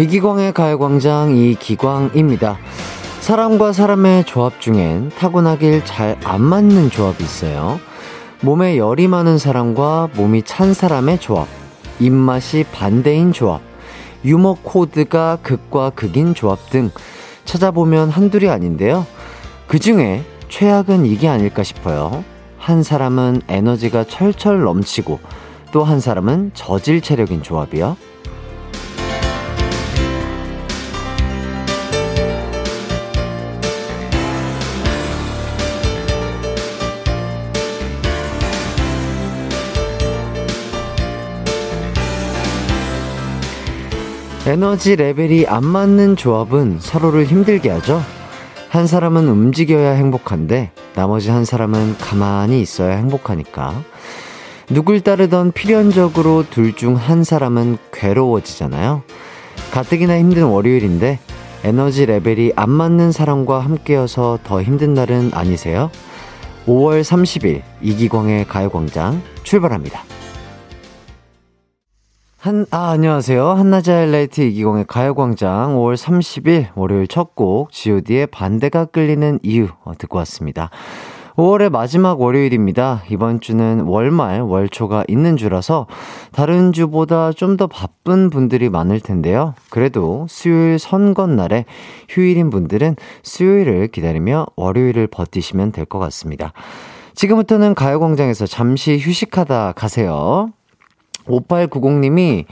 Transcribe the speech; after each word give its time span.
이기광의 0.00 0.54
가요광장 0.54 1.36
이기광입니다. 1.36 2.56
사람과 3.20 3.74
사람의 3.74 4.24
조합 4.24 4.58
중엔 4.58 5.10
타고나길 5.10 5.84
잘 5.84 6.16
안 6.24 6.40
맞는 6.40 6.88
조합이 6.88 7.22
있어요. 7.22 7.78
몸에 8.40 8.78
열이 8.78 9.08
많은 9.08 9.36
사람과 9.36 10.08
몸이 10.16 10.44
찬 10.44 10.72
사람의 10.72 11.18
조합. 11.20 11.46
입맛이 11.98 12.64
반대인 12.72 13.34
조합. 13.34 13.60
유머 14.24 14.56
코드가 14.62 15.40
극과 15.42 15.90
극인 15.90 16.32
조합 16.32 16.70
등 16.70 16.90
찾아보면 17.44 18.08
한둘이 18.08 18.48
아닌데요. 18.48 19.04
그 19.66 19.78
중에 19.78 20.24
최악은 20.48 21.04
이게 21.04 21.28
아닐까 21.28 21.62
싶어요. 21.62 22.24
한 22.56 22.82
사람은 22.82 23.42
에너지가 23.48 24.04
철철 24.04 24.62
넘치고 24.62 25.20
또 25.72 25.84
한 25.84 26.00
사람은 26.00 26.52
저질 26.54 27.02
체력인 27.02 27.42
조합이요. 27.42 27.98
에너지 44.50 44.96
레벨이 44.96 45.46
안 45.46 45.64
맞는 45.64 46.16
조합은 46.16 46.78
서로를 46.80 47.24
힘들게 47.24 47.70
하죠. 47.70 48.02
한 48.68 48.88
사람은 48.88 49.28
움직여야 49.28 49.92
행복한데 49.92 50.72
나머지 50.96 51.30
한 51.30 51.44
사람은 51.44 51.98
가만히 51.98 52.60
있어야 52.60 52.96
행복하니까. 52.96 53.80
누굴 54.68 55.02
따르던 55.02 55.52
필연적으로 55.52 56.46
둘 56.50 56.74
중 56.74 56.96
한 56.96 57.22
사람은 57.22 57.78
괴로워지잖아요. 57.92 59.02
가뜩이나 59.70 60.18
힘든 60.18 60.46
월요일인데 60.46 61.20
에너지 61.62 62.06
레벨이 62.06 62.54
안 62.56 62.70
맞는 62.70 63.12
사람과 63.12 63.60
함께여서 63.60 64.40
더 64.42 64.60
힘든 64.64 64.94
날은 64.94 65.30
아니세요? 65.32 65.92
5월 66.66 67.02
30일 67.02 67.62
이기광의 67.82 68.48
가요광장 68.48 69.22
출발합니다. 69.44 70.02
한, 72.40 72.64
아, 72.70 72.92
안녕하세요. 72.92 73.46
한낮의 73.50 73.94
하이라이트 73.94 74.40
이기광의 74.40 74.86
가요광장 74.88 75.76
5월 75.76 75.94
30일 75.94 76.68
월요일 76.74 77.06
첫 77.06 77.34
곡, 77.34 77.70
god의 77.70 78.28
반대가 78.28 78.86
끌리는 78.86 79.38
이유, 79.42 79.68
어, 79.84 79.92
듣고 79.98 80.16
왔습니다. 80.18 80.70
5월의 81.36 81.70
마지막 81.70 82.18
월요일입니다. 82.20 83.02
이번 83.10 83.40
주는 83.40 83.80
월말, 83.82 84.40
월초가 84.40 85.04
있는 85.08 85.36
주라서 85.36 85.86
다른 86.32 86.72
주보다 86.72 87.32
좀 87.32 87.56
더 87.58 87.66
바쁜 87.66 88.30
분들이 88.30 88.70
많을 88.70 89.00
텐데요. 89.00 89.54
그래도 89.68 90.26
수요일 90.28 90.78
선거날에 90.78 91.66
휴일인 92.08 92.48
분들은 92.48 92.96
수요일을 93.22 93.88
기다리며 93.88 94.46
월요일을 94.56 95.08
버티시면 95.08 95.72
될 95.72 95.84
것 95.84 95.98
같습니다. 95.98 96.52
지금부터는 97.14 97.74
가요광장에서 97.74 98.46
잠시 98.46 98.98
휴식하다 98.98 99.72
가세요. 99.76 100.50
5890님이 101.30 102.44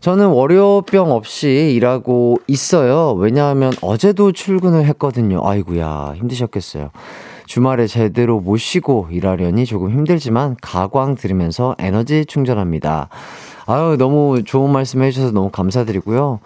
저는 0.00 0.28
월요병 0.28 1.12
없이 1.12 1.72
일하고 1.76 2.38
있어요. 2.48 3.12
왜냐하면 3.12 3.72
어제도 3.82 4.32
출근을 4.32 4.84
했거든요. 4.86 5.46
아이구야 5.46 6.14
힘드셨겠어요. 6.16 6.90
주말에 7.46 7.86
제대로 7.86 8.40
못 8.40 8.56
쉬고 8.56 9.08
일하려니 9.10 9.66
조금 9.66 9.90
힘들지만 9.90 10.56
가광 10.60 11.14
들으면서 11.14 11.76
에너지 11.78 12.24
충전합니다. 12.24 13.10
아유, 13.66 13.96
너무 13.96 14.42
좋은 14.42 14.72
말씀 14.72 15.02
해주셔서 15.02 15.32
너무 15.32 15.50
감사드리고요. 15.50 16.40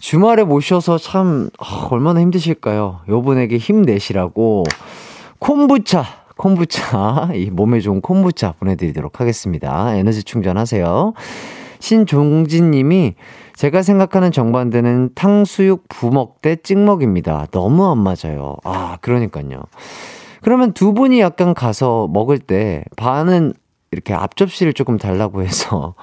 주말에 0.00 0.44
못 0.44 0.60
쉬어서 0.60 0.98
참, 0.98 1.50
아, 1.58 1.88
얼마나 1.90 2.20
힘드실까요? 2.20 3.00
요분에게 3.08 3.58
힘내시라고 3.58 4.64
콤부차 5.38 6.04
콤부차, 6.36 7.30
이 7.34 7.50
몸에 7.50 7.80
좋은 7.80 8.00
콤부차 8.00 8.52
보내드리도록 8.58 9.20
하겠습니다. 9.20 9.94
에너지 9.94 10.22
충전하세요. 10.22 11.14
신종진 11.80 12.70
님이 12.70 13.14
제가 13.54 13.82
생각하는 13.82 14.32
정반대는 14.32 15.10
탕수육 15.14 15.88
부먹 15.88 16.42
대 16.42 16.56
찍먹입니다. 16.56 17.46
너무 17.50 17.90
안 17.90 17.98
맞아요. 17.98 18.56
아, 18.64 18.98
그러니까요. 19.00 19.62
그러면 20.42 20.72
두 20.72 20.92
분이 20.92 21.20
약간 21.20 21.54
가서 21.54 22.08
먹을 22.12 22.38
때 22.38 22.84
반은 22.96 23.54
이렇게 23.90 24.14
앞접시를 24.14 24.74
조금 24.74 24.98
달라고 24.98 25.42
해서 25.42 25.94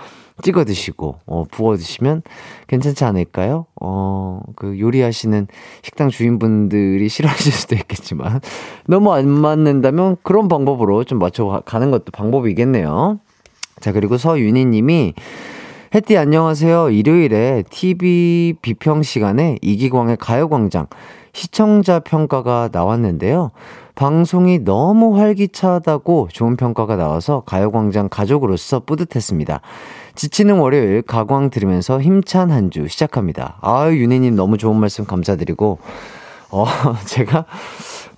찍어 0.42 0.66
드시고, 0.66 1.20
어, 1.26 1.44
부어 1.52 1.76
드시면 1.78 2.24
괜찮지 2.68 3.06
않을까요? 3.06 3.66
어, 3.80 4.42
그 4.56 4.80
요리하시는 4.80 5.48
식당 5.84 6.10
주인분들이 6.10 7.08
싫어하실 7.08 7.52
수도 7.52 7.76
있겠지만, 7.76 8.42
너무 8.88 9.14
안 9.14 9.30
맞는다면 9.30 10.18
그런 10.24 10.48
방법으로 10.48 11.04
좀 11.04 11.20
맞춰 11.20 11.62
가는 11.66 11.92
것도 11.92 12.06
방법이겠네요. 12.12 13.20
자, 13.80 13.92
그리고 13.92 14.18
서윤희 14.18 14.66
님이, 14.66 15.14
혜띠 15.94 16.18
안녕하세요. 16.18 16.90
일요일에 16.90 17.64
TV 17.70 18.56
비평 18.64 19.04
시간에 19.04 19.60
이기광의 19.62 20.18
가요광장 20.18 20.88
시청자 21.34 22.00
평가가 22.00 22.70
나왔는데요. 22.72 23.52
방송이 23.96 24.60
너무 24.60 25.18
활기차다고 25.20 26.30
좋은 26.32 26.56
평가가 26.56 26.96
나와서 26.96 27.44
가요광장 27.46 28.08
가족으로서 28.10 28.82
뿌듯했습니다. 28.82 29.62
지치는 30.16 30.58
월요일 30.60 31.02
가광 31.02 31.50
들으면서 31.50 32.00
힘찬 32.02 32.52
한 32.52 32.70
주 32.70 32.88
시작합니다. 32.88 33.58
아유, 33.62 33.98
윤희님 33.98 34.36
너무 34.36 34.58
좋은 34.58 34.80
말씀 34.80 35.06
감사드리고, 35.06 35.80
어, 36.52 36.66
제가 37.06 37.46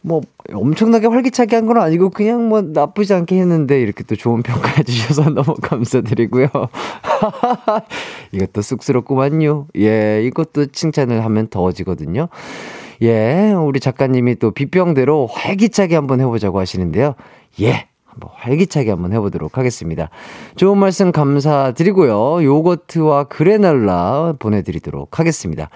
뭐 0.02 0.22
엄청나게 0.54 1.08
활기차게 1.08 1.56
한 1.56 1.66
건 1.66 1.78
아니고 1.78 2.10
그냥 2.12 2.48
뭐 2.48 2.62
나쁘지 2.62 3.14
않게 3.14 3.40
했는데 3.40 3.82
이렇게 3.82 4.04
또 4.04 4.16
좋은 4.16 4.44
평가해 4.44 4.84
주셔서 4.84 5.30
너무 5.32 5.56
감사드리고요. 5.62 6.48
이것도 8.32 8.62
쑥스럽구만요. 8.62 9.68
예, 9.78 10.22
이것도 10.26 10.68
칭찬을 10.68 11.24
하면 11.26 11.48
더워지거든요. 11.48 12.28
예, 13.02 13.54
우리 13.54 13.80
작가님이 13.80 14.36
또 14.36 14.52
비평대로 14.52 15.28
활기차게 15.28 15.96
한번 15.96 16.22
해보자고 16.22 16.60
하시는데요. 16.60 17.16
예, 17.62 17.88
한번 18.06 18.30
활기차게 18.34 18.90
한번 18.92 19.14
해보도록 19.14 19.58
하겠습니다. 19.58 20.10
좋은 20.56 20.78
말씀 20.78 21.12
감사드리고요. 21.12 22.44
요거트와 22.44 23.26
그래놀라 23.26 24.34
보내드리도록 24.40 25.20
하겠습니다. 25.20 25.70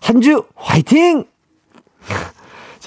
한 0.00 0.20
주 0.20 0.44
화이팅! 0.54 1.24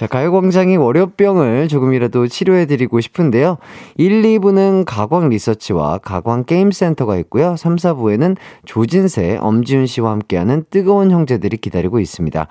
자, 0.00 0.06
가요광장이 0.06 0.78
월요병을 0.78 1.68
조금이라도 1.68 2.26
치료해드리고 2.26 3.02
싶은데요. 3.02 3.58
1, 3.98 4.22
2부는 4.22 4.84
가광 4.86 5.28
리서치와 5.28 5.98
가광 5.98 6.44
게임센터가 6.44 7.18
있고요. 7.18 7.54
3, 7.54 7.76
4부에는 7.76 8.38
조진세, 8.64 9.36
엄지훈 9.38 9.84
씨와 9.84 10.12
함께하는 10.12 10.64
뜨거운 10.70 11.10
형제들이 11.10 11.58
기다리고 11.58 12.00
있습니다. 12.00 12.46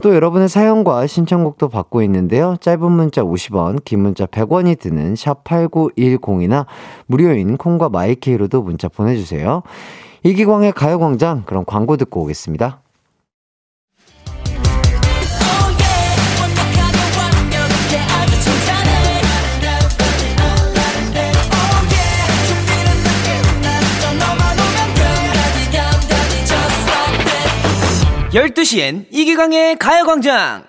또 0.00 0.14
여러분의 0.14 0.48
사연과 0.48 1.08
신청곡도 1.08 1.70
받고 1.70 2.02
있는데요. 2.02 2.54
짧은 2.60 2.92
문자 2.92 3.24
50원, 3.24 3.84
긴 3.84 4.02
문자 4.02 4.24
100원이 4.24 4.78
드는 4.78 5.14
샵8910이나 5.14 6.66
무료인 7.06 7.56
콩과 7.56 7.88
마이케이로도 7.88 8.62
문자 8.62 8.86
보내주세요. 8.86 9.64
이기광의 10.22 10.70
가요광장, 10.70 11.42
그럼 11.46 11.64
광고 11.66 11.96
듣고 11.96 12.22
오겠습니다. 12.22 12.78
12시엔 28.32 29.04
이기광의 29.10 29.76
가요광장! 29.76 30.64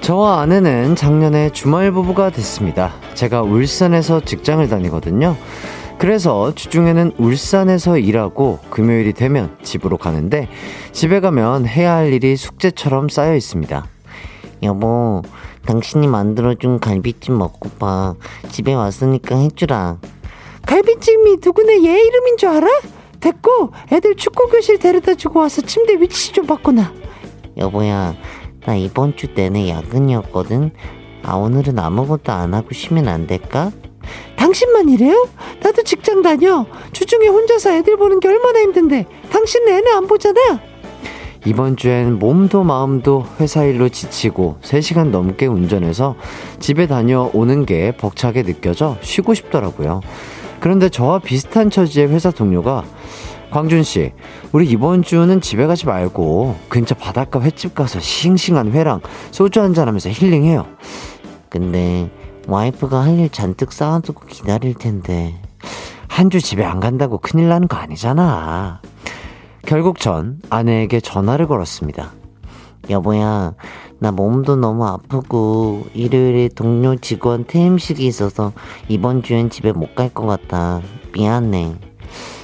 저와 0.00 0.40
아내는 0.40 0.96
작년에 0.96 1.50
주말 1.50 1.92
부부가 1.92 2.30
됐습니다. 2.30 2.94
제가 3.14 3.42
울산에서 3.42 4.20
직장을 4.20 4.68
다니거든요. 4.68 5.36
그래서 6.04 6.54
주중에는 6.54 7.12
울산에서 7.16 7.96
일하고 7.96 8.58
금요일이 8.68 9.14
되면 9.14 9.56
집으로 9.62 9.96
가는데 9.96 10.48
집에 10.92 11.18
가면 11.20 11.66
해야 11.66 11.94
할 11.94 12.12
일이 12.12 12.36
숙제처럼 12.36 13.08
쌓여 13.08 13.34
있습니다. 13.34 13.86
여보, 14.64 15.22
당신이 15.64 16.06
만들어준 16.06 16.80
갈비찜 16.80 17.38
먹고 17.38 17.70
봐. 17.78 18.16
집에 18.50 18.74
왔으니까 18.74 19.38
해주라. 19.38 19.96
갈비찜이 20.66 21.38
누구네 21.42 21.82
얘 21.86 21.98
이름인 22.02 22.36
줄 22.36 22.50
알아? 22.50 22.68
됐고 23.20 23.70
애들 23.90 24.16
축구교실 24.16 24.80
데려다 24.80 25.14
주고 25.14 25.40
와서 25.40 25.62
침대 25.62 25.94
위치 25.94 26.32
좀 26.32 26.46
바꿔놔. 26.46 26.92
여보야, 27.56 28.14
나 28.66 28.76
이번 28.76 29.16
주 29.16 29.28
내내 29.32 29.70
야근이었거든. 29.70 30.70
아, 31.22 31.36
오늘은 31.36 31.78
아무것도 31.78 32.30
안 32.30 32.52
하고 32.52 32.74
쉬면 32.74 33.08
안 33.08 33.26
될까? 33.26 33.70
당신만 34.36 34.88
이래요? 34.88 35.28
나도 35.62 35.82
직장 35.82 36.22
다녀. 36.22 36.66
주중에 36.92 37.28
혼자서 37.28 37.72
애들 37.72 37.96
보는 37.96 38.20
게 38.20 38.28
얼마나 38.28 38.60
힘든데. 38.60 39.06
당신은 39.30 39.68
애는 39.68 39.92
안 39.92 40.06
보잖아. 40.06 40.60
이번 41.46 41.76
주엔 41.76 42.18
몸도 42.18 42.64
마음도 42.64 43.26
회사 43.38 43.64
일로 43.64 43.90
지치고 43.90 44.56
3시간 44.62 45.10
넘게 45.10 45.46
운전해서 45.46 46.16
집에 46.58 46.86
다녀오는 46.86 47.66
게 47.66 47.92
벅차게 47.96 48.44
느껴져 48.44 48.96
쉬고 49.02 49.34
싶더라고요. 49.34 50.00
그런데 50.60 50.88
저와 50.88 51.18
비슷한 51.18 51.68
처지의 51.68 52.08
회사 52.08 52.30
동료가 52.30 52.84
광준 53.50 53.82
씨, 53.82 54.12
우리 54.52 54.66
이번 54.66 55.02
주는 55.02 55.40
집에 55.40 55.66
가지 55.66 55.86
말고 55.86 56.56
근처 56.68 56.94
바닷가 56.94 57.40
횟집 57.40 57.74
가서 57.74 58.00
싱싱한 58.00 58.72
회랑 58.72 59.00
소주 59.30 59.60
한잔 59.60 59.86
하면서 59.86 60.08
힐링해요. 60.08 60.66
근데 61.50 62.10
와이프가 62.46 63.02
할 63.02 63.18
일 63.18 63.28
잔뜩 63.30 63.72
쌓아두고 63.72 64.26
기다릴 64.26 64.74
텐데. 64.74 65.40
한 66.08 66.30
주 66.30 66.40
집에 66.40 66.64
안 66.64 66.78
간다고 66.80 67.18
큰일 67.18 67.48
나는 67.48 67.66
거 67.68 67.76
아니잖아. 67.76 68.80
결국 69.66 69.98
전 69.98 70.40
아내에게 70.50 71.00
전화를 71.00 71.46
걸었습니다. 71.46 72.12
여보야, 72.90 73.54
나 73.98 74.12
몸도 74.12 74.56
너무 74.56 74.86
아프고 74.86 75.86
일요일에 75.94 76.48
동료 76.54 76.96
직원 76.96 77.46
퇴임식이 77.46 78.06
있어서 78.06 78.52
이번 78.88 79.22
주엔 79.22 79.48
집에 79.50 79.72
못 79.72 79.94
갈 79.94 80.10
것 80.10 80.26
같아. 80.26 80.82
미안해. 81.14 81.74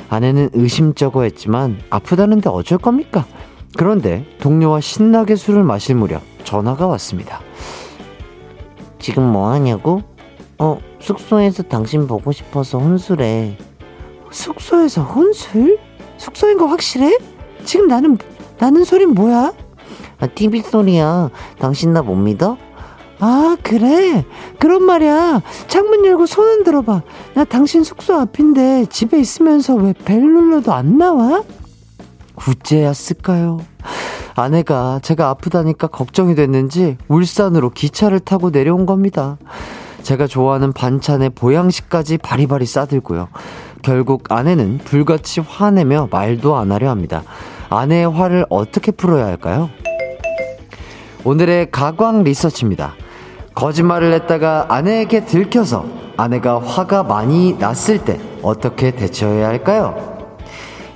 아내는 0.09 0.51
의심쩍어 0.55 1.23
했지만 1.23 1.79
아프다는데 1.91 2.49
어쩔 2.49 2.79
겁니까? 2.79 3.27
그런데 3.77 4.25
동료와 4.41 4.81
신나게 4.81 5.37
술을 5.37 5.63
마실 5.63 5.95
무렵 5.95 6.23
전화가 6.45 6.87
왔습니다. 6.87 7.41
지금 9.01 9.25
뭐 9.25 9.51
하냐고? 9.51 10.03
어, 10.59 10.79
숙소에서 11.01 11.63
당신 11.65 12.07
보고 12.07 12.33
싶어서 12.33 12.79
혼술해. 12.79 13.57
숙소에서 14.31 15.03
혼술? 15.03 15.79
숙소인 16.19 16.59
거 16.59 16.67
확실해? 16.67 17.19
지금 17.65 17.89
나는 17.89 18.19
나는 18.59 18.85
소린 18.85 19.15
뭐야? 19.15 19.53
아, 20.21 20.27
TV 20.27 20.61
소리야. 20.61 21.31
당신 21.59 21.93
나 21.93 22.03
못 22.03 22.15
믿어? 22.15 22.59
아, 23.21 23.57
그래? 23.63 24.25
그런 24.59 24.83
말이야. 24.85 25.43
창문 25.67 26.05
열고 26.05 26.27
손 26.27 26.47
흔들어봐. 26.49 27.03
나 27.35 27.45
당신 27.45 27.83
숙소 27.85 28.15
앞인데 28.15 28.87
집에 28.91 29.19
있으면서 29.19 29.75
왜 29.75 29.93
벨 30.05 30.21
눌러도 30.23 30.73
안 30.73 30.99
나와? 30.99 31.43
구제였을까요? 32.35 33.61
아내가 34.35 35.01
제가 35.03 35.29
아프다니까 35.31 35.87
걱정이 35.89 36.35
됐는지 36.35 36.97
울산으로 37.09 37.71
기차를 37.71 38.21
타고 38.21 38.51
내려온 38.51 38.87
겁니다. 38.87 39.39
제가 40.03 40.27
좋아하는 40.27 40.73
반찬에 40.73 41.29
보양식까지 41.31 42.19
바리바리 42.19 42.67
싸들고요. 42.67 43.29
결국 43.83 44.25
아내는 44.31 44.79
불같이 44.79 45.41
화내며 45.41 46.09
말도 46.11 46.57
안 46.57 46.73
하려 46.73 46.91
합니다. 46.91 47.23
아내의 47.69 48.11
화를 48.11 48.47
어떻게 48.49 48.93
풀어야 48.93 49.27
할까요? 49.27 49.71
오늘의 51.25 51.71
가광 51.71 52.25
리서치입니다. 52.25 52.95
거짓말을 53.55 54.13
했다가 54.15 54.67
아내에게 54.69 55.27
들켜서 55.27 55.85
아내가 56.17 56.61
화가 56.61 57.03
많이 57.03 57.55
났을 57.55 57.99
때 58.05 58.19
어떻게 58.43 58.91
대처해야 58.91 59.49
할까요? 59.49 60.20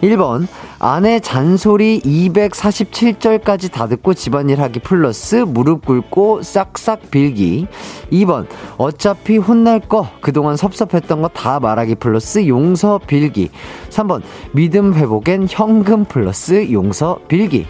1번 0.02 0.46
아내 0.78 1.18
잔소리 1.20 2.00
247절까지 2.00 3.72
다 3.72 3.86
듣고 3.86 4.12
집안일 4.14 4.60
하기 4.60 4.80
플러스 4.80 5.36
무릎 5.36 5.86
꿇고 5.86 6.42
싹싹 6.42 7.10
빌기. 7.10 7.66
2번 8.12 8.46
어차피 8.76 9.38
혼날 9.38 9.80
거 9.80 10.08
그동안 10.20 10.56
섭섭했던 10.56 11.22
거 11.22 11.28
다 11.34 11.58
말하기 11.58 11.96
플러스 11.96 12.46
용서 12.46 12.98
빌기. 13.06 13.50
3번 13.90 14.22
믿음 14.52 14.94
회복엔 14.94 15.46
현금 15.50 16.04
플러스 16.04 16.70
용서 16.70 17.18
빌기 17.28 17.66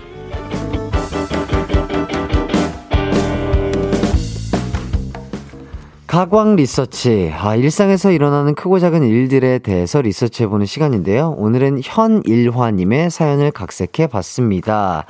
가광 6.15 6.55
리서치. 6.55 7.33
아, 7.37 7.57
일상에서 7.57 8.13
일어나는 8.13 8.55
크고 8.55 8.79
작은 8.79 9.03
일들에 9.03 9.59
대해서 9.59 10.01
리서치해보는 10.01 10.65
시간인데요. 10.65 11.35
오늘은 11.37 11.81
현일화님의 11.83 13.11
사연을 13.11 13.51
각색해 13.51 14.07
봤습니다. 14.07 15.07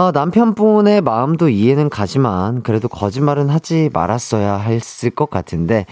아, 0.00 0.12
남편분의 0.12 1.02
마음도 1.02 1.50
이해는 1.50 1.90
가지만 1.90 2.62
그래도 2.62 2.88
거짓말은 2.88 3.50
하지 3.50 3.90
말았어야 3.92 4.56
했을 4.56 5.10
것 5.10 5.28
같은데 5.28 5.84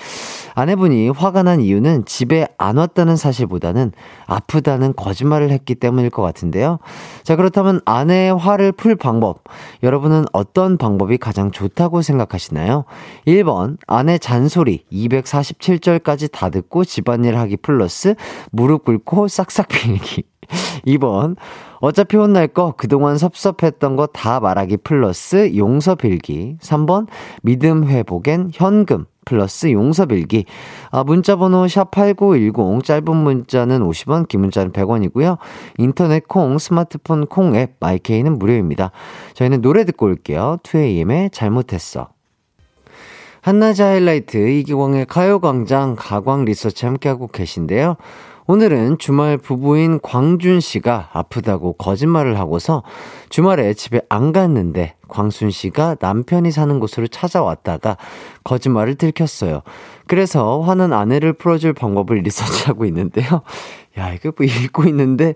아내분이 0.55 1.10
화가 1.10 1.43
난 1.43 1.60
이유는 1.60 2.06
집에 2.06 2.49
안 2.56 2.78
왔다는 2.78 3.16
사실보다는 3.16 3.93
아프다는 4.26 4.94
거짓말을 4.96 5.50
했기 5.50 5.75
때문일 5.75 6.08
것 6.08 6.22
같은데요. 6.22 6.78
자, 7.22 7.37
그렇다면 7.37 7.82
아내의 7.84 8.34
화를 8.34 8.72
풀 8.72 8.96
방법. 8.96 9.44
여러분은 9.82 10.25
어떤 10.32 10.78
방법이 10.78 11.19
가장 11.19 11.50
좋다고 11.50 12.00
생각하시나요? 12.00 12.87
1번, 13.26 13.76
아내 13.87 14.16
잔소리 14.16 14.87
247절까지 14.90 16.32
다 16.32 16.49
듣고 16.49 16.87
집안일 16.87 17.37
하기 17.37 17.58
플러스 17.58 18.14
무릎 18.52 18.87
꿇고 18.87 19.28
싹싹 19.28 19.69
빌기. 19.69 20.22
2번, 20.87 21.37
어차피 21.81 22.17
혼날 22.17 22.49
거 22.49 22.75
그동안 22.77 23.19
섭섭했던 23.19 23.97
거 23.97 24.07
다 24.13 24.41
말하기 24.41 24.79
플러스 24.79 25.53
용서 25.57 25.95
빌기. 25.95 26.57
3번, 26.61 27.07
믿음 27.43 27.87
회복엔 27.87 28.51
현금. 28.53 29.07
플러스 29.25 29.71
용서 29.71 30.07
빌기. 30.07 30.47
아, 30.91 31.05
문자 31.05 31.37
번호 31.37 31.67
샵8910, 31.67 32.83
짧은 32.83 33.15
문자는 33.15 33.81
50원, 33.81 34.27
긴 34.27 34.41
문자는 34.41 34.73
100원이고요. 34.73 35.37
인터넷 35.77 36.27
콩, 36.27 36.57
스마트폰 36.59 37.27
콩 37.27 37.55
앱, 37.55 37.75
마이케이는 37.79 38.39
무료입니다. 38.39 38.91
저희는 39.35 39.61
노래 39.61 39.85
듣고 39.85 40.06
올게요. 40.06 40.56
2AM의 40.63 41.31
잘못했어. 41.31 42.08
한낮의 43.43 43.81
하이라이트, 43.81 44.37
이기광의 44.37 45.06
가요광장, 45.06 45.97
가광 45.99 46.44
리서치 46.47 46.87
함께하고 46.87 47.29
계신데요. 47.29 47.97
오늘은 48.50 48.96
주말 48.96 49.36
부부인 49.36 50.00
광준 50.00 50.60
씨가 50.60 51.10
아프다고 51.12 51.74
거짓말을 51.74 52.38
하고서 52.38 52.82
주말에 53.28 53.74
집에 53.74 54.00
안 54.08 54.32
갔는데 54.32 54.94
광순 55.08 55.50
씨가 55.50 55.96
남편이 56.00 56.50
사는 56.50 56.81
곳으로 56.81 57.08
찾아왔다가 57.08 57.98
거짓말을 58.44 58.94
들켰어요. 58.94 59.60
그래서 60.06 60.62
화난 60.62 60.94
아내를 60.94 61.34
풀어줄 61.34 61.74
방법을 61.74 62.20
리서치하고 62.24 62.86
있는데요. 62.86 63.43
야, 63.98 64.14
이거 64.14 64.32
뭐 64.34 64.46
읽고 64.46 64.84
있는데 64.84 65.34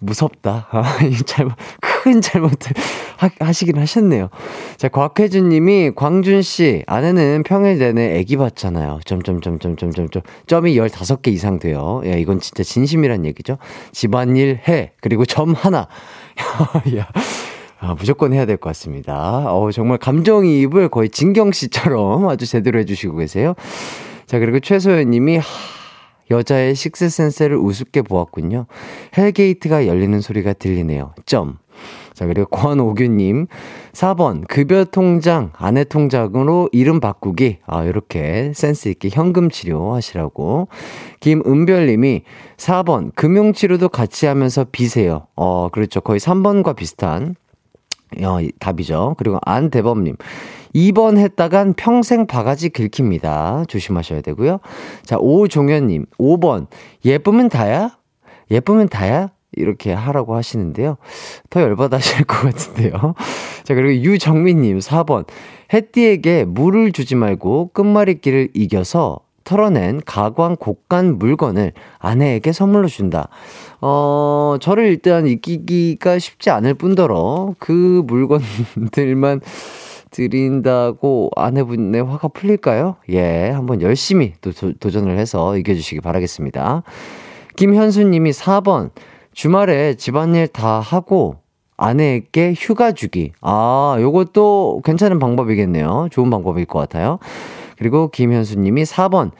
무섭다. 0.00 0.68
아, 0.70 0.98
잘못, 1.26 1.54
큰 1.80 2.20
잘못을 2.20 2.72
하, 3.16 3.52
시긴 3.52 3.78
하셨네요. 3.78 4.28
자, 4.76 4.88
곽혜준 4.88 5.48
님이 5.48 5.90
광준 5.94 6.42
씨, 6.42 6.82
아내는 6.86 7.42
평일 7.42 7.78
내내 7.78 8.18
애기 8.18 8.36
봤잖아요. 8.36 9.00
점점점점점점점. 9.04 10.22
점이 10.46 10.76
15개 10.76 11.28
이상 11.28 11.58
돼요. 11.58 12.02
야, 12.06 12.14
이건 12.14 12.40
진짜 12.40 12.62
진심이란 12.62 13.26
얘기죠. 13.26 13.58
집안일 13.92 14.60
해. 14.68 14.92
그리고 15.00 15.24
점 15.24 15.54
하나. 15.54 15.88
야. 16.96 17.08
아, 17.80 17.94
무조건 17.94 18.32
해야 18.32 18.44
될 18.44 18.56
것 18.56 18.70
같습니다. 18.70 19.52
어, 19.52 19.70
정말 19.70 19.98
감정이입을 19.98 20.88
거의 20.88 21.08
진경 21.10 21.52
씨처럼 21.52 22.28
아주 22.28 22.44
제대로 22.46 22.78
해주시고 22.80 23.16
계세요. 23.18 23.54
자, 24.26 24.38
그리고 24.38 24.58
최소연 24.60 25.10
님이, 25.10 25.36
하, 25.38 25.44
여자의 26.30 26.74
sixth 26.74 27.08
sense를 27.08 27.56
우습게 27.56 28.02
보았군요. 28.02 28.66
hell 29.16 29.44
gate가 29.44 29.86
열리는 29.86 30.20
소리가 30.20 30.52
들리네요. 30.52 31.14
점. 31.26 31.58
자, 32.12 32.26
그리고 32.26 32.46
권오규님. 32.46 33.46
4번, 33.92 34.46
급여 34.48 34.84
통장, 34.84 35.52
아내 35.56 35.84
통장으로 35.84 36.68
이름 36.72 36.98
바꾸기. 36.98 37.58
아, 37.64 37.84
이렇게 37.84 38.52
센스있게 38.54 39.10
현금 39.12 39.50
치료 39.50 39.94
하시라고. 39.94 40.66
김은별님이 41.20 42.22
4번, 42.56 43.14
금융치료도 43.14 43.88
같이 43.88 44.26
하면서 44.26 44.64
비세요. 44.64 45.28
어, 45.36 45.68
그렇죠. 45.70 46.00
거의 46.00 46.18
3번과 46.18 46.74
비슷한. 46.74 47.36
어, 48.22 48.38
답이죠. 48.58 49.14
그리고 49.18 49.38
안대범님. 49.42 50.16
2번 50.74 51.18
했다간 51.18 51.74
평생 51.74 52.26
바가지 52.26 52.68
긁힙니다. 52.70 53.64
조심하셔야 53.68 54.20
되고요. 54.20 54.60
자, 55.04 55.16
오종현님. 55.18 56.06
5번. 56.18 56.66
예쁘면 57.04 57.48
다야? 57.48 57.96
예쁘면 58.50 58.88
다야? 58.88 59.30
이렇게 59.52 59.92
하라고 59.92 60.36
하시는데요. 60.36 60.96
더 61.50 61.62
열받아 61.62 61.96
하실 61.96 62.24
것 62.26 62.42
같은데요. 62.42 63.14
자, 63.64 63.74
그리고 63.74 63.94
유정민님 64.02 64.78
4번. 64.78 65.26
햇띠에게 65.72 66.44
물을 66.44 66.92
주지 66.92 67.14
말고 67.14 67.70
끝말잇기를 67.72 68.50
이겨서 68.54 69.20
털어낸 69.44 70.02
가광 70.04 70.56
곡간 70.56 71.18
물건을 71.18 71.72
아내에게 71.98 72.52
선물로 72.52 72.86
준다. 72.86 73.28
어, 73.80 74.56
저를 74.60 74.86
일단 74.88 75.26
이기기가 75.26 76.18
쉽지 76.18 76.50
않을 76.50 76.74
뿐더러 76.74 77.54
그 77.58 78.02
물건들만 78.06 79.40
드린다고 80.10 81.30
아내분의 81.36 82.02
화가 82.04 82.28
풀릴까요? 82.28 82.96
예, 83.10 83.50
한번 83.50 83.82
열심히 83.82 84.34
또 84.40 84.52
도, 84.52 84.90
전을 84.90 85.18
해서 85.18 85.56
이겨주시기 85.56 86.00
바라겠습니다. 86.00 86.82
김현수 87.56 88.04
님이 88.04 88.30
4번, 88.30 88.90
주말에 89.32 89.94
집안일 89.94 90.48
다 90.48 90.80
하고 90.80 91.38
아내에게 91.76 92.54
휴가 92.56 92.92
주기. 92.92 93.32
아, 93.40 93.96
요것도 94.00 94.82
괜찮은 94.84 95.18
방법이겠네요. 95.18 96.08
좋은 96.10 96.28
방법일 96.30 96.66
것 96.66 96.78
같아요. 96.78 97.18
그리고 97.78 98.08
김현수 98.10 98.58
님이 98.58 98.82
4번, 98.82 99.30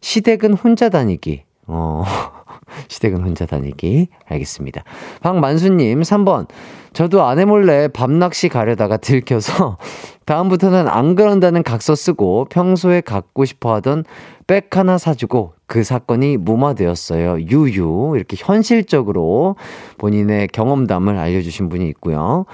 시댁은 0.00 0.54
혼자 0.54 0.88
다니기. 0.88 1.44
어, 1.66 2.04
시댁은 2.88 3.22
혼자 3.22 3.46
다니기. 3.46 4.08
알겠습니다. 4.26 4.84
박만수님, 5.22 6.02
3번. 6.02 6.48
저도 6.92 7.24
아내 7.24 7.44
몰래 7.44 7.88
밤낚시 7.88 8.48
가려다가 8.48 8.96
들켜서 8.96 9.78
다음부터는 10.26 10.88
안 10.88 11.14
그런다는 11.14 11.62
각서 11.62 11.94
쓰고 11.94 12.46
평소에 12.50 13.00
갖고 13.00 13.44
싶어 13.44 13.74
하던 13.76 14.04
백 14.46 14.76
하나 14.76 14.98
사주고 14.98 15.54
그 15.66 15.82
사건이 15.84 16.36
무마되었어요. 16.36 17.40
유유. 17.40 18.12
이렇게 18.16 18.36
현실적으로 18.38 19.56
본인의 19.98 20.48
경험담을 20.48 21.16
알려주신 21.16 21.68
분이 21.68 21.88
있고요. 21.90 22.44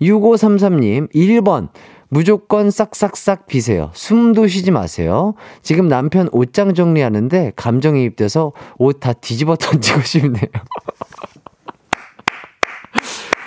6533님, 0.00 1.12
1번. 1.12 1.68
무조건 2.10 2.70
싹싹싹 2.70 3.46
비세요. 3.46 3.90
숨도 3.94 4.46
쉬지 4.46 4.70
마세요. 4.70 5.34
지금 5.62 5.88
남편 5.88 6.28
옷장 6.30 6.74
정리하는데 6.74 7.52
감정이입돼서 7.56 8.52
옷 8.78 9.00
다 9.00 9.14
뒤집어 9.14 9.56
던지고 9.56 10.00
싶네요. 10.04 10.44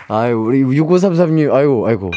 아유, 0.10 0.38
우리 0.38 0.64
6533님, 0.64 1.54
아이고, 1.54 1.88
아이고. 1.88 2.12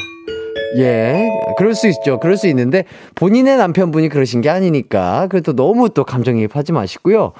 예, 0.77 1.29
그럴 1.59 1.75
수 1.75 1.89
있죠. 1.89 2.21
그럴 2.21 2.37
수 2.37 2.47
있는데 2.49 2.85
본인의 3.15 3.57
남편분이 3.57 4.09
그러신 4.09 4.41
게 4.41 4.51
아니니까 4.51 5.27
그래도 5.29 5.55
너무 5.55 5.91
또 5.91 6.05
감정이입하지 6.05 6.73
마시고요. 6.73 7.33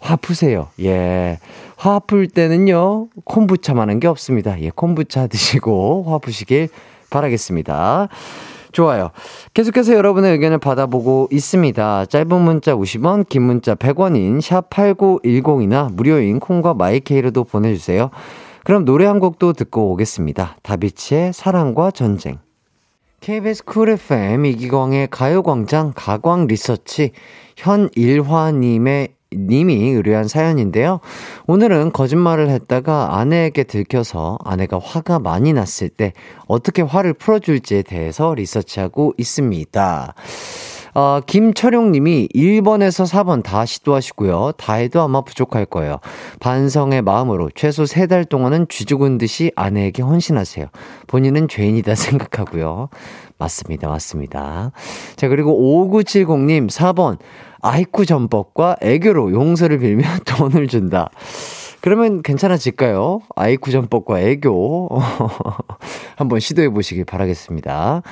화 0.00 0.16
푸세요. 0.16 0.68
예. 0.80 1.38
화 1.76 2.00
풀 2.00 2.26
때는요, 2.28 3.08
콤부차만한 3.24 4.00
게 4.00 4.08
없습니다. 4.08 4.60
예, 4.60 4.70
콤부차 4.74 5.26
드시고 5.28 6.04
화 6.08 6.18
푸시길 6.18 6.68
바라겠습니다. 7.10 8.08
좋아요. 8.72 9.10
계속해서 9.54 9.94
여러분의 9.94 10.32
의견을 10.32 10.58
받아보고 10.58 11.28
있습니다. 11.30 12.06
짧은 12.06 12.40
문자 12.40 12.74
50원, 12.74 13.28
긴 13.28 13.42
문자 13.42 13.74
100원인 13.74 14.40
샵8910이나 14.40 15.92
무료인 15.92 16.38
콩과 16.38 16.74
마이케이로도 16.74 17.44
보내주세요. 17.44 18.10
그럼 18.64 18.84
노래 18.84 19.06
한 19.06 19.20
곡도 19.20 19.54
듣고 19.54 19.92
오겠습니다. 19.92 20.56
다비치의 20.62 21.32
사랑과 21.32 21.90
전쟁. 21.90 22.38
KBS 23.20 23.64
쿨 23.64 23.90
FM 23.90 24.46
이기광의 24.46 25.08
가요광장 25.10 25.92
가광 25.94 26.46
리서치 26.46 27.10
현일화님의 27.56 29.08
님이 29.32 29.90
의뢰한 29.90 30.28
사연인데요. 30.28 31.00
오늘은 31.46 31.92
거짓말을 31.92 32.48
했다가 32.48 33.18
아내에게 33.18 33.64
들켜서 33.64 34.38
아내가 34.44 34.78
화가 34.78 35.18
많이 35.18 35.52
났을 35.52 35.88
때 35.88 36.12
어떻게 36.46 36.80
화를 36.80 37.12
풀어줄지에 37.12 37.82
대해서 37.82 38.32
리서치하고 38.34 39.14
있습니다. 39.18 40.14
어, 40.94 41.20
김철용 41.26 41.92
님이 41.92 42.28
1번에서 42.34 43.06
4번 43.10 43.42
다 43.42 43.64
시도하시고요. 43.64 44.52
다 44.56 44.74
해도 44.74 45.00
아마 45.02 45.20
부족할 45.20 45.66
거예요. 45.66 45.98
반성의 46.40 47.02
마음으로 47.02 47.50
최소 47.54 47.84
3달 47.84 48.28
동안은 48.28 48.66
쥐죽은 48.68 49.18
듯이 49.18 49.52
아내에게 49.56 50.02
헌신하세요. 50.02 50.66
본인은 51.06 51.48
죄인이다 51.48 51.94
생각하고요. 51.96 52.88
맞습니다. 53.38 53.88
맞습니다. 53.88 54.72
자, 55.16 55.28
그리고 55.28 55.86
5970님 55.88 56.68
4번 56.68 57.18
아이쿠 57.60 58.06
전법과 58.06 58.76
애교로 58.80 59.32
용서를 59.32 59.78
빌며 59.78 60.06
돈을 60.26 60.68
준다. 60.68 61.10
그러면 61.80 62.22
괜찮아질까요? 62.22 63.20
아이쿠 63.36 63.70
전법과 63.70 64.20
애교. 64.20 64.88
한번 66.16 66.40
시도해 66.40 66.70
보시길 66.70 67.04
바라겠습니다. 67.04 68.02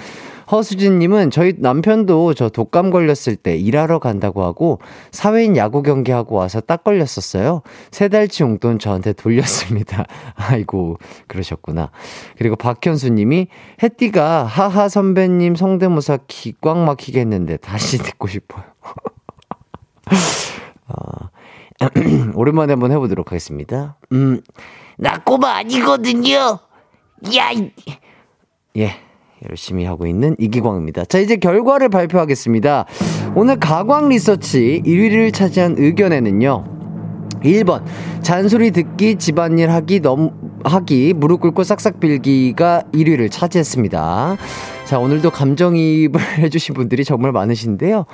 허수진님은 0.50 1.30
저희 1.30 1.54
남편도 1.58 2.34
저 2.34 2.48
독감 2.48 2.90
걸렸을 2.90 3.34
때 3.34 3.56
일하러 3.56 3.98
간다고 3.98 4.44
하고 4.44 4.78
사회인 5.10 5.56
야구 5.56 5.82
경기하고 5.82 6.36
와서 6.36 6.60
딱 6.60 6.84
걸렸었어요. 6.84 7.62
세 7.90 8.08
달치 8.08 8.44
용돈 8.44 8.78
저한테 8.78 9.12
돌렸습니다. 9.12 10.06
아이고, 10.36 10.98
그러셨구나. 11.26 11.90
그리고 12.38 12.54
박현수님이 12.54 13.48
햇띠가 13.82 14.44
하하 14.44 14.88
선배님 14.88 15.56
성대모사 15.56 16.18
기꽉 16.28 16.78
막히게 16.78 17.20
했는데 17.20 17.56
다시 17.56 17.98
듣고 18.02 18.28
싶어요. 18.28 18.64
어, 20.88 21.30
오랜만에 22.34 22.72
한번 22.72 22.92
해보도록 22.92 23.32
하겠습니다. 23.32 23.96
음, 24.12 24.40
나 24.96 25.18
꼬마 25.18 25.56
아니거든요. 25.56 26.58
야, 27.36 27.50
예. 28.76 28.90
열심히 29.48 29.84
하고 29.84 30.06
있는 30.06 30.34
이기광입니다. 30.38 31.04
자, 31.04 31.18
이제 31.18 31.36
결과를 31.36 31.90
발표하겠습니다. 31.90 32.86
오늘 33.34 33.60
가광 33.60 34.08
리서치 34.08 34.82
1위를 34.84 35.32
차지한 35.32 35.74
의견에는요. 35.78 36.64
1번. 37.42 37.84
잔소리 38.22 38.70
듣기, 38.70 39.16
집안일 39.16 39.70
하기, 39.70 40.00
너무, 40.00 40.32
하기, 40.64 41.12
무릎 41.14 41.42
꿇고 41.42 41.64
싹싹 41.64 42.00
빌기가 42.00 42.82
1위를 42.92 43.30
차지했습니다. 43.30 44.36
자, 44.84 44.98
오늘도 44.98 45.30
감정이입을 45.30 46.20
해주신 46.38 46.74
분들이 46.74 47.04
정말 47.04 47.32
많으신데요. 47.32 48.06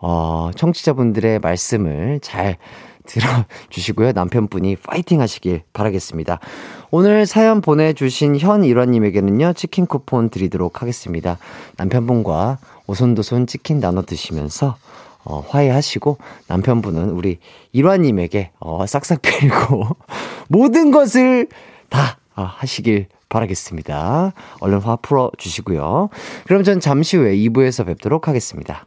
어, 0.00 0.50
청취자분들의 0.54 1.40
말씀을 1.40 2.20
잘 2.22 2.56
들어주시고요. 3.08 4.12
남편분이 4.12 4.76
파이팅 4.76 5.20
하시길 5.20 5.62
바라겠습니다. 5.72 6.38
오늘 6.90 7.26
사연 7.26 7.60
보내주신 7.60 8.38
현일화님에게는요, 8.38 9.54
치킨 9.54 9.86
쿠폰 9.86 10.30
드리도록 10.30 10.82
하겠습니다. 10.82 11.38
남편분과 11.76 12.58
오손도손 12.86 13.46
치킨 13.46 13.80
나눠 13.80 14.02
드시면서, 14.02 14.76
어, 15.24 15.44
화해하시고, 15.48 16.18
남편분은 16.46 17.10
우리 17.10 17.38
일화님에게, 17.72 18.52
어, 18.60 18.86
싹싹 18.86 19.22
빌고, 19.22 19.88
모든 20.48 20.90
것을 20.90 21.48
다 21.88 22.18
어, 22.36 22.44
하시길 22.44 23.06
바라겠습니다. 23.28 24.32
얼른 24.60 24.78
화 24.80 24.96
풀어 24.96 25.30
주시고요. 25.36 26.08
그럼 26.46 26.62
전 26.62 26.80
잠시 26.80 27.16
후에 27.16 27.36
2부에서 27.36 27.84
뵙도록 27.84 28.28
하겠습니다. 28.28 28.86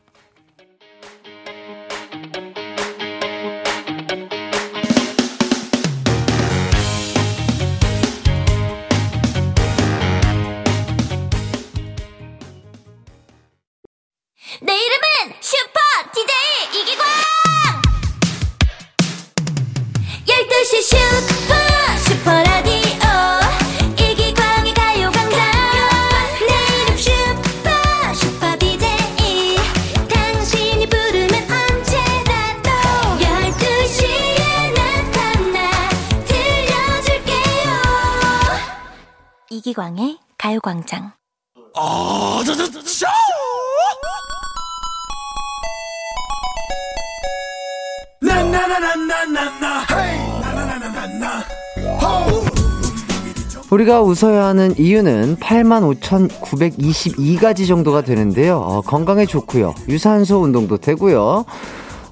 가요광장 40.81 41.11
우리가 53.69 54.01
웃어야 54.01 54.45
하는 54.45 54.73
이유는 54.77 55.37
85,922가지 55.37 57.67
정도가 57.67 58.01
되는데요. 58.01 58.57
어, 58.57 58.81
건강에 58.81 59.25
좋고요. 59.25 59.73
유산소 59.87 60.41
운동도 60.41 60.77
되고요. 60.77 61.45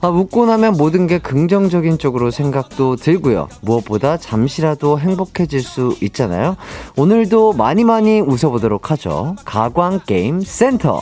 아, 0.02 0.08
웃고 0.08 0.46
나면 0.46 0.78
모든 0.78 1.08
게 1.08 1.20
긍정적인 1.20 1.98
쪽으로 1.98 2.32
생각도 2.32 2.96
들고요. 2.96 3.50
무엇보다 3.62 4.18
잠시라도 4.18 5.00
행복해질 5.00 5.62
수 5.62 5.96
있잖아요. 6.02 6.56
오늘도 6.96 7.54
많이 7.54 7.84
많이 7.84 8.22
웃어보도록 8.22 8.92
하죠. 8.92 9.36
가광 9.44 10.02
게임 10.06 10.42
센터. 10.42 11.02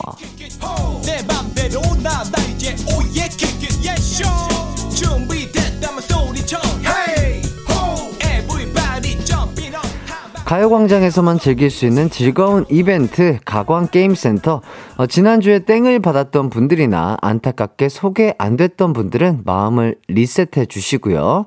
가요광장에서만 10.48 11.38
즐길 11.38 11.68
수 11.68 11.84
있는 11.84 12.08
즐거운 12.08 12.64
이벤트 12.70 13.38
가광게임센터 13.44 14.62
어, 14.96 15.06
지난주에 15.06 15.58
땡을 15.58 16.00
받았던 16.00 16.48
분들이나 16.48 17.18
안타깝게 17.20 17.90
소개 17.90 18.34
안 18.38 18.56
됐던 18.56 18.94
분들은 18.94 19.42
마음을 19.44 19.96
리셋해 20.08 20.64
주시고요. 20.66 21.44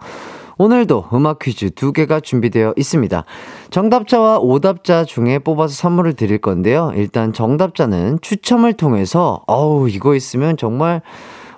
오늘도 0.59 1.05
음악 1.13 1.39
퀴즈 1.39 1.71
두 1.71 1.93
개가 1.93 2.19
준비되어 2.19 2.75
있습니다. 2.77 3.23
정답자와 3.71 4.37
오답자 4.37 5.05
중에 5.05 5.39
뽑아서 5.39 5.73
선물을 5.73 6.13
드릴 6.13 6.37
건데요. 6.37 6.91
일단 6.95 7.33
정답자는 7.33 8.19
추첨을 8.21 8.73
통해서 8.73 9.41
어우 9.47 9.89
이거 9.89 10.13
있으면 10.13 10.57
정말 10.57 11.01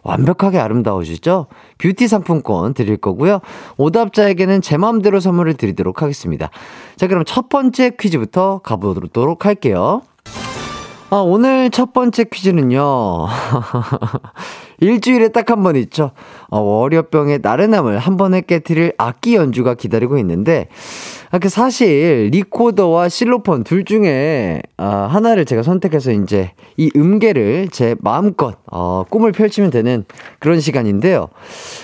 완벽하게 0.04 0.60
아름다워지죠? 0.60 1.48
뷰티 1.78 2.08
상품권 2.08 2.74
드릴 2.74 2.98
거고요. 2.98 3.40
오답자에게는 3.78 4.62
제 4.62 4.78
마음대로 4.78 5.20
선물을 5.20 5.56
드리도록 5.56 6.02
하겠습니다. 6.02 6.50
자, 6.96 7.08
그럼 7.08 7.24
첫 7.26 7.50
번째 7.50 7.92
퀴즈부터 7.98 8.60
가보도록 8.64 9.46
할게요. 9.46 10.02
아, 11.14 11.18
오늘 11.18 11.70
첫 11.70 11.94
번째 11.94 12.24
퀴즈는요. 12.24 13.28
일주일에 14.82 15.28
딱 15.28 15.52
한 15.52 15.62
번 15.62 15.76
있죠. 15.76 16.10
어, 16.50 16.60
월요병의 16.60 17.42
나른함을 17.44 18.00
한 18.00 18.18
번에 18.18 18.42
깨뜨릴 18.42 18.94
악기 18.98 19.36
연주가 19.36 19.76
기다리고 19.76 20.18
있는데, 20.18 20.70
아, 21.30 21.38
그 21.38 21.50
사실 21.50 22.30
리코더와 22.32 23.10
실로폰 23.10 23.64
둘 23.64 23.86
중에 23.86 24.64
아, 24.78 25.08
하나를 25.12 25.46
제가 25.46 25.62
선택해서 25.62 26.12
이제 26.12 26.52
이 26.78 26.90
음계를 26.96 27.68
제 27.72 27.96
마음껏 28.00 28.58
어, 28.72 29.04
꿈을 29.08 29.34
펼치면 29.34 29.70
되는 29.70 30.06
그런 30.40 30.60
시간인데요. 30.60 31.28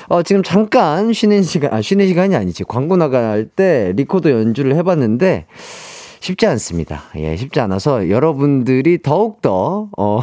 어, 0.08 0.24
지금 0.24 0.42
잠깐 0.42 1.14
쉬는 1.14 1.44
시간, 1.44 1.72
아, 1.72 1.84
쉬는 1.84 2.08
시간이 2.08 2.36
아니지. 2.36 2.64
광고 2.64 2.98
나갈 2.98 3.46
때 3.46 3.94
리코더 3.96 4.32
연주를 4.32 4.74
해봤는데, 4.76 5.46
쉽지 6.20 6.48
않습니다. 6.48 7.04
예, 7.16 7.36
쉽지 7.36 7.60
않아서 7.60 8.10
여러분들이 8.10 9.02
더욱더, 9.02 9.90
어, 9.98 10.22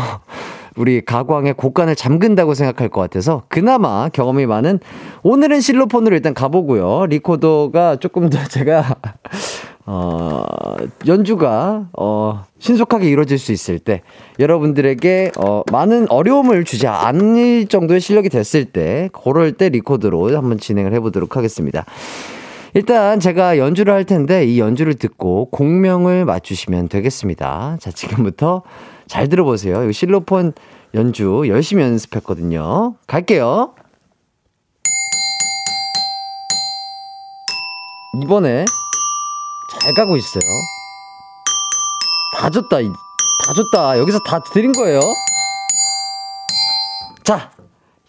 우리 0.76 1.02
가광의 1.02 1.54
곡간을 1.54 1.96
잠근다고 1.96 2.54
생각할 2.54 2.90
것 2.90 3.00
같아서 3.00 3.44
그나마 3.48 4.10
경험이 4.10 4.44
많은 4.46 4.78
오늘은 5.22 5.60
실로폰으로 5.60 6.14
일단 6.14 6.34
가보고요. 6.34 7.06
리코더가 7.06 7.96
조금 7.96 8.28
더 8.28 8.38
제가, 8.46 8.96
어, 9.86 10.44
연주가, 11.06 11.86
어, 11.96 12.44
신속하게 12.58 13.08
이루어질 13.08 13.38
수 13.38 13.52
있을 13.52 13.78
때, 13.78 14.02
여러분들에게, 14.38 15.32
어, 15.38 15.62
많은 15.72 16.10
어려움을 16.10 16.64
주지 16.64 16.86
않을 16.86 17.68
정도의 17.68 18.00
실력이 18.00 18.28
됐을 18.28 18.66
때, 18.66 19.08
그럴 19.12 19.52
때 19.52 19.70
리코더로 19.70 20.36
한번 20.36 20.58
진행을 20.58 20.92
해보도록 20.92 21.36
하겠습니다. 21.36 21.86
일단 22.76 23.20
제가 23.20 23.56
연주를 23.56 23.94
할 23.94 24.04
텐데 24.04 24.44
이 24.44 24.60
연주를 24.60 24.96
듣고 24.96 25.48
공명을 25.50 26.26
맞추시면 26.26 26.90
되겠습니다. 26.90 27.78
자, 27.80 27.90
지금부터 27.90 28.64
잘 29.06 29.30
들어보세요. 29.30 29.88
이 29.88 29.94
실로폰 29.94 30.52
연주 30.92 31.44
열심히 31.48 31.82
연습했거든요. 31.82 32.96
갈게요. 33.06 33.74
이번에 38.22 38.66
잘 39.80 39.94
가고 39.94 40.18
있어요. 40.18 40.42
다 42.36 42.50
줬다. 42.50 42.76
다 42.76 43.54
줬다. 43.54 43.98
여기서 43.98 44.18
다 44.18 44.38
드린 44.52 44.72
거예요. 44.72 45.00
자, 47.24 47.50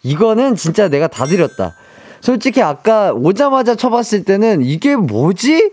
이거는 0.04 0.58
진짜 0.58 0.90
내가 0.90 1.08
다 1.08 1.24
드렸다. 1.24 1.72
솔직히 2.22 2.62
아까 2.62 3.14
오자마자 3.14 3.76
쳐봤을 3.76 4.24
때는 4.24 4.62
이게 4.62 4.96
뭐지? 4.96 5.72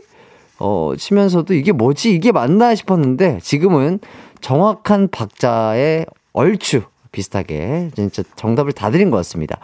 어, 0.58 0.92
치면서도 0.96 1.54
이게 1.54 1.72
뭐지? 1.72 2.12
이게 2.12 2.32
맞나 2.32 2.74
싶었는데 2.74 3.38
지금은 3.42 4.00
정확한 4.40 5.08
박자의 5.08 6.06
얼추 6.32 6.82
비슷하게 7.12 7.90
진짜 7.94 8.22
정답을 8.36 8.72
다 8.72 8.90
드린 8.90 9.10
것 9.10 9.16
같습니다. 9.18 9.58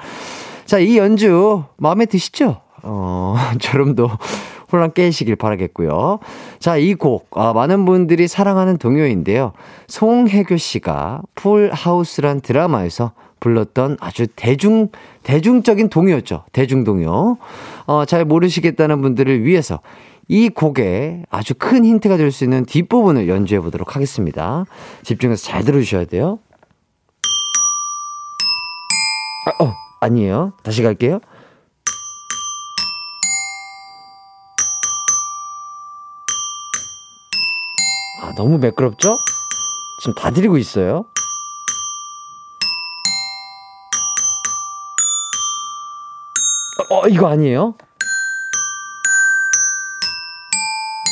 자, 0.64 0.78
이 0.78 0.96
연주 0.96 1.64
마음에 1.76 2.06
드시죠? 2.06 2.60
어, 2.82 3.36
저름도 3.60 4.08
혼란 4.72 4.92
깨시길 4.92 5.36
바라겠고요. 5.36 6.20
자, 6.60 6.76
이 6.76 6.94
곡, 6.94 7.28
아, 7.32 7.52
많은 7.52 7.84
분들이 7.84 8.28
사랑하는 8.28 8.78
동요인데요. 8.78 9.52
송혜교 9.88 10.56
씨가 10.56 11.22
풀하우스란 11.34 12.40
드라마에서 12.40 13.12
불렀던 13.40 13.96
아주 14.00 14.26
대중, 14.36 14.88
대중적인 15.22 15.88
동요였죠. 15.88 16.44
대중동요. 16.52 17.38
어, 17.86 18.04
잘 18.04 18.24
모르시겠다는 18.24 19.00
분들을 19.02 19.44
위해서 19.44 19.80
이 20.28 20.48
곡에 20.48 21.24
아주 21.30 21.54
큰 21.58 21.84
힌트가 21.84 22.16
될 22.16 22.30
수 22.30 22.44
있는 22.44 22.64
뒷부분을 22.64 23.28
연주해 23.28 23.60
보도록 23.60 23.96
하겠습니다. 23.96 24.64
집중해서 25.02 25.44
잘 25.44 25.64
들어주셔야 25.64 26.04
돼요. 26.04 26.38
아, 29.46 29.64
어, 29.64 29.74
아니에요. 30.00 30.52
다시 30.62 30.82
갈게요. 30.82 31.18
아, 38.22 38.32
너무 38.36 38.58
매끄럽죠? 38.58 39.16
지금 40.00 40.14
다 40.14 40.30
드리고 40.30 40.58
있어요. 40.58 41.06
어, 46.90 47.06
이거 47.06 47.28
아니에요? 47.28 47.74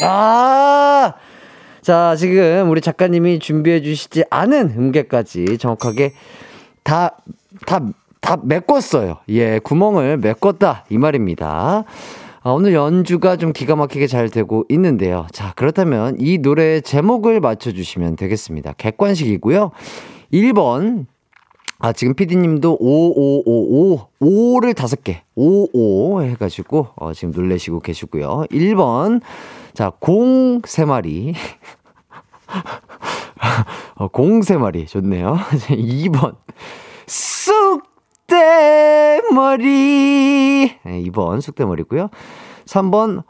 아! 0.03 1.14
자, 1.81 2.17
지금 2.17 2.69
우리 2.69 2.81
작가님이 2.81 3.38
준비해 3.38 3.81
주시지 3.81 4.25
않은 4.29 4.75
음계까지 4.77 5.57
정확하게 5.59 6.12
다, 6.83 7.17
다, 7.64 7.81
다 8.21 8.37
메꿨어요. 8.43 9.19
예, 9.29 9.61
구멍을 9.61 10.19
메꿨다. 10.19 10.85
이 10.91 10.99
말입니다. 10.99 11.85
아, 12.43 12.51
오늘 12.51 12.75
연주가 12.75 13.37
좀 13.37 13.53
기가 13.53 13.77
막히게 13.77 14.09
잘 14.09 14.31
되고 14.31 14.64
있는데요. 14.69 15.27
자, 15.33 15.53
그렇다면 15.55 16.17
이 16.19 16.38
노래의 16.38 16.83
제목을 16.83 17.41
맞춰주시면 17.41 18.17
되겠습니다. 18.17 18.75
객관식이고요. 18.77 19.71
1번, 20.33 21.07
아, 21.81 21.93
지금 21.93 22.14
피디님도 22.14 22.79
5555, 22.81 24.09
5를 24.21 24.75
다섯 24.75 25.05
개, 25.05 25.23
55 25.37 26.23
해가지고, 26.23 26.88
어, 26.97 27.12
지금 27.12 27.31
놀래시고 27.31 27.79
계시고요. 27.81 28.47
1번, 28.51 29.21
자, 29.75 29.93
공 30.01 30.61
3마리. 30.62 31.35
어, 33.95 34.09
공 34.09 34.41
3마리. 34.41 34.88
좋네요. 34.88 35.38
2번, 35.71 36.35
쑥대머리. 38.27 39.62
네, 40.83 41.03
2번, 41.05 41.41
쑥대머리고요 41.41 42.09
3번, 42.64 43.23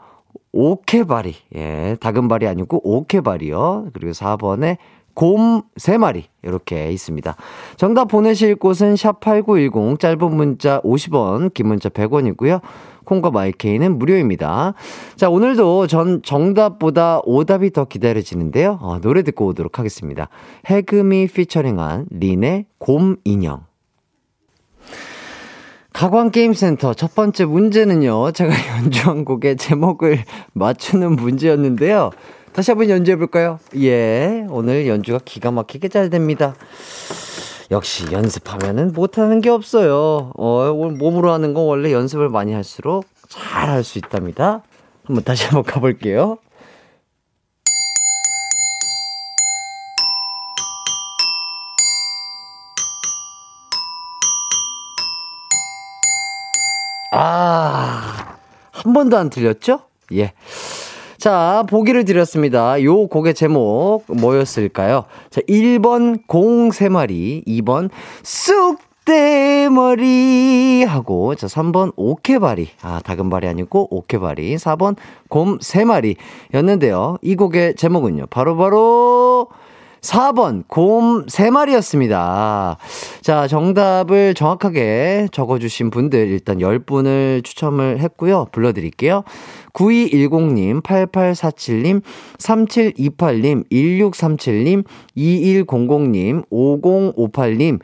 오케바리. 0.51 1.35
예, 1.55 1.95
다금발이 2.01 2.47
아니고 2.47 2.81
오케바리요. 2.83 3.89
그리고 3.93 4.11
4번에 4.13 4.77
곰 5.13 5.61
3마리 5.77 6.23
이렇게 6.43 6.91
있습니다. 6.91 7.35
정답 7.77 8.05
보내실 8.05 8.55
곳은 8.55 8.95
샵8910 8.95 9.99
짧은 9.99 10.35
문자 10.35 10.81
50원 10.81 11.53
긴 11.53 11.67
문자 11.67 11.89
100원이고요. 11.89 12.61
콩과 13.05 13.31
마이케이는 13.31 13.97
무료입니다. 13.97 14.75
자 15.15 15.29
오늘도 15.29 15.87
전 15.87 16.21
정답보다 16.21 17.21
오답이 17.23 17.71
더 17.71 17.85
기다려지는데요. 17.85 18.79
어, 18.81 18.99
노래 19.01 19.23
듣고 19.23 19.47
오도록 19.47 19.79
하겠습니다. 19.79 20.29
해금이 20.67 21.27
피처링한 21.27 22.07
린의 22.11 22.65
곰 22.77 23.17
인형 23.23 23.69
가광게임센터 25.93 26.93
첫 26.93 27.13
번째 27.13 27.45
문제는요. 27.45 28.31
제가 28.31 28.53
연주한 28.77 29.25
곡의 29.25 29.57
제목을 29.57 30.23
맞추는 30.53 31.17
문제였는데요. 31.17 32.11
다시 32.53 32.71
한번 32.71 32.89
연주해 32.89 33.15
볼까요? 33.17 33.59
예, 33.77 34.45
오늘 34.49 34.87
연주가 34.87 35.19
기가 35.23 35.51
막히게 35.51 35.87
잘 35.89 36.09
됩니다. 36.09 36.55
역시 37.71 38.05
연습하면은 38.11 38.93
못하는 38.93 39.41
게 39.41 39.49
없어요. 39.49 40.31
어, 40.37 40.73
몸으로 40.73 41.31
하는 41.31 41.53
건 41.53 41.65
원래 41.65 41.91
연습을 41.91 42.29
많이 42.29 42.53
할수록 42.53 43.05
잘 43.27 43.69
할 43.69 43.83
수 43.83 43.97
있답니다. 43.99 44.63
한번 45.05 45.23
다시 45.23 45.45
한번 45.45 45.63
가볼게요. 45.63 46.39
아, 57.11 58.35
한 58.71 58.93
번도 58.93 59.17
안 59.17 59.29
틀렸죠? 59.29 59.81
예. 60.13 60.33
자, 61.19 61.65
보기를 61.69 62.05
드렸습니다. 62.05 62.81
요 62.83 63.07
곡의 63.07 63.33
제목 63.33 64.05
뭐였을까요? 64.07 65.03
자, 65.29 65.41
1번 65.41 66.21
공 66.27 66.69
3마리, 66.69 67.45
2번 67.45 67.89
쑥 68.23 68.79
롯데머리 69.09 70.83
하고 70.83 71.33
자 71.33 71.47
3번 71.47 71.93
오케바리 71.95 72.69
아 72.83 73.01
다금바리 73.03 73.47
아니고 73.47 73.87
오케바리 73.89 74.55
4번 74.55 74.95
곰 75.29 75.57
3마리 75.57 76.15
였는데요. 76.53 77.17
이 77.23 77.35
곡의 77.35 77.75
제목은요. 77.75 78.27
바로바로 78.27 79.47
바로 79.47 79.47
4번 80.01 80.63
곰 80.67 81.25
3마리였습니다. 81.25 82.77
자, 83.21 83.47
정답을 83.47 84.33
정확하게 84.33 85.27
적어주신 85.31 85.89
분들 85.89 86.27
일단 86.29 86.59
10분을 86.59 87.43
추첨을 87.43 87.99
했고요. 87.99 88.47
불러드릴게요. 88.51 89.23
9210님, 89.73 90.81
8847님, 90.81 92.01
3728님, 92.37 93.69
1637님, 93.69 94.83
2100님, 95.17 96.45
5058님, 96.49 97.79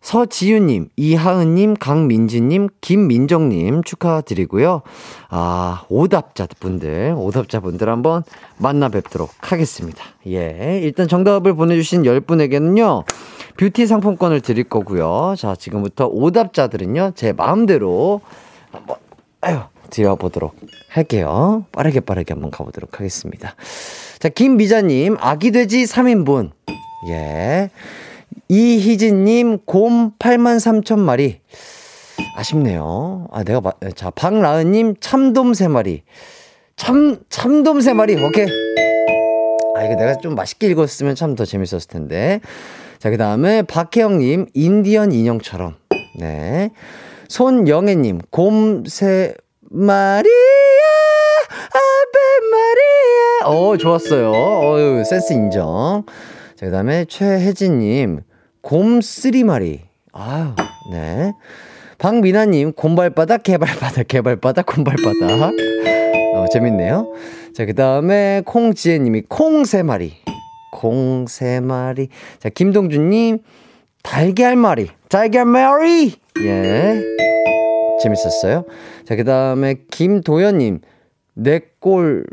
서지윤님, 0.00 0.88
이하은님, 0.96 1.74
강민지님, 1.74 2.68
김민정님 2.80 3.82
축하드리고요. 3.82 4.80
아, 5.28 5.82
오답자분들, 5.88 7.14
오답자분들 7.16 7.88
한번 7.88 8.22
만나 8.56 8.88
뵙도록 8.88 9.30
하겠습니다. 9.40 10.02
예. 10.26 10.80
일단 10.82 11.06
정답을 11.06 11.54
보내주신 11.54 12.02
10분에게는요, 12.02 13.04
뷰티 13.58 13.86
상품권을 13.86 14.40
드릴 14.40 14.64
거고요. 14.64 15.34
자, 15.36 15.54
지금부터 15.54 16.06
오답자들은요, 16.06 17.12
제 17.14 17.32
마음대로 17.32 18.22
한번, 18.72 18.96
아유, 19.42 19.58
드려보도록 19.90 20.56
할게요. 20.88 21.66
빠르게 21.72 22.00
빠르게 22.00 22.32
한번 22.32 22.50
가보도록 22.50 22.98
하겠습니다. 22.98 23.54
자, 24.18 24.28
김미자님, 24.30 25.16
아기돼지 25.20 25.84
3인분. 25.84 26.52
예. 27.10 27.70
이희진님, 28.48 29.60
곰 29.64 30.12
8만 30.18 30.56
3천 30.58 30.98
마리. 30.98 31.40
아쉽네요. 32.36 33.26
아, 33.32 33.42
내가, 33.44 33.60
마, 33.60 33.72
자, 33.94 34.10
박라은님, 34.10 34.96
참돔 35.00 35.52
3마리. 35.52 36.02
참, 36.76 37.18
참돔 37.28 37.78
3마리. 37.78 38.22
오케이. 38.22 38.46
아, 39.76 39.84
이거 39.84 39.94
내가 39.94 40.18
좀 40.18 40.34
맛있게 40.34 40.66
읽었으면 40.68 41.14
참 41.14 41.34
더 41.34 41.44
재밌었을 41.44 41.88
텐데. 41.88 42.40
자, 42.98 43.10
그 43.10 43.16
다음에 43.16 43.62
박혜영님, 43.62 44.46
인디언 44.54 45.12
인형처럼. 45.12 45.76
네. 46.18 46.70
손영애님, 47.28 48.20
곰 48.30 48.82
3마리야, 48.82 50.28
아베 51.72 52.20
마리야. 52.50 53.46
어, 53.46 53.76
좋았어요. 53.76 54.32
어유 54.32 55.04
센스 55.04 55.32
인정. 55.32 56.04
자, 56.60 56.66
그 56.66 56.72
다음에 56.72 57.06
최혜진님, 57.06 58.20
곰 58.60 59.00
쓰리마리. 59.00 59.80
아유, 60.12 60.54
네. 60.92 61.32
박미나님, 61.96 62.74
곰발바닥, 62.74 63.44
개발바닥, 63.44 64.06
개발바닥, 64.06 64.66
곰발바닥. 64.66 65.54
어, 66.34 66.44
재밌네요. 66.52 67.14
자, 67.54 67.64
그 67.64 67.74
다음에 67.74 68.42
콩지혜님이 68.44 69.22
콩 69.30 69.64
세 69.64 69.82
마리. 69.82 70.12
콩세 70.72 71.60
마리. 71.60 72.08
자, 72.40 72.50
김동준님, 72.50 73.38
달걀 74.02 74.54
마리. 74.56 74.88
달걀 75.08 75.46
마리! 75.46 76.12
예. 76.42 77.02
재밌었어요. 78.02 78.66
자, 79.06 79.16
그 79.16 79.24
다음에 79.24 79.76
김도현님, 79.90 80.80
내 81.32 81.62
꼴, 81.78 82.26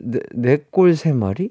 내, 0.00 0.20
내꼴 0.32 0.96
세 0.96 1.12
마리? 1.12 1.50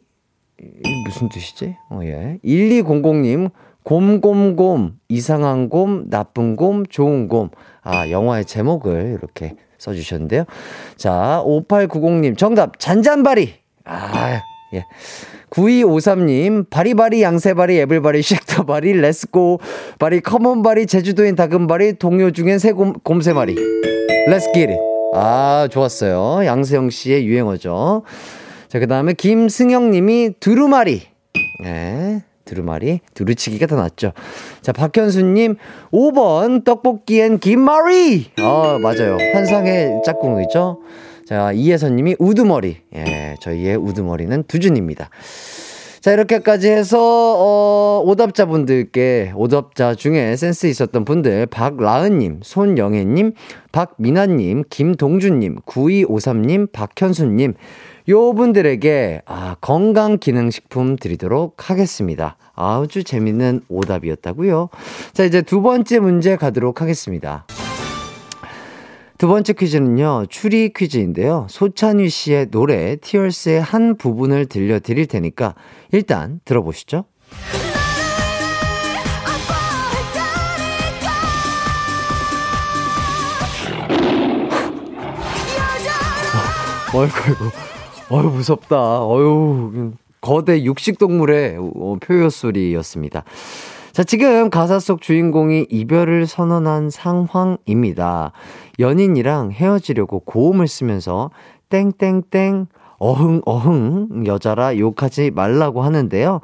이 0.85 1.03
무슨 1.05 1.29
뜻이지? 1.29 1.75
어, 1.89 1.99
예. 2.03 2.39
1200님, 2.43 3.51
곰곰곰, 3.83 4.97
이상한 5.09 5.69
곰, 5.69 6.09
나쁜 6.09 6.55
곰, 6.55 6.85
좋은 6.85 7.27
곰. 7.27 7.49
아, 7.81 8.09
영화의 8.09 8.45
제목을 8.45 9.17
이렇게 9.19 9.55
써주셨는데요. 9.77 10.45
자, 10.95 11.41
5890님, 11.45 12.37
정답, 12.37 12.79
잔잔바리. 12.79 13.53
아, 13.85 14.41
예. 14.73 14.85
9253님, 15.49 16.69
바리바리, 16.69 17.21
양세바리, 17.21 17.77
에블바리, 17.79 18.21
쉑터바리, 18.23 18.93
렛츠고, 18.93 19.59
바리, 19.99 20.21
커먼바리, 20.21 20.87
제주도인 20.87 21.35
다금바리, 21.35 21.99
동요 21.99 22.31
중엔 22.31 22.59
새 22.59 22.71
곰, 22.71 22.93
곰 22.93 23.12
세 23.12 23.24
마리. 23.24 23.55
Let's 24.29 24.51
get 24.53 24.65
it. 24.65 24.77
아, 25.13 25.67
좋았어요. 25.69 26.45
양세형 26.45 26.89
씨의 26.89 27.27
유행어죠. 27.27 28.03
자, 28.73 28.79
그 28.79 28.87
다음에 28.87 29.13
김승영 29.13 29.91
님이 29.91 30.31
두루마리. 30.39 31.03
네. 31.61 32.23
두루마리, 32.43 33.01
두루치기가 33.13 33.67
더 33.67 33.75
낫죠. 33.75 34.13
자, 34.63 34.71
박현수님, 34.71 35.57
5번, 35.91 36.63
떡볶이엔 36.63 37.37
김마리! 37.37 38.31
어, 38.41 38.79
맞아요. 38.81 39.19
환상의 39.35 40.01
짝꿍이죠. 40.03 40.79
자, 41.27 41.51
이혜선님이 41.51 42.15
우두머리. 42.17 42.77
예, 42.95 43.35
저희의 43.41 43.75
우두머리는 43.75 44.43
두준입니다. 44.47 45.11
자, 46.01 46.11
이렇게까지 46.11 46.69
해서, 46.69 46.97
어, 46.99 48.03
오답자분들께, 48.05 49.33
오답자 49.35 49.93
중에 49.93 50.35
센스 50.35 50.65
있었던 50.65 51.05
분들, 51.05 51.45
박라은님, 51.45 52.39
손영애님, 52.41 53.33
박민아님, 53.71 54.63
김동준님, 54.69 55.59
9253님, 55.61 56.71
박현수님, 56.71 57.53
요 58.09 58.33
분들에게 58.33 59.21
아, 59.25 59.55
건강 59.61 60.17
기능식품 60.17 60.97
드리도록 60.97 61.69
하겠습니다. 61.69 62.37
아주 62.55 63.03
재밌는 63.03 63.61
오답이었다고요. 63.69 64.69
자, 65.13 65.23
이제 65.23 65.41
두 65.41 65.61
번째 65.61 65.99
문제 65.99 66.35
가도록 66.35 66.81
하겠습니다. 66.81 67.45
두 69.17 69.27
번째 69.29 69.53
퀴즈는요, 69.53 70.25
추리 70.29 70.73
퀴즈인데요. 70.73 71.47
소찬휘 71.49 72.09
씨의 72.09 72.47
노래, 72.51 72.97
티얼스의 72.97 73.61
한 73.61 73.95
부분을 73.95 74.47
들려드릴 74.47 75.05
테니까, 75.05 75.55
일단 75.91 76.41
들어보시죠. 76.43 77.05
어이구, 86.93 87.43
어이구. 87.43 87.72
어유 88.13 88.29
무섭다. 88.29 89.05
어유 89.07 89.93
거대 90.21 90.63
육식 90.63 90.99
동물의 90.99 91.57
어, 91.57 91.95
표효 91.99 92.29
소리였습니다. 92.29 93.23
자, 93.91 94.03
지금 94.03 94.49
가사 94.49 94.79
속 94.79 95.01
주인공이 95.01 95.67
이별을 95.69 96.25
선언한 96.25 96.89
상황입니다. 96.89 98.31
연인이랑 98.79 99.51
헤어지려고 99.51 100.19
고음을 100.21 100.67
쓰면서 100.67 101.29
땡땡땡 101.69 102.67
어흥 102.99 103.41
어흥 103.45 104.23
여자라 104.27 104.77
욕하지 104.77 105.31
말라고 105.31 105.81
하는데요. 105.83 106.39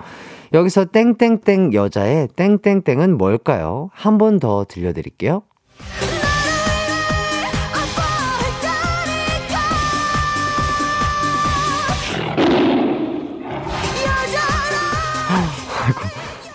여기서 0.53 0.85
땡땡땡 0.85 1.73
여자의 1.73 2.27
땡땡땡은 2.35 3.17
뭘까요? 3.17 3.89
한 3.93 4.17
번 4.17 4.39
더 4.39 4.65
들려드릴게요. 4.67 5.43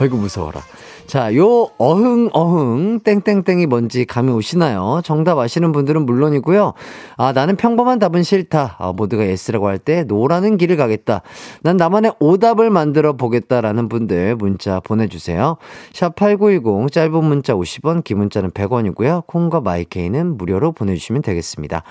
아이고 0.05 0.19
무서워라. 0.19 0.62
자, 1.14 1.33
요 1.37 1.68
어흥 1.79 2.31
어흥 2.33 2.98
땡땡땡이 3.05 3.66
뭔지 3.66 4.05
감이 4.05 4.33
오시나요? 4.33 5.00
정답 5.05 5.38
아시는 5.38 5.70
분들은 5.70 6.05
물론이고요. 6.07 6.72
아, 7.16 7.33
나는 7.33 7.55
평범한 7.55 8.00
답은 8.00 8.24
싫다. 8.24 8.74
아, 8.81 8.92
모두가 8.92 9.24
yes라고 9.24 9.68
할 9.68 9.79
때 9.79 10.03
no라는 10.03 10.57
길을 10.57 10.77
가겠다. 10.77 11.22
난 11.62 11.77
나만의 11.77 12.14
오답을 12.18 12.68
만들어 12.70 13.12
보겠다라는 13.12 13.88
분들 13.88 14.35
문자 14.35 14.81
보내 14.81 15.07
주세요. 15.07 15.57
샵 15.92 16.16
8910 16.16 16.90
짧은 16.90 17.24
문자 17.24 17.55
50원, 17.55 18.03
긴 18.03 18.18
문자는 18.18 18.50
100원이고요. 18.50 19.29
콩과 19.29 19.61
마이케이는 19.61 20.37
무료로 20.37 20.72
보내 20.72 20.96
주시면 20.96 21.22
되겠습니다. 21.22 21.85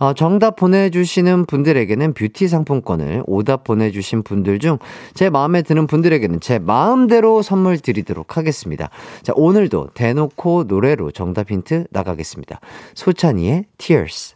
어, 0.00 0.12
정답 0.12 0.56
보내 0.56 0.90
주시는 0.90 1.46
분들에게는 1.46 2.12
뷰티 2.12 2.46
상품권을 2.46 3.22
오답 3.26 3.64
보내 3.64 3.90
주신 3.90 4.22
분들 4.22 4.58
중 4.58 4.76
제 5.14 5.30
마음에 5.30 5.62
드는 5.62 5.86
분들에게는 5.86 6.40
제 6.40 6.58
마음대로 6.58 7.40
선물 7.40 7.78
드리도록 7.78 8.36
하겠습니다. 8.36 8.65
하겠습니다. 8.66 8.90
자, 9.22 9.32
오늘도 9.36 9.90
대놓고 9.94 10.64
노래로 10.64 11.12
정답 11.12 11.50
힌트 11.50 11.86
나가겠습니다. 11.90 12.60
소찬휘의 12.94 13.66
Tears. 13.78 14.34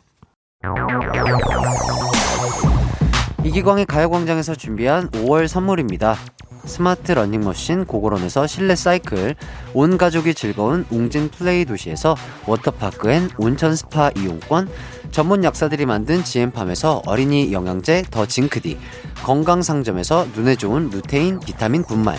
이기광의 3.45 3.87
가요광장에서 3.87 4.55
준비한 4.55 5.11
5월 5.11 5.49
선물입니다. 5.49 6.17
스마트 6.67 7.13
러닝머신 7.13 7.87
고고런에서 7.87 8.47
실내 8.47 8.77
사이클, 8.77 9.35
온 9.73 9.97
가족이 9.97 10.35
즐거운 10.35 10.85
웅진 10.91 11.31
플레이 11.31 11.65
도시에서 11.65 12.15
워터파크 12.47 13.11
and 13.11 13.31
온천 13.39 13.75
스파 13.75 14.11
이용권, 14.15 14.69
전문 15.11 15.43
약사들이 15.43 15.87
만든 15.87 16.23
지엠팜에서 16.23 17.03
어린이 17.07 17.53
영양제 17.53 18.05
더 18.11 18.27
징크디, 18.27 18.79
건강상점에서 19.25 20.27
눈에 20.37 20.55
좋은 20.55 20.91
루테인 20.91 21.41
비타민 21.41 21.83
분말, 21.83 22.19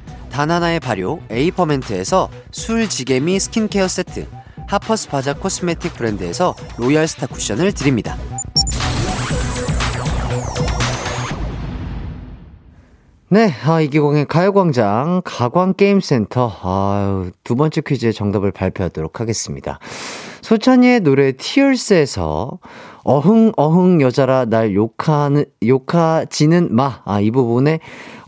다나나의 0.31 0.79
발효 0.79 1.19
에이퍼멘트에서 1.29 2.29
술지개미 2.51 3.39
skin 3.39 3.63
care 3.63 3.87
세트, 3.87 4.27
하퍼스 4.67 5.09
바자 5.09 5.33
cosmetic 5.33 5.93
브랜드에서 5.93 6.55
로얄 6.77 7.07
스타 7.07 7.27
쿠션을 7.27 7.73
드립니다. 7.73 8.17
네, 13.33 13.53
아, 13.63 13.79
이기광의 13.79 14.25
가요광장 14.25 15.21
가광게임센터. 15.23 16.53
아유, 16.63 17.31
두 17.45 17.55
번째 17.55 17.79
퀴즈의 17.79 18.13
정답을 18.13 18.51
발표하도록 18.51 19.21
하겠습니다. 19.21 19.79
소찬휘의 20.41 20.99
노래 20.99 21.31
Tears에서 21.31 22.59
어흥 23.03 23.53
어흥 23.57 24.01
여자라 24.01 24.45
날 24.45 24.73
욕하는 24.75 25.45
욕하지는 25.65 26.73
마. 26.75 27.01
아, 27.05 27.19
이 27.19 27.31
부분에 27.31 27.79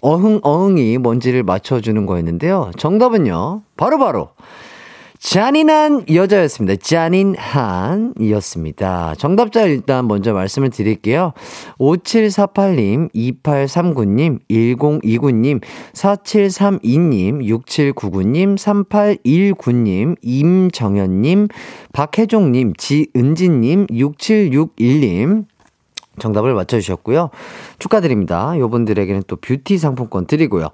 어흥 0.02 0.40
어흥이 0.42 0.98
뭔지를 0.98 1.44
맞춰 1.44 1.80
주는 1.80 2.06
거였는데요. 2.06 2.72
정답은요. 2.78 3.62
바로 3.78 3.98
바로 4.00 4.30
잔인한 5.24 6.04
여자였습니다. 6.14 6.76
잔인한이었습니다. 6.84 9.16
정답자 9.18 9.64
일단 9.64 10.06
먼저 10.06 10.34
말씀을 10.34 10.70
드릴게요. 10.70 11.32
5748님, 11.80 13.10
2839님, 13.14 14.40
1029님, 14.50 15.62
4732님, 15.94 17.42
6799님, 17.42 18.58
3819님, 18.58 20.18
임정현님, 20.22 21.48
박혜종님, 21.94 22.74
지은진님, 22.76 23.88
6761님, 23.88 25.46
정답을 26.20 26.54
맞춰주셨고요. 26.54 27.30
축하드립니다. 27.80 28.58
요분들에게는 28.58 29.24
또 29.28 29.36
뷰티 29.36 29.78
상품권 29.78 30.28
드리고요. 30.28 30.70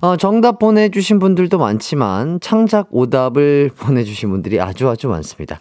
어, 0.00 0.16
정답 0.16 0.58
보내주신 0.58 1.18
분들도 1.18 1.58
많지만 1.58 2.38
창작 2.40 2.88
오답을 2.90 3.70
보내주신 3.78 4.30
분들이 4.30 4.60
아주 4.60 4.88
아주 4.88 5.08
많습니다. 5.08 5.58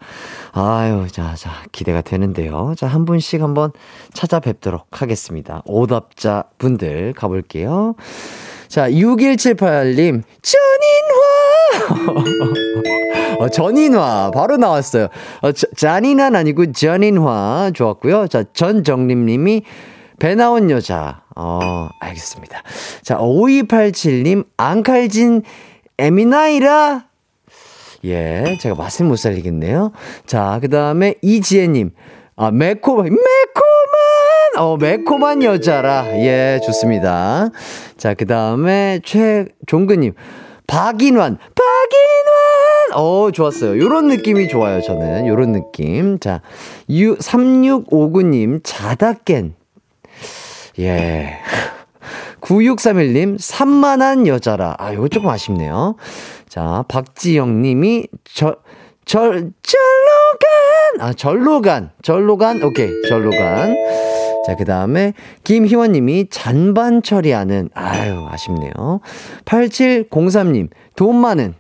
아유, 0.51 1.07
자, 1.11 1.35
자, 1.35 1.51
기대가 1.71 2.01
되는데요. 2.01 2.73
자, 2.77 2.88
한 2.88 3.05
분씩 3.05 3.41
한번 3.41 3.71
찾아뵙도록 4.13 5.01
하겠습니다. 5.01 5.61
오답자 5.65 6.45
분들 6.57 7.13
가볼게요. 7.13 7.95
자, 8.67 8.89
6178님, 8.89 10.23
전인화! 10.41 11.25
어, 13.39 13.50
전인화, 13.50 14.32
바로 14.34 14.58
나왔어요. 14.58 15.08
어, 15.41 15.52
저, 15.52 15.67
잔인한 15.76 16.36
아니고 16.36 16.71
전인화. 16.71 17.71
좋았고요. 17.74 18.28
자, 18.28 18.43
전정림님이 18.54 19.63
배 20.19 20.36
나온 20.36 20.69
여자. 20.69 21.24
어, 21.36 21.89
알겠습니다. 22.00 22.63
자, 23.04 23.17
5287님, 23.17 24.45
앙칼진 24.58 25.43
에미나이라. 25.98 27.06
예, 28.06 28.58
제가 28.62 28.76
맛을 28.76 29.06
못 29.06 29.15
살리겠네요. 29.17 29.91
자, 30.26 30.60
그 30.62 30.69
다음에 30.69 31.15
이지혜님, 31.21 31.91
아, 32.38 32.52
매콤, 32.52 32.98
매콤한! 33.04 33.15
어, 34.58 34.78
매콤한 34.78 35.43
여자라. 35.43 36.06
예, 36.19 36.60
좋습니다. 36.65 37.50
자, 37.98 38.13
그 38.13 38.26
다음에 38.26 39.02
최종근님, 39.04 40.13
박인환, 40.67 41.38
박인환! 41.38 42.74
어, 42.93 43.32
좋았어요. 43.32 43.78
요런 43.80 44.08
느낌이 44.08 44.48
좋아요, 44.48 44.82
저는. 44.82 45.28
요런 45.28 45.52
느낌. 45.52 46.19
자, 46.19 46.41
3659님, 46.89 48.62
자다 48.63 49.13
깬. 49.26 49.56
예. 50.80 51.38
9631님, 52.41 53.38
산만한 53.39 54.28
여자라. 54.28 54.76
아, 54.78 54.93
요거 54.93 55.08
조금 55.10 55.30
아쉽네요. 55.30 55.95
자, 56.48 56.84
박지영 56.88 57.62
님이, 57.62 58.06
저, 58.24 58.58
절, 59.06 59.52
절로 59.63 60.38
간! 61.00 61.08
아, 61.08 61.13
절로 61.13 61.62
간. 61.62 61.91
절로 62.02 62.38
간. 62.38 62.62
오케이, 62.63 62.89
절로 63.10 63.32
간. 63.32 63.76
자, 64.45 64.56
그 64.56 64.65
다음에, 64.65 65.13
김희원 65.43 65.91
님이 65.93 66.28
잔반 66.30 67.02
처리하는. 67.02 67.69
아유, 67.74 68.28
아쉽네요. 68.30 69.02
8703님, 69.45 70.69
돈 70.95 71.15
많은. 71.15 71.56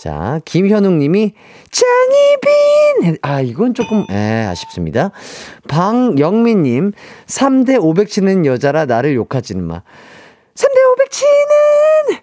자, 0.00 0.40
김현웅 0.46 0.98
님이 0.98 1.34
장희빈! 1.70 3.18
아, 3.20 3.42
이건 3.42 3.74
조금, 3.74 4.06
에, 4.10 4.46
아쉽습니다. 4.46 5.10
방영민 5.68 6.62
님, 6.62 6.92
3대 7.26 7.78
500 7.78 8.08
치는 8.08 8.46
여자라 8.46 8.86
나를 8.86 9.14
욕하지는 9.14 9.62
마. 9.62 9.82
3대 10.54 10.92
500 10.92 11.10
치는 11.10 12.20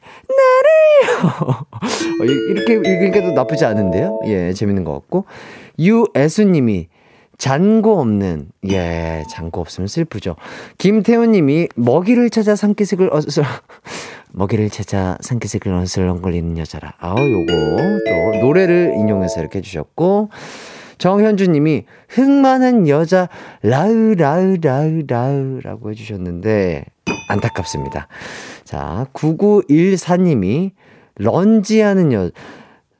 나를요. 1.06 1.68
어, 2.20 2.26
이렇게 2.50 2.74
읽으니까 2.74 3.22
도 3.22 3.34
나쁘지 3.34 3.64
않은데요? 3.66 4.22
예, 4.26 4.54
재밌는 4.54 4.84
것 4.84 4.94
같고. 4.94 5.26
유애수 5.78 6.46
님이 6.46 6.88
잔고 7.38 8.00
없는, 8.00 8.50
예, 8.72 9.24
잔고 9.30 9.62
없으면 9.62 9.88
슬프죠. 9.88 10.36
김태훈 10.80 11.32
님이 11.32 11.68
먹이를 11.76 12.32
찾아 12.32 12.56
산기슭을 12.56 13.14
어슬, 13.14 13.44
먹이를 14.38 14.70
찾아 14.70 15.18
산기슭을 15.22 15.74
어슬렁거리는 15.74 16.58
여자라. 16.58 16.94
아우, 17.00 17.18
요거 17.18 17.54
또 17.54 18.40
노래를 18.40 18.94
인용해서 18.98 19.42
이렇게 19.42 19.60
해주셨고. 19.60 20.30
정현주 20.98 21.52
님이 21.52 21.86
흙 22.10 22.28
많은 22.28 22.88
여자, 22.88 23.30
라으, 23.62 24.16
라으, 24.16 24.58
라으, 24.60 25.04
라으라고 25.08 25.92
해주셨는데, 25.92 26.86
안타깝습니다. 27.30 28.08
자, 28.64 29.06
9914님이 29.14 30.72
런지하는 31.18 32.14
여, 32.14 32.32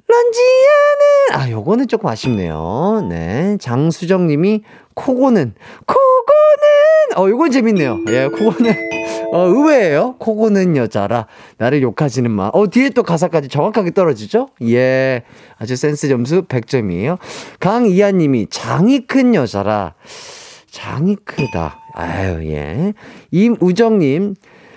런지하는, 0.08 1.34
아, 1.34 1.50
요거는 1.50 1.88
조금 1.88 2.10
아쉽네요. 2.10 3.08
네. 3.10 3.58
장수정 3.60 4.28
님이 4.28 4.64
코고는, 4.94 5.56
코 5.86 5.96
고는, 6.38 7.18
어, 7.18 7.30
요건 7.30 7.52
재밌네요. 7.52 8.00
예, 8.10 8.28
코고는, 8.28 8.74
어, 9.34 9.40
의외예요 9.48 10.16
코고는 10.20 10.78
여자라, 10.78 11.28
나를 11.58 11.82
욕하지는 11.82 12.32
마. 12.32 12.50
어, 12.54 12.68
뒤에 12.68 12.90
또 12.90 13.04
가사까지 13.04 13.50
정확하게 13.50 13.92
떨어지죠? 13.92 14.50
예. 14.64 15.24
아주 15.58 15.76
센스 15.76 16.08
점수 16.08 16.44
100점이에요. 16.44 17.18
강이하 17.60 18.12
님이 18.12 18.48
장이 18.50 19.08
큰 19.08 19.36
여자라, 19.36 19.94
장이 20.70 21.16
크다. 21.26 21.80
아유, 21.94 22.46
예. 22.52 22.94
임우정 23.32 24.00
님, 24.00 24.36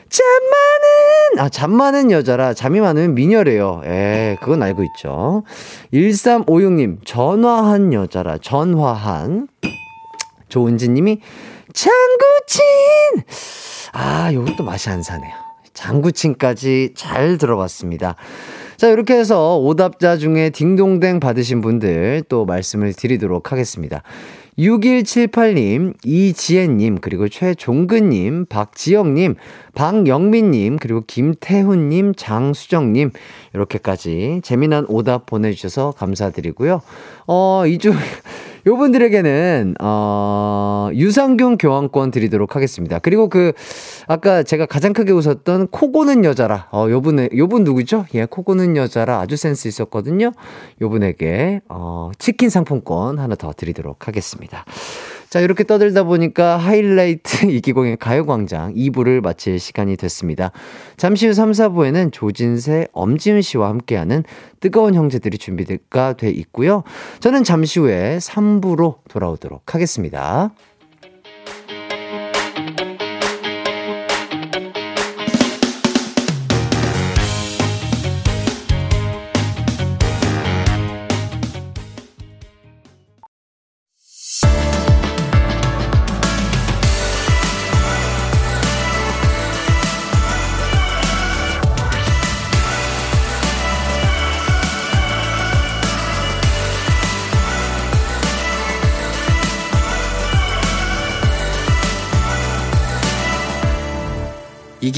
잠 0.08 0.26
많은, 0.26 1.44
아, 1.44 1.48
잠 1.48 1.70
많은 1.72 2.10
여자라 2.10 2.52
잠이 2.54 2.80
많으면 2.80 3.14
미녀래요. 3.14 3.82
예, 3.84 4.36
그건 4.40 4.62
알고 4.62 4.82
있죠. 4.84 5.44
1356님, 5.92 6.98
전화한 7.04 7.92
여자라, 7.92 8.38
전화한. 8.38 9.48
조은지님이, 10.50 11.20
장구친! 11.72 12.60
아, 13.92 14.32
요것도 14.32 14.64
맛이 14.64 14.90
안 14.90 15.02
사네요. 15.02 15.32
장구칭까지 15.72 16.92
잘 16.94 17.38
들어봤습니다. 17.38 18.16
자, 18.76 18.88
이렇게 18.88 19.14
해서 19.14 19.58
오답자 19.58 20.16
중에 20.16 20.50
딩동댕 20.50 21.20
받으신 21.20 21.60
분들 21.60 22.24
또 22.28 22.44
말씀을 22.44 22.92
드리도록 22.92 23.52
하겠습니다. 23.52 24.02
6178님, 24.58 25.94
이지혜님, 26.04 26.98
그리고 27.00 27.28
최종근님, 27.28 28.46
박지영님, 28.46 29.36
박영민님, 29.74 30.76
그리고 30.78 31.02
김태훈님, 31.06 32.14
장수정님, 32.14 33.10
이렇게까지 33.54 34.40
재미난 34.42 34.84
오답 34.88 35.26
보내주셔서 35.26 35.92
감사드리고요. 35.92 36.82
어, 37.26 37.62
이중, 37.66 37.94
요 38.70 38.76
분들에게는, 38.76 39.74
어, 39.80 40.90
유산균 40.94 41.58
교환권 41.58 42.12
드리도록 42.12 42.54
하겠습니다. 42.54 43.00
그리고 43.00 43.28
그, 43.28 43.52
아까 44.06 44.44
제가 44.44 44.66
가장 44.66 44.92
크게 44.92 45.10
웃었던 45.10 45.66
코고는 45.68 46.24
여자라. 46.24 46.68
어, 46.70 46.88
요 46.88 47.00
분의, 47.00 47.30
요분 47.36 47.64
누구죠? 47.64 48.06
예, 48.14 48.26
코고는 48.26 48.76
여자라 48.76 49.18
아주 49.18 49.34
센스 49.34 49.66
있었거든요. 49.66 50.30
요 50.82 50.88
분에게, 50.88 51.62
어, 51.68 52.12
치킨 52.20 52.48
상품권 52.48 53.18
하나 53.18 53.34
더 53.34 53.52
드리도록 53.52 54.06
하겠습니다. 54.06 54.64
자, 55.30 55.38
이렇게 55.38 55.62
떠들다 55.62 56.02
보니까 56.02 56.56
하이라이트 56.56 57.46
이기공의 57.54 57.98
가요광장 57.98 58.74
2부를 58.74 59.20
마칠 59.22 59.60
시간이 59.60 59.96
됐습니다. 59.96 60.50
잠시 60.96 61.28
후 61.28 61.32
3, 61.32 61.52
4부에는 61.52 62.12
조진세, 62.12 62.88
엄지윤 62.92 63.40
씨와 63.40 63.68
함께하는 63.68 64.24
뜨거운 64.58 64.94
형제들이 64.94 65.38
준비가 65.38 66.14
돼 66.14 66.30
있고요. 66.30 66.82
저는 67.20 67.44
잠시 67.44 67.78
후에 67.78 68.18
3부로 68.18 68.96
돌아오도록 69.08 69.72
하겠습니다. 69.72 70.50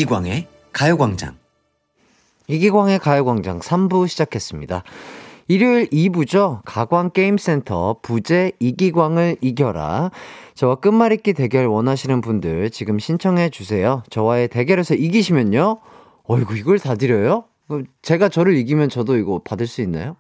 이기광의 0.02 0.48
가요광장. 0.72 1.36
이기광의 2.48 2.98
가요광장 2.98 3.60
3부 3.60 4.08
시작했습니다. 4.08 4.82
일요일 5.46 5.88
2부죠. 5.90 6.60
가광게임센터 6.64 7.98
부재 8.02 8.50
이기광을 8.58 9.36
이겨라. 9.40 10.10
저와 10.54 10.76
끝말잇기 10.76 11.34
대결 11.34 11.66
원하시는 11.66 12.20
분들 12.20 12.70
지금 12.70 12.98
신청해 12.98 13.50
주세요. 13.50 14.02
저와의 14.10 14.48
대결에서 14.48 14.94
이기시면요. 14.94 15.78
어이구, 16.24 16.56
이걸 16.56 16.80
다 16.80 16.96
드려요? 16.96 17.44
제가 18.02 18.28
저를 18.28 18.56
이기면 18.56 18.88
저도 18.88 19.16
이거 19.16 19.40
받을 19.44 19.68
수 19.68 19.82
있나요? 19.82 20.16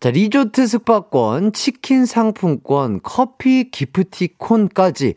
자, 0.00 0.10
리조트 0.10 0.66
숙박권, 0.66 1.52
치킨 1.52 2.04
상품권, 2.04 3.00
커피 3.02 3.70
기프티콘까지 3.70 5.14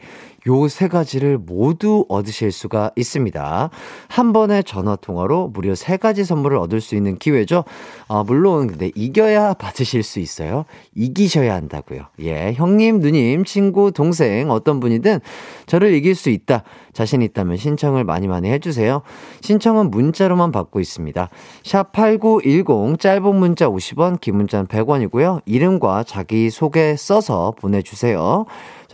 요 0.48 0.68
세 0.68 0.88
가지를 0.88 1.38
모두 1.38 2.06
얻으실 2.10 2.52
수가 2.52 2.92
있습니다. 2.96 3.70
한 4.08 4.34
번의 4.34 4.64
전화 4.64 4.96
통화로 4.96 5.48
무려 5.50 5.74
세 5.74 5.98
가지 5.98 6.24
선물을 6.24 6.58
얻을 6.58 6.82
수 6.82 6.96
있는 6.96 7.18
기회죠. 7.18 7.64
아, 8.08 8.24
물론 8.26 8.68
근데 8.68 8.92
이겨야 8.94 9.54
받으실 9.54 10.04
수 10.04 10.20
있어요. 10.20 10.66
이기셔야 10.94 11.54
한다고요. 11.56 12.08
예, 12.22 12.54
형님, 12.54 13.00
누님, 13.00 13.46
친구, 13.46 13.92
동생 13.92 14.52
어떤 14.52 14.80
분이든 14.80 15.20
저를 15.66 15.94
이길 15.94 16.14
수 16.14 16.30
있다. 16.30 16.64
자신 16.94 17.22
있다면 17.22 17.58
신청을 17.58 18.04
많이 18.04 18.28
많이 18.28 18.50
해 18.50 18.60
주세요. 18.60 19.02
신청은 19.42 19.92
문자로만 19.92 20.52
받고 20.52 20.80
있습니다. 20.80 21.30
샵 21.64 21.92
8910 21.92 23.00
짧은 23.00 23.36
문자 23.36 23.68
50원, 23.68 24.20
긴 24.22 24.38
문자는 24.38 24.68
100원이고요. 24.68 25.42
이름과 25.46 26.04
자기 26.04 26.50
소개 26.50 26.96
써서 26.96 27.54
보내 27.58 27.82
주세요. 27.82 28.46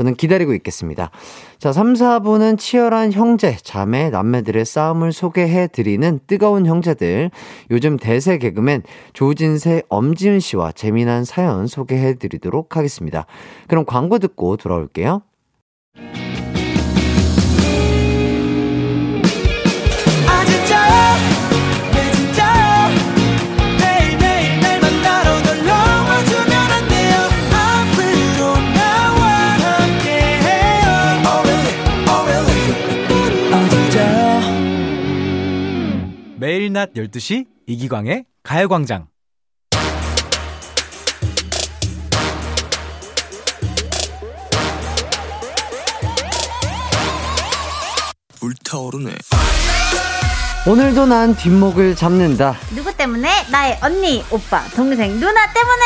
저는 0.02 0.16
기다리고 0.16 0.56
있겠습니다. 0.56 1.12
자, 1.60 1.72
3, 1.72 1.94
4부는 1.94 2.58
치열한 2.58 3.12
형제, 3.12 3.56
자매, 3.62 4.10
남매들의 4.10 4.66
싸움을 4.66 5.14
소개해 5.14 5.68
드리는 5.68 6.20
뜨거운 6.26 6.66
형제들. 6.66 7.30
요즘 7.70 7.98
대세 7.98 8.40
개그맨 8.40 8.82
조진세, 9.14 9.84
엄지은 9.90 10.40
씨와 10.40 10.72
재미난 10.72 11.24
사연 11.24 11.68
소개해 11.68 12.16
드리도록 12.16 12.78
하겠습니다. 12.78 13.28
그럼 13.68 13.86
광고 13.86 14.18
듣고 14.18 14.58
돌아올게요. 14.58 15.22
매일 36.72 36.74
낮 36.74 36.94
12시 36.94 37.46
이기광의 37.68 38.26
가요광장. 38.44 39.08
불타오르네. 48.40 49.12
오늘도 50.68 51.08
난 51.08 51.36
뒷목을 51.36 51.96
잡는다. 51.96 52.56
누구 52.74 52.96
때문에? 52.96 53.30
나의 53.52 53.78
언니, 53.82 54.24
오빠, 54.32 54.64
동생, 54.76 55.20
누나 55.20 55.52
때문에. 55.54 55.86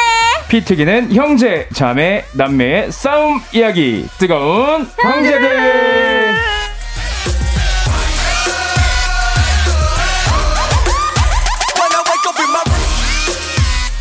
피 0.49 0.63
튀기는 0.63 1.13
형제, 1.13 1.67
자매, 1.73 2.25
남매의 2.33 2.91
싸움 2.91 3.41
이야기. 3.53 4.07
뜨거운 4.19 4.87
형제들. 4.99 6.64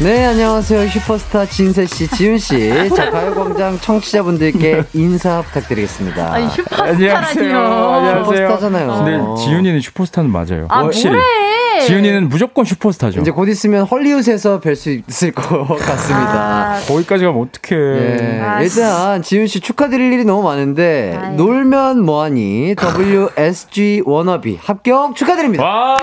네, 0.00 0.24
안녕하세요. 0.26 0.88
슈퍼스타 0.88 1.46
진세씨, 1.46 2.08
지윤씨. 2.08 2.90
자, 2.96 3.10
가요광장 3.10 3.78
청취자분들께 3.78 4.82
인사 4.92 5.40
부탁드리겠습니다. 5.42 6.32
아니, 6.34 6.50
슈퍼스타라니요. 6.50 7.10
안녕하세요. 7.16 7.58
안녕하세요. 7.58 8.24
슈퍼스타잖아요. 8.48 9.04
근데 9.04 9.42
지윤이는 9.44 9.80
슈퍼스타는 9.80 10.30
맞아요. 10.30 10.66
아, 10.68 10.80
확실히. 10.82 11.10
뭐래? 11.14 11.53
지윤이는 11.80 12.28
무조건 12.28 12.64
슈퍼스타죠. 12.64 13.20
이제 13.20 13.30
곧 13.30 13.48
있으면 13.48 13.84
헐리우드에서 13.84 14.60
뵐 14.60 14.74
수 14.76 14.90
있을 14.90 15.32
것 15.32 15.66
같습니다. 15.76 16.74
아, 16.74 16.80
거기까지 16.86 17.24
가면 17.24 17.42
어떡해. 17.42 17.80
예, 17.80 18.40
아, 18.40 18.60
일단 18.62 19.22
지윤 19.22 19.46
씨 19.46 19.60
축하드릴 19.60 20.12
일이 20.12 20.24
너무 20.24 20.42
많은데 20.42 21.16
아유. 21.20 21.36
놀면 21.36 22.00
뭐하니 22.04 22.74
WSG 22.78 24.02
워너비 24.04 24.58
합격 24.62 25.16
축하드립니다. 25.16 25.64
와 25.64 25.96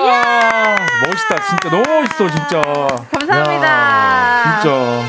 멋있다 1.05 1.35
진짜 1.49 1.69
너무 1.69 1.83
멋있어 2.01 2.29
진짜 2.29 2.61
감사합니다. 3.11 4.61
진짜 4.61 5.01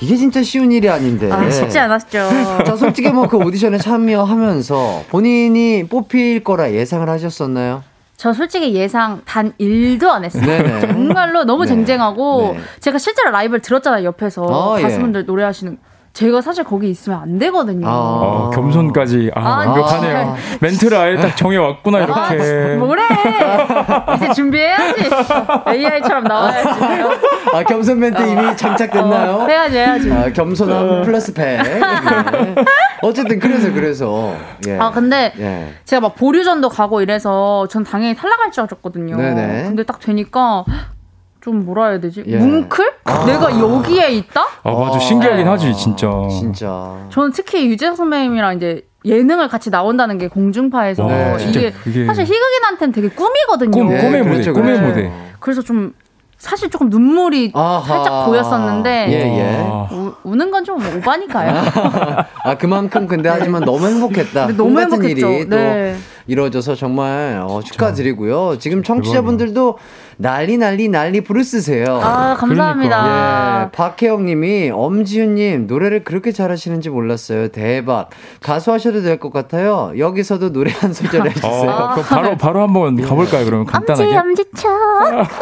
이게 0.00 0.16
진짜 0.16 0.42
쉬운 0.42 0.70
일이 0.72 0.88
아닌데. 0.90 1.30
아, 1.32 1.48
쉽지 1.50 1.78
않았죠. 1.78 2.28
자, 2.66 2.76
솔직히 2.76 3.08
뭐 3.10 3.26
그 3.26 3.36
오디션에 3.38 3.78
참여하면서 3.78 5.04
본인이 5.08 5.84
뽑힐 5.88 6.44
거라 6.44 6.70
예상을 6.72 7.08
하셨었나요? 7.08 7.82
저 8.16 8.32
솔직히 8.32 8.74
예상 8.74 9.20
단 9.24 9.52
1도 9.60 10.08
안 10.08 10.24
했어요. 10.24 10.44
네네. 10.44 10.80
정말로 10.92 11.44
너무 11.44 11.64
네. 11.64 11.68
쟁쟁하고 11.68 12.54
네. 12.54 12.60
제가 12.80 12.98
실제로 12.98 13.30
라이브를 13.30 13.60
들었잖아요, 13.60 14.04
옆에서. 14.04 14.74
아, 14.74 14.78
예. 14.78 14.82
가수분들 14.82 15.26
노래하시는. 15.26 15.78
제가 16.16 16.40
사실 16.40 16.64
거기 16.64 16.88
있으면 16.88 17.20
안 17.20 17.38
되거든요. 17.38 17.86
아. 17.86 17.90
어, 17.92 18.50
겸손까지 18.54 19.32
아, 19.34 19.40
아, 19.40 19.58
완벽하네요 19.58 20.34
멘트를 20.62 20.96
아예 20.96 21.16
딱 21.16 21.36
정해왔구나 21.36 21.98
이렇게 22.00 22.76
뭐래? 22.76 23.02
이제 24.16 24.32
준비해야지. 24.32 25.10
AI처럼 25.68 26.24
나와야지. 26.24 26.80
아, 27.52 27.62
겸손 27.64 28.00
멘트 28.00 28.22
이미 28.22 28.56
장착됐나요? 28.56 29.30
어, 29.32 29.46
해야지, 29.46 29.76
해야지. 29.76 30.10
아, 30.10 30.32
겸손함 30.32 31.02
플러스 31.02 31.34
100. 31.34 31.62
네. 31.62 31.80
어쨌든 33.02 33.38
그래서 33.38 33.70
그래서 33.74 34.34
예. 34.66 34.78
아, 34.78 34.90
근데 34.90 35.34
예. 35.38 35.74
제가 35.84 36.00
막 36.00 36.14
보류전도 36.14 36.70
가고 36.70 37.02
이래서 37.02 37.66
전 37.68 37.84
당연히 37.84 38.16
탈락할 38.16 38.52
줄 38.52 38.62
알았거든요. 38.62 39.18
네네. 39.18 39.64
근데 39.64 39.82
딱 39.82 40.00
되니까 40.00 40.64
좀 41.46 41.64
뭐라 41.64 41.90
해야 41.90 42.00
되지? 42.00 42.24
예. 42.26 42.38
뭉클? 42.38 42.84
내가 43.04 43.56
여기에 43.60 44.08
있다? 44.14 44.40
아 44.64 44.70
맞아 44.72 44.98
신기하긴 44.98 45.46
하지 45.46 45.72
진짜 45.74 46.10
진짜. 46.28 46.96
저는 47.10 47.30
특히 47.30 47.68
유재석 47.68 47.96
선배님이랑 47.96 48.56
이제 48.56 48.84
예능을 49.04 49.46
같이 49.46 49.70
나온다는 49.70 50.18
게 50.18 50.26
공중파에서 50.26 51.04
와, 51.06 51.36
이게 51.38 51.70
그게- 51.70 52.04
사실 52.06 52.24
희극인한테는 52.24 52.92
되게 52.92 53.08
꿈이거든요. 53.10 53.70
꿈, 53.70 53.88
네, 53.90 54.00
꿈의 54.00 54.22
무대, 54.24 54.30
그렇죠, 54.32 54.52
꿈의 54.54 54.74
그렇죠. 54.80 54.88
무대. 54.88 55.12
그래서 55.38 55.62
좀 55.62 55.92
사실 56.36 56.68
조금 56.68 56.90
눈물이 56.90 57.52
아하. 57.54 57.80
살짝 57.86 58.26
보였었는데 58.26 59.06
예, 59.08 59.38
예. 59.38 59.64
아, 59.70 59.88
우, 59.92 60.12
우는 60.24 60.50
건 60.50 60.64
좀 60.64 60.78
오바니까요. 60.98 61.62
아, 62.42 62.58
그만큼 62.58 63.06
근데 63.06 63.28
하지만 63.28 63.62
너무 63.64 63.86
행복했다. 63.86 64.46
근데 64.48 64.56
너무 64.60 64.80
행복했죠. 64.80 65.28
일이 65.30 65.48
또 65.48 65.56
네. 65.56 65.96
이루어져서 66.26 66.74
정말 66.74 67.40
어, 67.46 67.60
축하드리고요. 67.62 68.58
지금 68.58 68.82
청취자분들도 68.82 69.78
난리 70.18 70.56
난리 70.56 70.88
난리 70.88 71.20
부르스세요. 71.20 72.00
아 72.02 72.36
감사합니다. 72.38 73.66
예, 73.66 73.70
박혜영 73.76 74.24
님이 74.24 74.70
엄지윤 74.72 75.34
님 75.34 75.66
노래를 75.66 76.04
그렇게 76.04 76.32
잘하시는지 76.32 76.88
몰랐어요. 76.90 77.48
대박. 77.48 78.08
가수 78.40 78.72
하셔도 78.72 79.02
될 79.02 79.16
것 79.18 79.32
같아요. 79.32 79.92
여기서도 79.98 80.52
노래 80.52 80.70
한 80.70 80.92
소절 80.92 81.26
해주세요. 81.28 81.50
어, 81.52 81.94
그럼 81.94 82.04
바로 82.08 82.36
바로 82.36 82.62
한번 82.62 83.00
가볼까요? 83.02 83.44
그러면 83.44 83.66
간단하게. 83.66 84.14
엄지척 84.16 84.70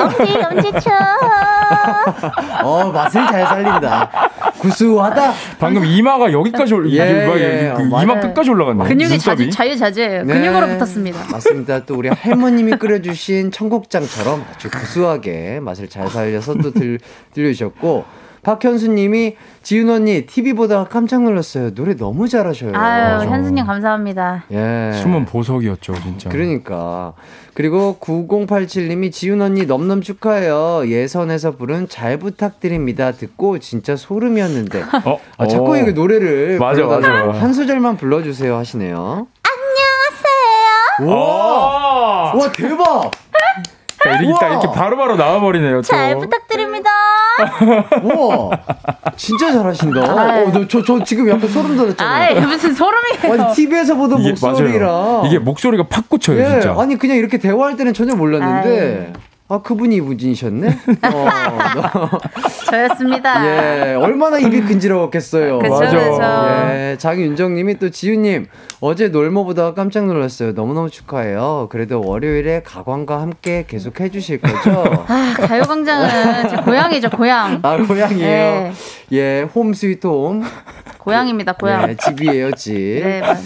엄지 0.00 0.38
엄지척 0.38 0.92
어, 2.62 2.90
맛을 2.92 3.26
잘 3.26 3.46
살린다. 3.46 4.10
구수하다. 4.58 5.32
방금 5.58 5.84
이마가 5.84 6.32
여기까지 6.32 6.72
올, 6.74 6.90
예, 6.92 7.26
막 7.26 7.38
예. 7.38 7.72
그 7.76 7.82
맞아요. 7.82 8.02
이마 8.04 8.20
끝까지 8.20 8.50
올라갔네. 8.50 8.84
근육이 8.84 9.10
눈썹이. 9.10 9.50
자주, 9.50 9.50
자유자재예요. 9.50 10.24
네. 10.24 10.34
근육으로 10.34 10.66
붙었습니다. 10.68 11.18
맞습니다. 11.30 11.84
또 11.84 11.96
우리 11.96 12.08
할머님이 12.08 12.72
끓여주신 12.78 13.50
청국장처럼 13.50 14.44
아주 14.54 14.63
구수하게 14.68 15.60
맛을 15.60 15.88
잘 15.88 16.08
살려서 16.08 16.54
또 16.54 16.70
들, 16.72 16.98
들려주셨고, 17.32 18.04
박현수님이 18.44 19.36
지윤 19.62 19.88
언니 19.88 20.26
TV 20.26 20.52
보다가 20.52 20.84
깜짝 20.84 21.22
놀랐어요. 21.22 21.74
노래 21.74 21.96
너무 21.96 22.28
잘하셔요. 22.28 22.72
아유 22.76 23.26
현수님 23.28 23.64
감사합니다. 23.66 24.44
예. 24.52 24.92
숨은 24.92 25.24
보석이었죠, 25.24 25.94
진짜. 26.02 26.28
그러니까. 26.28 27.14
그리고 27.54 27.96
9087님이 28.00 29.10
지윤 29.10 29.40
언니 29.40 29.64
넘넘 29.64 30.02
축하해요. 30.02 30.86
예선에서 30.86 31.52
부른 31.52 31.88
잘 31.88 32.18
부탁드립니다. 32.18 33.12
듣고 33.12 33.58
진짜 33.60 33.96
소름이었는데. 33.96 34.82
어, 35.06 35.18
아, 35.38 35.46
자꾸 35.46 35.72
어. 35.72 35.76
이거 35.78 35.92
노래를 35.92 36.58
맞아, 36.58 36.84
맞아. 36.84 37.10
한 37.32 37.52
소절만 37.54 37.96
불러주세요 37.96 38.54
하시네요. 38.56 39.26
안녕하세요 40.98 41.10
와, 41.16 42.34
와 42.34 42.52
대박! 42.52 43.10
딱 44.40 44.48
이렇게 44.50 44.68
바로 44.72 44.96
바로 44.96 45.16
나와버리네요. 45.16 45.76
또. 45.76 45.82
잘 45.82 46.16
부탁드립니다 46.16 46.90
우와 48.02 48.50
진짜 49.16 49.52
잘하신다. 49.52 50.00
아유. 50.20 50.46
어, 50.46 50.50
너, 50.52 50.68
저, 50.68 50.82
저 50.82 51.02
지금 51.04 51.28
약간 51.28 51.48
소름 51.48 51.76
돋았잖아요. 51.76 52.38
아이 52.38 52.40
무슨 52.40 52.74
소름이에요. 52.74 53.42
아니 53.42 53.54
TV에서 53.54 53.94
보던 53.94 54.20
이게 54.20 54.30
목소리랑 54.30 54.88
맞아요. 54.88 55.22
이게 55.26 55.38
목소리가 55.38 55.86
팍 55.88 56.08
꽂혀요, 56.08 56.38
예, 56.40 56.44
진짜. 56.60 56.74
아니 56.78 56.96
그냥 56.96 57.16
이렇게 57.16 57.38
대화할 57.38 57.76
때는 57.76 57.92
전혀 57.94 58.14
몰랐는데 58.14 59.12
아 59.54 59.62
그분이 59.62 59.96
이분이셨네. 59.96 60.66
어, 61.14 61.28
너- 61.74 62.10
저였습니다. 62.66 63.46
예, 63.46 63.94
얼마나 63.94 64.38
입이 64.38 64.62
근지러웠겠어요. 64.62 65.60
그쵸, 65.60 65.74
맞아. 65.74 65.90
그쵸. 65.96 66.70
예, 66.74 66.96
장윤정님이 66.98 67.78
또 67.78 67.90
지윤님 67.90 68.46
어제 68.80 69.08
놀모 69.08 69.44
보다가 69.44 69.74
깜짝 69.74 70.06
놀랐어요. 70.06 70.52
너무너무 70.52 70.90
축하해요. 70.90 71.68
그래도 71.70 72.02
월요일에 72.04 72.62
가광과 72.64 73.20
함께 73.20 73.64
계속 73.68 74.00
해주실 74.00 74.40
거죠? 74.40 74.82
아, 75.06 75.34
가요광장은 75.46 76.48
제 76.50 76.56
고향이죠, 76.56 77.10
고향. 77.10 77.60
아 77.62 77.76
고향이에요. 77.76 78.24
네. 78.26 78.72
예, 79.12 79.42
홈 79.54 79.72
스위트 79.72 80.08
홈. 80.08 80.42
고향입니다, 80.98 81.52
고향. 81.52 81.88
예, 81.90 81.96
집이에요 81.96 82.50
집. 82.52 82.72
네, 82.74 83.20
맞- 83.20 83.38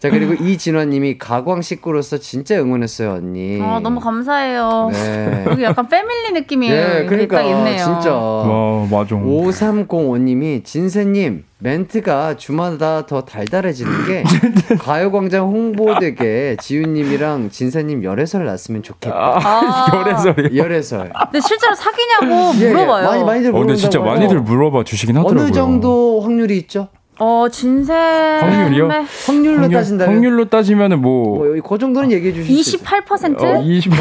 자 0.00 0.08
그리고 0.08 0.32
이진화님이 0.32 1.18
가광 1.18 1.60
식구로서 1.60 2.16
진짜 2.16 2.56
응원했어요 2.58 3.12
언니. 3.12 3.60
아, 3.62 3.80
너무 3.82 4.00
감사해요. 4.00 4.88
네. 4.92 5.44
여기 5.46 5.62
약간 5.62 5.88
패밀리 5.88 6.32
느낌이 6.32 6.70
예, 6.70 7.04
그러니까 7.06 7.36
딱 7.42 7.44
있네요. 7.44 7.84
진짜. 7.84 8.14
와, 8.14 8.86
맞아. 8.90 9.14
5305님이 9.14 10.64
진세님 10.64 11.44
멘트가 11.58 12.38
주마다 12.38 13.04
더 13.04 13.20
달달해지는 13.26 14.06
게 14.06 14.24
가요광장 14.80 15.48
홍보되게 15.48 16.56
지윤님이랑 16.62 17.50
진세님 17.50 18.02
열애설 18.02 18.46
났으면 18.46 18.82
좋겠다. 18.82 19.14
아. 19.14 19.86
열애설이. 19.94 20.56
열애설. 20.56 21.12
근데 21.30 21.40
실제로 21.46 21.74
사귀냐고 21.74 22.58
예, 22.58 22.68
예. 22.68 22.72
물어봐요. 22.72 23.06
많이 23.06 23.24
많이들 23.24 23.50
어, 23.54 23.58
근데 23.58 23.74
진짜 23.76 23.98
많이들. 24.00 24.40
물어봐 24.40 24.84
주시긴 24.84 25.18
하더라고요. 25.18 25.42
어느 25.44 25.52
정도 25.52 26.22
확률이 26.22 26.56
있죠? 26.56 26.88
어, 27.22 27.46
진세. 27.50 27.92
확률이요? 27.92 28.88
확률로 29.26 29.68
따진다면 29.68 30.14
확률로 30.14 30.44
따지면은 30.46 31.02
뭐, 31.02 31.44
뭐그 31.44 31.78
정도는 31.78 32.10
얘기해 32.12 32.40
있어요. 32.40 32.80
28%? 32.82 33.42
어, 33.42 33.62
20. 33.62 33.92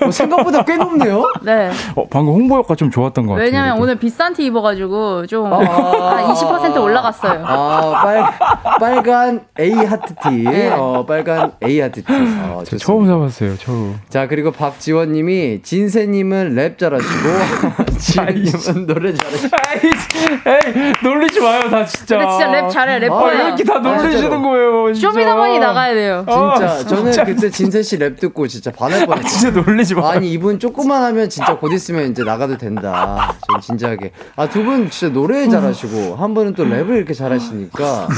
뭐 0.00 0.10
생각보다 0.10 0.62
꽤 0.62 0.76
높네요. 0.76 1.24
네. 1.42 1.70
어, 1.94 2.06
방금 2.08 2.34
홍보 2.34 2.56
효과 2.56 2.74
좀 2.74 2.90
좋았던 2.90 3.26
것 3.26 3.32
같아요. 3.32 3.46
왜냐면 3.46 3.70
그래도. 3.72 3.82
오늘 3.82 3.98
비싼 3.98 4.34
티 4.34 4.44
입어가지고 4.44 5.26
좀 5.26 5.50
아. 5.50 5.58
한20% 5.58 6.82
올라갔어요. 6.82 7.42
아, 7.46 8.02
빨, 8.02 8.78
빨간 8.78 9.40
A 9.58 9.72
하트 9.72 10.14
티. 10.22 10.42
네. 10.44 10.68
어, 10.70 11.04
빨간 11.08 11.52
A 11.64 11.80
하트 11.80 12.04
티. 12.04 12.12
어, 12.12 12.62
저 12.66 12.76
좋습니다. 12.76 12.84
처음 12.84 13.06
사봤어요, 13.06 13.56
처음. 13.56 13.98
자, 14.10 14.28
그리고 14.28 14.50
박지원님이 14.52 15.62
진세님은 15.62 16.54
랩 16.54 16.76
잘하시고, 16.78 17.28
지은님은 17.98 18.86
노래 18.86 19.14
잘하시고. 19.14 19.56
에이, 20.46 20.92
놀리지 21.02 21.40
마요, 21.40 21.68
다 21.70 21.84
진짜. 21.84 22.18
근데 22.18 22.30
진짜 22.30 22.50
랩 22.52 22.70
잘해, 22.70 23.08
아, 23.08 23.24
왜. 23.24 23.34
이렇게 23.46 23.64
다 23.64 23.76
아, 23.76 23.78
놀리시는. 23.78 24.42
거예요, 24.42 24.92
진짜. 24.92 25.10
쇼미더머니 25.10 25.58
나가야 25.58 25.94
돼요. 25.94 26.24
진짜, 26.28 26.66
아, 26.72 26.78
저는 26.84 27.12
진짜. 27.12 27.24
그때 27.24 27.50
진세 27.50 27.82
씨 27.82 27.96
랩 27.98 28.16
듣고 28.20 28.46
진짜 28.46 28.70
반할 28.70 29.06
뻔했어요. 29.06 29.28
진짜 29.28 29.60
놀리지 29.60 29.94
마. 29.94 30.10
아니 30.10 30.30
이분 30.32 30.58
조금만 30.58 31.02
하면 31.04 31.28
진짜 31.28 31.56
곧 31.56 31.72
있으면 31.72 32.10
이제 32.10 32.22
나가도 32.24 32.56
된다. 32.58 33.34
좀 33.50 33.60
진지하게. 33.60 34.12
아 34.36 34.46
두 34.48 34.64
분 34.64 34.90
진짜 34.90 35.12
노래 35.12 35.48
잘하시고 35.48 36.16
한 36.16 36.34
분은 36.34 36.54
또 36.54 36.64
랩을 36.64 36.96
이렇게 36.96 37.14
잘하시니까 37.14 38.08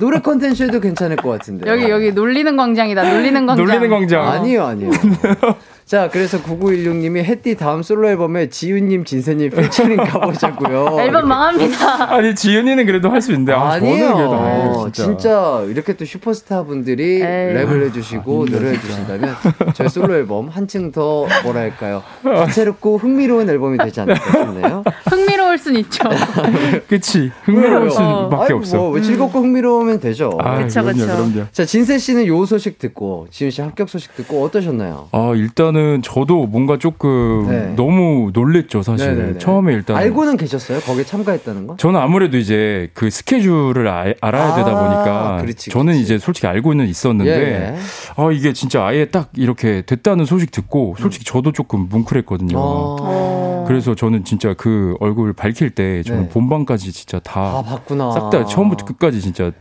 노래 0.00 0.20
컨텐츠에도 0.20 0.80
괜찮을 0.80 1.16
것 1.16 1.30
같은데. 1.30 1.68
여기 1.70 1.88
여기 1.90 2.12
놀리는 2.12 2.56
광장이다. 2.56 3.02
놀리는 3.02 3.46
광장. 3.46 3.64
놀리는 3.66 3.90
광장. 3.90 4.28
아니요 4.28 4.64
아니요. 4.66 4.90
자 5.88 6.10
그래서 6.12 6.36
9916님이 6.42 7.24
햇띠 7.24 7.54
다음 7.56 7.82
솔로 7.82 8.10
앨범에 8.10 8.50
지윤님 8.50 9.06
진세님 9.06 9.48
피처링 9.52 9.96
가보자고요. 9.96 10.98
앨범 11.00 11.26
망합니다. 11.28 12.12
아니, 12.14 12.34
지은이는 12.34 12.84
그래도 12.84 13.08
할 13.08 13.22
수 13.22 13.32
있는데. 13.32 13.54
아, 13.54 13.70
아니에요. 13.72 13.98
저는 13.98 14.14
그래도 14.16 14.34
안 14.34 14.60
해요, 14.60 14.90
진짜. 14.92 15.02
진짜. 15.04 15.64
이렇게 15.66 15.94
또 15.94 16.04
슈퍼스타 16.04 16.64
분들이 16.64 17.14
에이. 17.22 17.22
랩을 17.22 17.86
해주시고 17.86 18.46
노래해 18.50 18.78
주신다면 18.78 19.34
저희 19.72 19.88
솔로 19.88 20.14
앨범 20.14 20.48
한층 20.48 20.92
더 20.92 21.26
뭐랄까요 21.42 22.02
다채롭고 22.22 22.98
흥미로운 22.98 23.48
앨범이 23.48 23.78
되지 23.78 24.02
않을까 24.02 24.30
싶네요. 24.44 24.84
흥미로울 25.06 25.56
순 25.56 25.74
있죠. 25.76 26.04
그치. 26.86 27.32
흥미로울 27.44 27.80
왜요? 27.84 27.90
수밖에 27.90 28.36
아니, 28.44 28.52
없어. 28.52 28.76
뭐 28.76 29.00
즐겁고 29.00 29.40
흥미로우면 29.40 30.00
되죠. 30.00 30.36
아, 30.38 30.58
그쵸, 30.62 30.82
그럼요. 30.82 31.06
그럼요. 31.06 31.46
자 31.50 31.64
진세 31.64 31.96
씨는 31.96 32.26
요 32.26 32.44
소식 32.44 32.78
듣고 32.78 33.26
지윤 33.30 33.50
씨 33.50 33.62
합격 33.62 33.88
소식 33.88 34.14
듣고 34.16 34.44
어떠셨나요? 34.44 35.08
아, 35.12 35.32
일단은 35.34 35.77
저도 36.02 36.46
뭔가 36.46 36.78
조금 36.78 37.46
네. 37.48 37.74
너무 37.76 38.30
놀랬죠, 38.32 38.82
사실. 38.82 39.14
네네네. 39.16 39.38
처음에 39.38 39.72
일단. 39.72 39.96
알고는 39.96 40.36
계셨어요? 40.36 40.80
거기에 40.80 41.04
참가했다는 41.04 41.66
거? 41.66 41.76
저는 41.76 42.00
아무래도 42.00 42.36
이제 42.38 42.90
그 42.94 43.10
스케줄을 43.10 43.88
아, 43.88 44.04
알아야 44.20 44.54
되다 44.56 44.70
아, 44.70 44.82
보니까 44.84 45.38
그렇지, 45.42 45.70
저는 45.70 45.92
그렇지. 45.94 46.02
이제 46.02 46.18
솔직히 46.18 46.46
알고는 46.46 46.86
있었는데 46.86 47.30
예, 47.30 47.74
예. 47.74 47.76
아 48.16 48.30
이게 48.32 48.52
진짜 48.52 48.84
아예 48.84 49.04
딱 49.06 49.30
이렇게 49.36 49.82
됐다는 49.82 50.24
소식 50.24 50.50
듣고 50.50 50.94
솔직히 50.98 51.24
저도 51.24 51.52
조금 51.52 51.88
뭉클했거든요. 51.88 52.56
어. 52.58 53.64
그래서 53.66 53.94
저는 53.94 54.24
진짜 54.24 54.54
그 54.54 54.96
얼굴 55.00 55.32
밝힐 55.34 55.70
때 55.70 56.02
저는 56.02 56.22
네. 56.22 56.28
본방까지 56.30 56.92
진짜 56.92 57.18
아다 57.18 57.62
봤구나. 57.62 58.12
싹다 58.12 58.46
처음부터 58.46 58.84
끝까지 58.86 59.20
진짜 59.20 59.52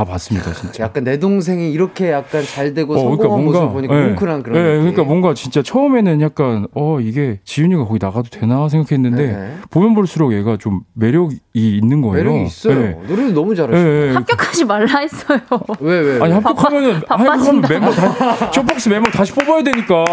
다 0.00 0.04
봤습니다, 0.06 0.50
진짜. 0.54 0.84
약간 0.84 1.04
내 1.04 1.18
동생이 1.18 1.70
이렇게 1.72 2.10
약간 2.10 2.42
잘 2.42 2.72
되고 2.72 2.94
어, 2.94 2.98
성공한 2.98 3.44
모습을 3.44 3.68
보니까 3.68 3.94
예. 4.02 4.06
뭉클한 4.08 4.42
그런 4.42 4.56
예, 4.58 4.62
느낌. 4.62 4.78
그러니까 4.80 5.04
뭔가 5.04 5.34
진짜 5.34 5.62
처음에는 5.62 6.22
약간 6.22 6.66
어 6.74 7.00
이게 7.00 7.40
지윤이가 7.44 7.84
거기 7.84 7.98
나가도 8.00 8.30
되나 8.30 8.66
생각했는데 8.70 9.26
네. 9.26 9.54
보면 9.70 9.94
볼수록 9.94 10.32
얘가 10.32 10.56
좀 10.56 10.80
매력이 10.94 11.36
있는 11.52 12.00
거예요. 12.00 12.24
매력이 12.24 12.44
있어요. 12.46 12.80
예. 12.80 12.96
노래도 13.06 13.32
너무 13.34 13.52
예, 13.52 13.56
잘하시고. 13.56 13.88
예. 13.90 14.10
합격하지 14.14 14.64
말라 14.64 14.98
했어요. 15.00 15.38
왜 15.80 16.00
왜? 16.00 16.12
왜? 16.14 16.20
아니 16.22 16.32
합격하면은 16.32 16.94
합격하면 17.06 17.60
멤버 17.68 17.90
다 17.90 18.50
쇼박스 18.52 18.88
멤버 18.88 19.10
다시 19.10 19.32
뽑아야 19.34 19.62
되니까 19.62 20.04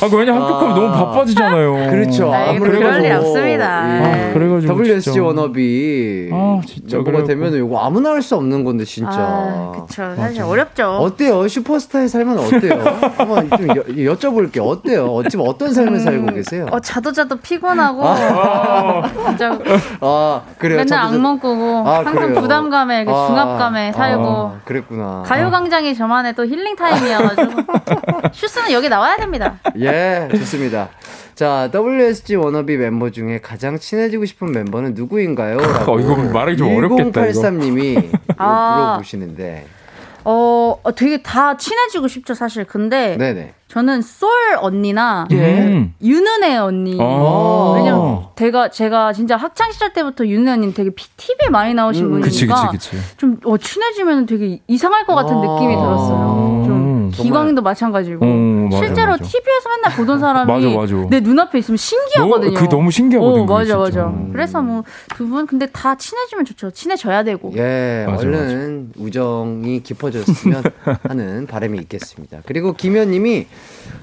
아, 0.00 0.08
그 0.08 0.16
왜냐 0.16 0.34
합격하면 0.34 0.74
너무 0.74 0.88
바빠지잖아요. 0.92 1.90
그렇죠. 1.90 2.32
아이, 2.32 2.56
아무래도 2.56 2.78
그럴 2.80 3.04
일 3.04 3.12
없습니다. 3.12 3.82
아, 3.84 4.32
그래가지고 4.32 4.74
WSG 4.80 5.00
진짜. 5.02 5.22
워너비 5.22 6.30
아, 6.32 6.60
진짜 6.66 6.98
뭐가. 6.98 7.22
되면 7.24 7.54
이거 7.54 7.78
아무나 7.78 8.10
할 8.10 8.18
수 8.22 8.34
없는 8.34 8.64
건데 8.64 8.84
진짜. 8.88 9.10
아, 9.18 9.72
그쵸. 9.74 10.14
사실 10.16 10.42
어렵죠. 10.42 10.84
어때요? 10.96 11.46
슈퍼스타의 11.46 12.08
삶은 12.08 12.38
어때요? 12.38 12.72
한번 13.18 13.50
좀 13.50 13.68
여, 13.68 14.14
여쭤볼게요. 14.14 14.66
어때요? 14.66 15.04
어, 15.06 15.22
지금 15.28 15.44
어떤 15.46 15.72
삶을 15.74 16.00
살고 16.00 16.32
계세요? 16.34 16.66
어, 16.70 16.80
자도 16.80 17.12
자도 17.12 17.36
피곤하고, 17.36 18.02
진짜 19.28 19.58
아 20.00 20.42
그래요. 20.58 20.78
맨날 20.78 20.86
좀- 20.86 20.98
악몽 20.98 21.38
꾸고, 21.38 21.86
아, 21.86 21.96
항상 21.98 22.14
그래요? 22.14 22.40
부담감에, 22.40 23.04
그 23.04 23.12
아, 23.12 23.26
중압감에 23.26 23.92
살고, 23.92 24.24
아, 24.26 24.60
그랬구나. 24.64 25.22
가요광장이 25.26 25.94
저만의 25.94 26.34
또 26.34 26.46
힐링 26.46 26.74
타임이어가지고, 26.76 27.52
슈스는 28.32 28.72
여기 28.72 28.88
나와야 28.88 29.16
됩니다. 29.16 29.54
예, 29.78 30.28
좋습니다. 30.32 30.88
자, 31.38 31.70
WSG 31.72 32.34
워너비 32.34 32.76
멤버 32.78 33.10
중에 33.10 33.38
가장 33.38 33.78
친해지고 33.78 34.24
싶은 34.24 34.50
멤버는 34.50 34.94
누구인가요? 34.94 35.58
라고 35.58 35.92
어, 35.94 36.00
이거 36.00 36.16
말하기 36.16 36.56
좀 36.56 36.76
어렵겠다, 36.76 37.26
이거. 37.26 37.40
1083님이 37.40 38.10
아. 38.38 38.86
물어보시는데. 38.88 39.64
어, 40.24 40.80
어, 40.82 40.94
되게 40.96 41.22
다 41.22 41.56
친해지고 41.56 42.08
싶죠, 42.08 42.34
사실. 42.34 42.64
근데, 42.64 43.16
네네. 43.16 43.54
저는 43.68 44.02
솔 44.02 44.28
언니나, 44.58 45.28
예. 45.30 45.60
음. 45.60 45.94
윤은혜 46.02 46.56
언니. 46.56 46.98
아. 47.00 47.74
왜냐면 47.76 48.26
제가 48.34 48.70
제가 48.70 49.12
진짜 49.12 49.36
학창 49.36 49.70
시절 49.70 49.92
때부터 49.92 50.26
윤은혜 50.26 50.50
언니는 50.50 50.74
되게 50.74 50.90
TV에 50.90 51.50
많이 51.50 51.72
나오신 51.72 52.04
음, 52.04 52.20
그치, 52.20 52.46
분이니까 52.46 52.70
그치, 52.72 52.90
그치. 52.90 53.16
좀 53.16 53.38
어, 53.44 53.56
친해지면 53.56 54.26
되게 54.26 54.58
이상할 54.66 55.06
것 55.06 55.14
같은 55.14 55.36
아. 55.36 55.40
느낌이 55.40 55.76
들었어요. 55.76 56.64
좀 56.66 56.72
음, 56.72 57.10
기광도 57.12 57.62
마찬가지고 57.62 58.24
어, 58.24 58.28
맞아, 58.68 58.86
실제로 58.86 59.10
맞아. 59.12 59.24
TV에서 59.24 59.68
맨날 59.76 59.96
보던 59.96 60.18
사람이 60.20 60.52
맞아, 60.52 60.76
맞아. 60.96 61.08
내 61.10 61.20
눈앞에 61.20 61.58
있으면 61.58 61.76
신기하거든요. 61.76 62.50
너무- 62.50 62.54
그게 62.54 62.68
너무 62.68 62.90
신기하거든, 62.90 63.40
어, 63.42 63.44
맞아 63.46 63.64
진짜. 63.64 63.78
맞아. 63.78 64.06
음. 64.06 64.30
그래서 64.32 64.62
뭐 64.62 64.82
두 65.16 65.26
분 65.28 65.46
근데 65.46 65.66
다 65.66 65.94
친해지면 65.96 66.44
좋죠. 66.44 66.70
친해져야 66.70 67.22
되고. 67.24 67.52
예, 67.56 68.04
맞아, 68.08 68.22
얼른 68.26 68.92
우정이 68.96 69.82
깊어졌으면 69.82 70.62
하는 71.08 71.46
바람이 71.46 71.78
있겠습니다. 71.80 72.38
그리고 72.46 72.72
김현님이 72.72 73.46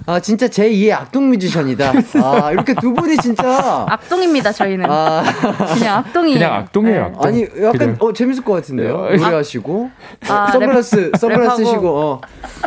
아 0.07 0.19
진짜 0.19 0.47
제 0.47 0.69
2의 0.69 0.91
악동 0.93 1.29
뮤지션이다. 1.29 1.93
아 2.21 2.51
이렇게 2.51 2.73
두 2.75 2.93
분이 2.93 3.17
진짜 3.17 3.85
악동입니다 3.89 4.51
저희는. 4.51 4.85
아 4.89 5.23
그냥 5.73 5.97
악동이에요. 5.99 6.37
그냥 6.39 6.53
악동이에요, 6.53 6.95
네. 6.99 7.05
악동. 7.05 7.21
아니 7.27 7.43
약간 7.61 7.71
그냥- 7.77 7.97
어 7.99 8.13
재밌을 8.13 8.43
것 8.43 8.53
같은데요. 8.53 8.97
아, 8.97 9.15
노래하시고 9.15 9.89
아, 10.27 10.51
선글라스 10.51 11.11
랩- 11.11 11.17
선글라스 11.17 11.61
랩하고. 11.61 11.65
쓰시고 11.65 11.89
어. 11.89 12.21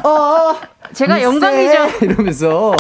어 0.08 0.54
제가 0.92 1.22
영광이죠. 1.22 1.78
이러면서 2.06 2.74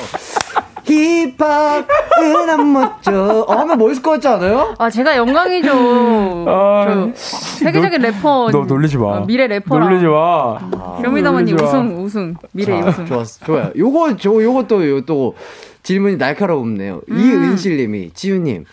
힙합은 0.84 2.50
안 2.50 2.72
멋져. 2.72 3.44
어 3.46 3.52
하면 3.52 3.78
멋있을 3.78 4.02
것 4.02 4.12
같지 4.12 4.28
않아요? 4.28 4.74
아 4.78 4.88
제가 4.88 5.16
영광이죠. 5.16 6.44
아, 6.48 6.86
저 6.88 7.10
세계적인 7.14 8.00
래퍼. 8.00 8.50
너 8.52 8.64
놀리지 8.64 8.96
마. 8.96 9.18
어, 9.18 9.26
미래 9.26 9.46
래퍼랑. 9.46 9.88
놀리지 9.88 10.06
마. 10.06 10.58
쇼미더머니 11.02 11.52
마. 11.54 11.62
우승 11.64 12.04
우승 12.04 12.34
미래 12.52 12.80
자, 12.80 12.88
우승. 12.88 13.06
좋았어. 13.06 13.44
좋아요. 13.44 13.70
요거 13.76 14.16
저 14.16 14.30
요것도 14.42 14.88
요, 14.88 15.00
또 15.02 15.34
질문이 15.82 16.16
날카롭네요. 16.16 17.02
음. 17.10 17.18
이은실님이 17.18 18.12
지우님. 18.14 18.64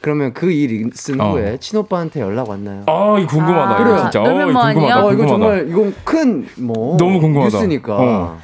그러면 0.00 0.32
그일쓴 0.32 1.20
어. 1.20 1.30
후에 1.30 1.58
친오빠한테 1.60 2.20
연락 2.22 2.48
왔나요? 2.48 2.82
아, 2.86 3.16
이거 3.20 3.28
궁금하다. 3.36 3.70
아, 3.70 3.74
이거 3.76 3.84
그래요. 3.84 3.98
진짜. 4.02 4.20
어, 4.20 4.24
궁금하다. 4.24 4.68
아니야? 4.68 4.96
어, 4.96 5.12
이거 5.12 5.24
궁금하다. 5.26 5.28
정말 5.28 5.68
이건 5.68 5.94
큰 6.02 6.48
뭐 6.56 6.96
너무 6.96 7.20
궁금하다. 7.20 7.56
뉴스니까. 7.56 7.96
어. 7.96 8.38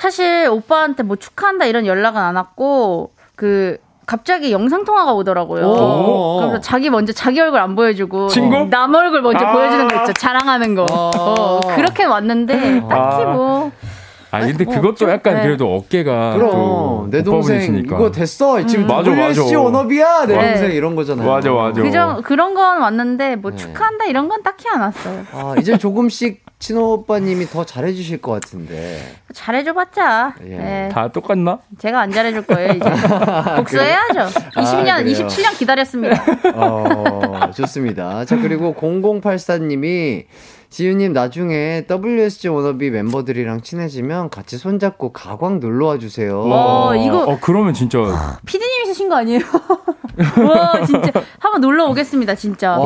사실 0.00 0.48
오빠한테 0.50 1.02
뭐 1.02 1.16
축하한다 1.16 1.66
이런 1.66 1.84
연락은 1.84 2.18
안 2.18 2.36
왔고 2.36 3.12
그 3.36 3.76
갑자기 4.06 4.50
영상 4.50 4.84
통화가 4.86 5.12
오더라고요. 5.12 5.66
오. 5.66 6.40
그래서 6.40 6.60
자기 6.60 6.88
먼저 6.88 7.12
자기 7.12 7.38
얼굴 7.38 7.60
안 7.60 7.76
보여주고 7.76 8.28
친구? 8.28 8.64
남 8.70 8.94
얼굴 8.94 9.20
먼저 9.20 9.44
아. 9.44 9.52
보여주는 9.52 9.86
거 9.88 9.96
있죠. 9.96 10.14
자랑하는 10.14 10.74
거. 10.74 10.86
아. 10.90 11.10
어, 11.14 11.60
그렇게 11.76 12.04
왔는데 12.04 12.80
딱히 12.88 13.22
아. 13.24 13.32
뭐 13.32 13.70
아, 14.30 14.40
근데 14.40 14.64
뭐 14.64 14.74
그것도 14.74 14.94
좀, 14.94 15.10
약간 15.10 15.34
네. 15.34 15.42
그래도 15.42 15.74
어깨가 15.74 16.34
그럼 16.34 16.50
또내 17.10 17.22
동생. 17.22 17.76
이거 17.76 18.10
됐어. 18.10 18.64
지금 18.64 18.86
맞아, 18.86 19.10
WSG 19.10 19.54
맞아. 19.54 19.60
워너비야 19.60 20.26
내 20.26 20.36
네. 20.36 20.52
동생 20.52 20.72
이런 20.72 20.96
거잖아요. 20.96 21.28
맞아, 21.28 21.50
맞아. 21.50 21.82
그저 21.82 22.22
그런 22.24 22.54
건 22.54 22.80
왔는데 22.80 23.36
뭐 23.36 23.50
네. 23.50 23.56
축하한다 23.58 24.06
이런 24.06 24.28
건 24.28 24.42
딱히 24.42 24.66
안 24.72 24.80
왔어요. 24.80 25.26
아, 25.32 25.54
이제 25.58 25.76
조금씩 25.76 26.42
친오빠님이 26.60 27.46
더 27.46 27.64
잘해주실 27.64 28.20
것 28.20 28.32
같은데. 28.32 29.00
잘해줘봤자 29.32 30.34
예. 30.44 30.84
예, 30.84 30.88
다 30.92 31.08
똑같나? 31.08 31.58
제가 31.78 32.00
안 32.00 32.12
잘해줄 32.12 32.42
거예요 32.42 32.72
이제 32.74 32.84
복수해야죠. 33.56 34.20
20년 34.54 34.88
아, 34.90 35.02
그래요? 35.02 35.16
27년 35.16 35.58
기다렸습니다. 35.58 36.22
어, 36.54 37.50
좋습니다. 37.56 38.26
자, 38.26 38.36
그리고 38.36 38.74
0084님이 38.74 40.26
지유님 40.70 41.12
나중에 41.12 41.84
WSG 41.90 42.46
워너비 42.48 42.90
멤버들이랑 42.90 43.60
친해지면 43.62 44.30
같이 44.30 44.56
손잡고 44.56 45.12
가광 45.12 45.58
놀러 45.58 45.86
와 45.86 45.98
주세요. 45.98 46.42
어, 46.46 46.94
이거- 46.94 47.24
어, 47.24 47.38
그러면 47.40 47.74
진짜. 47.74 47.98
피디님이 48.46 48.86
쓰신 48.86 49.08
거 49.08 49.16
아니에요? 49.16 49.40
와 50.46 50.84
진짜 50.84 51.10
한번 51.38 51.60
놀러 51.60 51.86
오겠습니다 51.86 52.34
진짜. 52.34 52.76
어. 52.76 52.84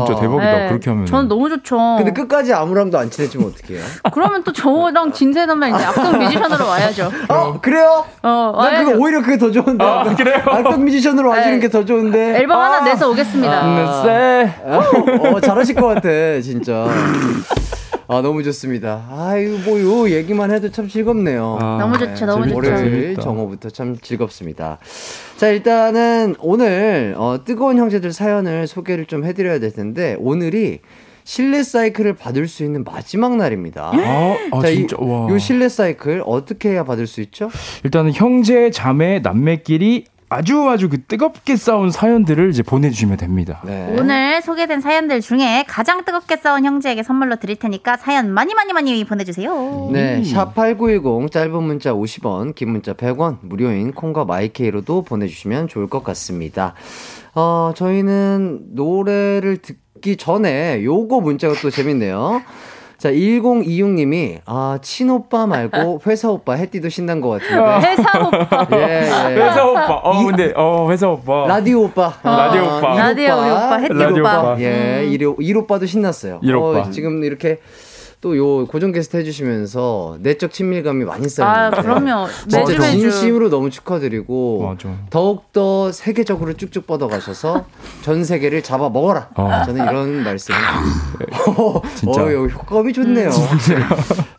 와, 0.00 0.04
진짜 0.06 0.20
대박이다. 0.20 0.52
네, 0.58 0.68
그렇게 0.68 0.90
하면. 0.90 1.06
저는 1.06 1.28
너무 1.28 1.48
좋죠. 1.48 1.76
근데 1.96 2.12
끝까지 2.12 2.52
아무랑도 2.52 2.98
안 2.98 3.08
친해지면 3.10 3.48
어떡해요? 3.48 3.82
그러면 4.12 4.42
또 4.44 4.52
저랑 4.52 5.12
진세너면 5.12 5.74
이제 5.74 5.84
악동 5.84 6.18
뮤지션으로 6.18 6.66
와야죠. 6.66 7.10
어, 7.30 7.58
그래요? 7.62 8.04
어, 8.22 8.52
난. 8.62 8.84
그거 8.84 8.98
오히려 8.98 9.22
그게 9.22 9.38
더 9.38 9.50
좋은데. 9.50 9.84
아, 9.84 10.02
그래요? 10.14 10.42
알떡 10.46 10.80
뮤지션으로 10.82 11.30
와주는 11.30 11.54
네. 11.54 11.60
게더 11.60 11.84
좋은데. 11.86 12.38
앨범 12.38 12.58
아. 12.58 12.64
하나 12.64 12.80
내서 12.84 13.08
오겠습니다. 13.10 13.52
아. 13.54 14.02
네. 14.06 14.54
어, 14.64 15.40
잘하실 15.40 15.74
것 15.76 15.86
같아, 15.86 16.08
진짜. 16.42 16.86
아, 18.06 18.20
너무 18.20 18.42
좋습니다. 18.42 19.06
아유, 19.10 19.58
뭐, 19.64 19.80
요 19.80 20.10
얘기만 20.10 20.50
해도 20.50 20.70
참 20.70 20.88
즐겁네요. 20.88 21.58
아, 21.60 21.78
너무 21.80 21.98
좋죠, 21.98 22.26
너무 22.26 22.44
좋죠. 22.44 22.56
월요일. 22.56 23.16
정오부터 23.16 23.70
참 23.70 23.96
즐겁습니다. 24.00 24.78
자, 25.36 25.48
일단은 25.48 26.36
오늘 26.38 27.14
어, 27.16 27.40
뜨거운 27.44 27.78
형제들 27.78 28.12
사연을 28.12 28.66
소개를 28.66 29.06
좀 29.06 29.24
해드려야 29.24 29.58
될 29.58 29.72
텐데 29.72 30.16
오늘이 30.18 30.80
실내 31.24 31.62
사이클을 31.62 32.14
받을 32.14 32.46
수 32.46 32.62
있는 32.62 32.84
마지막 32.84 33.36
날입니다. 33.36 33.92
아, 33.94 34.36
아 34.52 34.60
자, 34.60 34.68
진짜. 34.68 34.96
이, 35.00 35.04
와. 35.04 35.30
요 35.30 35.38
실내 35.38 35.70
사이클 35.70 36.22
어떻게 36.26 36.70
해야 36.70 36.84
받을 36.84 37.06
수 37.06 37.22
있죠? 37.22 37.48
일단은 37.82 38.12
형제, 38.12 38.70
자매, 38.70 39.20
남매끼리 39.20 40.04
아주 40.34 40.68
아주 40.68 40.88
그 40.88 41.00
뜨겁게 41.00 41.54
싸운 41.54 41.92
사연들을 41.92 42.50
이제 42.50 42.64
보내주시면 42.64 43.18
됩니다. 43.18 43.62
네. 43.64 43.94
오늘 43.96 44.42
소개된 44.42 44.80
사연들 44.80 45.20
중에 45.20 45.64
가장 45.68 46.04
뜨겁게 46.04 46.36
싸운 46.36 46.64
형제에게 46.64 47.04
선물로 47.04 47.36
드릴 47.36 47.54
테니까 47.54 47.96
사연 47.98 48.32
많이 48.32 48.52
많이 48.54 48.72
많이 48.72 49.04
보내주세요. 49.04 49.90
네, 49.92 50.22
샵8910 50.22 51.30
짧은 51.30 51.62
문자 51.62 51.92
50원, 51.92 52.56
긴 52.56 52.70
문자 52.70 52.94
100원, 52.94 53.38
무료인 53.42 53.92
콩과 53.92 54.24
마이케이로도 54.24 55.02
보내주시면 55.02 55.68
좋을 55.68 55.86
것 55.86 56.02
같습니다. 56.02 56.74
어, 57.36 57.72
저희는 57.76 58.74
노래를 58.74 59.58
듣기 59.58 60.16
전에 60.16 60.82
요거 60.82 61.20
문자가 61.20 61.54
또 61.62 61.70
재밌네요. 61.70 62.42
자, 62.98 63.10
1026님이, 63.10 64.38
아, 64.46 64.78
친오빠 64.80 65.46
말고 65.46 66.00
회사 66.06 66.30
오빠 66.30 66.54
해띠도 66.54 66.88
신난 66.88 67.20
것 67.20 67.28
같은데. 67.30 67.88
회사 67.88 68.18
오빠. 68.26 68.66
예, 68.72 68.76
예. 68.80 69.36
회사 69.36 69.64
오빠. 69.66 69.94
어, 69.96 70.24
근데, 70.24 70.52
어, 70.56 70.88
회사 70.90 71.08
오빠. 71.08 71.46
라디오 71.46 71.82
오빠. 71.84 72.14
라디오 72.22 72.62
아, 72.62 72.78
오빠. 72.78 72.94
일 72.94 73.00
라디오 73.00 73.34
오빠, 73.34 73.76
해띠 73.78 73.94
라디오 73.94 74.22
오빠. 74.22 74.40
오빠. 74.40 74.60
예, 74.60 75.04
일, 75.06 75.24
오- 75.26 75.36
일 75.40 75.56
오빠도 75.58 75.86
신났어요. 75.86 76.40
일 76.42 76.56
오빠. 76.56 76.80
어, 76.80 76.90
지금 76.90 77.22
이렇게 77.24 77.58
또 78.24 78.34
요 78.36 78.64
고정 78.66 78.90
게스트 78.90 79.18
해주시면서 79.18 80.16
내적 80.20 80.50
친밀감이 80.50 81.04
많이 81.04 81.26
아, 81.26 81.28
쌓였는데. 81.28 81.82
그럼요. 81.82 82.26
진짜 82.40 82.58
매주 82.60 82.80
매주. 82.80 83.10
진심으로 83.10 83.50
너무 83.50 83.68
축하드리고 83.68 84.62
맞아. 84.66 84.96
더욱더 85.10 85.92
세계적으로 85.92 86.54
쭉쭉 86.54 86.86
뻗어가셔서 86.86 87.66
전 88.00 88.24
세계를 88.24 88.62
잡아 88.62 88.88
먹어라. 88.88 89.28
어. 89.34 89.62
저는 89.66 89.84
이런 89.86 90.24
말씀을 90.24 90.58
어, 91.58 91.82
진짜. 91.94 92.22
어, 92.24 92.32
여기 92.32 92.52
효과음이 92.54 92.94
좋네요. 92.94 93.30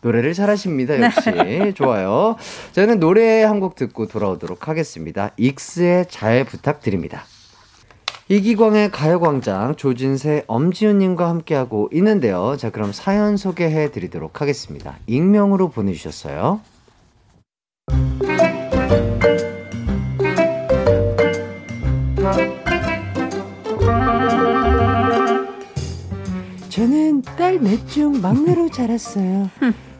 노래를 0.02 0.34
잘하십니다. 0.34 1.00
역시 1.00 1.72
좋아요. 1.78 2.34
저는 2.72 2.98
노래 3.00 3.42
한 3.44 3.56
곡 3.60 3.74
듣고 3.76 4.06
돌아오도록 4.08 4.66
하겠습니다. 4.68 5.30
익스의 5.38 6.06
잘 6.10 6.44
부탁드립니다. 6.44 7.22
이기광의 8.28 8.90
가요광장 8.90 9.76
조진세 9.76 10.44
엄지훈님과 10.48 11.28
함께하고 11.28 11.88
있는데요. 11.92 12.56
자 12.58 12.70
그럼 12.70 12.92
사연 12.92 13.36
소개해 13.36 13.92
드리도록 13.92 14.40
하겠습니다. 14.40 14.98
익명으로 15.06 15.68
보내주셨어요. 15.68 16.60
저는 26.68 27.22
딸 27.22 27.58
넷 27.60 27.86
중 27.88 28.20
막내로 28.20 28.68
자랐어요. 28.72 29.48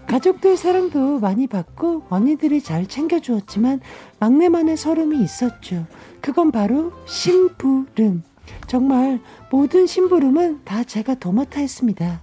가족들 0.06 0.56
사랑도 0.56 1.18
많이 1.18 1.46
받고 1.46 2.04
언니들이 2.08 2.60
잘 2.62 2.86
챙겨주었지만 2.86 3.80
막내만의 4.20 4.76
서름이 4.76 5.20
있었죠. 5.22 5.84
그건 6.20 6.50
바로 6.52 6.92
심부름. 7.06 8.22
정말 8.68 9.20
모든 9.50 9.86
심부름은 9.86 10.60
다 10.64 10.84
제가 10.84 11.14
도맡아 11.16 11.60
했습니다. 11.60 12.20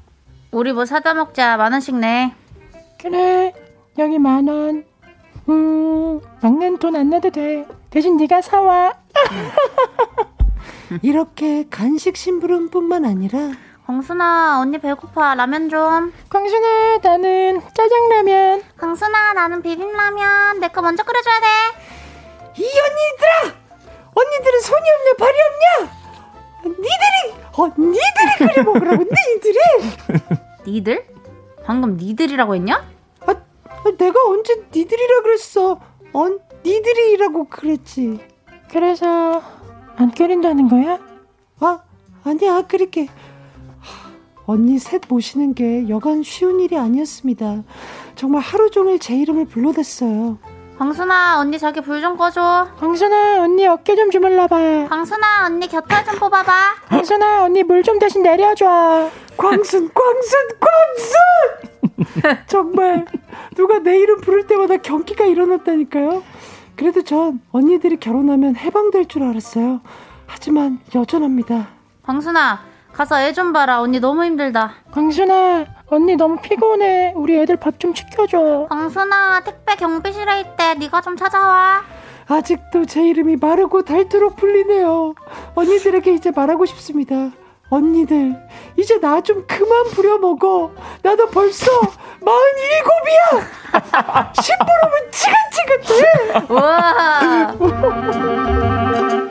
우리 0.51 0.71
뭐 0.71 0.85
사다 0.85 1.13
먹자. 1.13 1.57
만 1.57 1.71
원씩 1.73 1.95
내. 1.97 2.33
그래 3.01 3.53
여기 3.99 4.17
만 4.19 4.47
원 4.47 4.85
음 5.49 6.21
막내는 6.41 6.77
돈 6.77 6.95
안 6.95 7.09
내도 7.09 7.29
돼 7.29 7.67
대신 7.89 8.15
네가 8.15 8.41
사와 8.41 8.93
이렇게 11.01 11.65
간식 11.69 12.15
심부름뿐만 12.15 13.03
아니라 13.03 13.51
광순아, 13.85 14.59
언니 14.61 14.77
배고파. 14.77 15.35
라면 15.35 15.69
좀. 15.69 16.13
광순아 16.29 16.99
나는 17.03 17.61
짜장라면 17.73 18.63
광순아, 18.77 19.33
나는 19.33 19.61
비빔라면. 19.61 20.59
내 20.59 20.69
거 20.69 20.81
먼저 20.81 21.03
끓여줘야 21.03 21.39
돼. 21.39 21.47
이 22.57 22.63
언니들아! 22.65 23.63
언니들은 24.15 24.59
손이 24.61 24.83
없냐 24.91 25.13
발이 25.19 25.37
없냐? 25.49 25.93
니들이 26.65 27.43
언니들이 27.57 28.53
끓여 28.53 28.63
먹으라고 28.63 29.03
니들이 29.03 29.59
니들? 30.71 31.05
방금 31.65 31.97
니들이라고 31.97 32.55
했냐? 32.55 32.85
아, 33.25 33.35
내가 33.97 34.19
언제 34.27 34.63
니들이라 34.73 35.21
그랬어? 35.23 35.79
언 36.13 36.39
니들이라고 36.63 37.45
그랬지. 37.49 38.19
그래서 38.71 39.41
안 39.97 40.11
끓인다는 40.11 40.69
거야? 40.69 40.99
아 41.59 41.79
아니야 42.23 42.61
끓일게. 42.61 43.07
하, 44.45 44.51
언니 44.53 44.77
셋 44.79 45.01
모시는 45.07 45.53
게 45.53 45.87
여간 45.89 46.23
쉬운 46.23 46.59
일이 46.59 46.77
아니었습니다. 46.77 47.63
정말 48.15 48.41
하루 48.41 48.69
종일 48.69 48.99
제 48.99 49.15
이름을 49.15 49.45
불러댔어요. 49.45 50.37
광순아, 50.77 51.39
언니 51.39 51.59
자기 51.59 51.81
불 51.81 52.01
좀 52.01 52.17
꺼줘. 52.17 52.67
광순아 52.79 53.41
언니 53.43 53.65
어깨 53.67 53.95
좀 53.95 54.09
주물러봐 54.11 54.87
광순아, 54.89 55.45
언니 55.45 55.67
곁털 55.67 56.03
좀 56.03 56.19
뽑아봐. 56.19 56.51
광순아 56.89 57.43
언니 57.45 57.63
물 57.63 57.83
좀 57.83 57.99
대신 57.99 58.23
내려줘 58.23 59.09
광순, 59.37 59.89
광순, 59.93 60.39
광순! 60.59 62.37
정말 62.47 63.05
누가 63.55 63.79
내 63.79 63.97
이름 63.99 64.19
부를 64.21 64.47
때마다 64.47 64.77
경기가 64.77 65.25
일어났다니까요. 65.25 66.23
그래도 66.75 67.03
전 67.03 67.39
언니들이 67.51 67.97
결혼하면 67.97 68.55
해방될 68.55 69.05
줄 69.07 69.23
알았어요. 69.23 69.81
하지만 70.25 70.79
여전합니다. 70.93 71.67
광순아, 72.03 72.59
가서 72.93 73.19
애 73.21 73.33
좀 73.33 73.53
봐라. 73.53 73.81
언니 73.81 73.99
너무 73.99 74.23
힘들다. 74.23 74.73
광순아 74.91 75.65
언니 75.89 76.15
너무 76.15 76.37
피곤해 76.41 77.13
우리 77.15 77.39
애들 77.39 77.57
밥 77.57 77.79
좀 77.79 77.93
시켜줘 77.95 78.67
광순아, 78.69 79.41
택배 79.43 79.75
경비실에 79.75 80.41
있대. 80.41 80.75
네가 80.75 81.01
좀 81.01 81.15
찾아와. 81.17 81.81
아직도 82.27 82.85
제 82.85 83.01
이름이 83.07 83.35
마르고 83.37 83.81
닳도록 83.83 84.35
불리네요. 84.37 85.15
언니들에게 85.55 86.13
이제 86.13 86.31
말하고 86.31 86.65
싶습니다. 86.65 87.31
언니들, 87.69 88.35
이제 88.77 88.99
나 88.99 89.19
좀 89.21 89.45
그만 89.47 89.85
부려먹어. 89.95 90.71
나도 91.01 91.27
벌써 91.29 91.65
마흔일곱이야! 92.21 93.49
심부름은 94.39 95.11
지긋지긋해! 95.11 96.45
우와. 96.49 97.53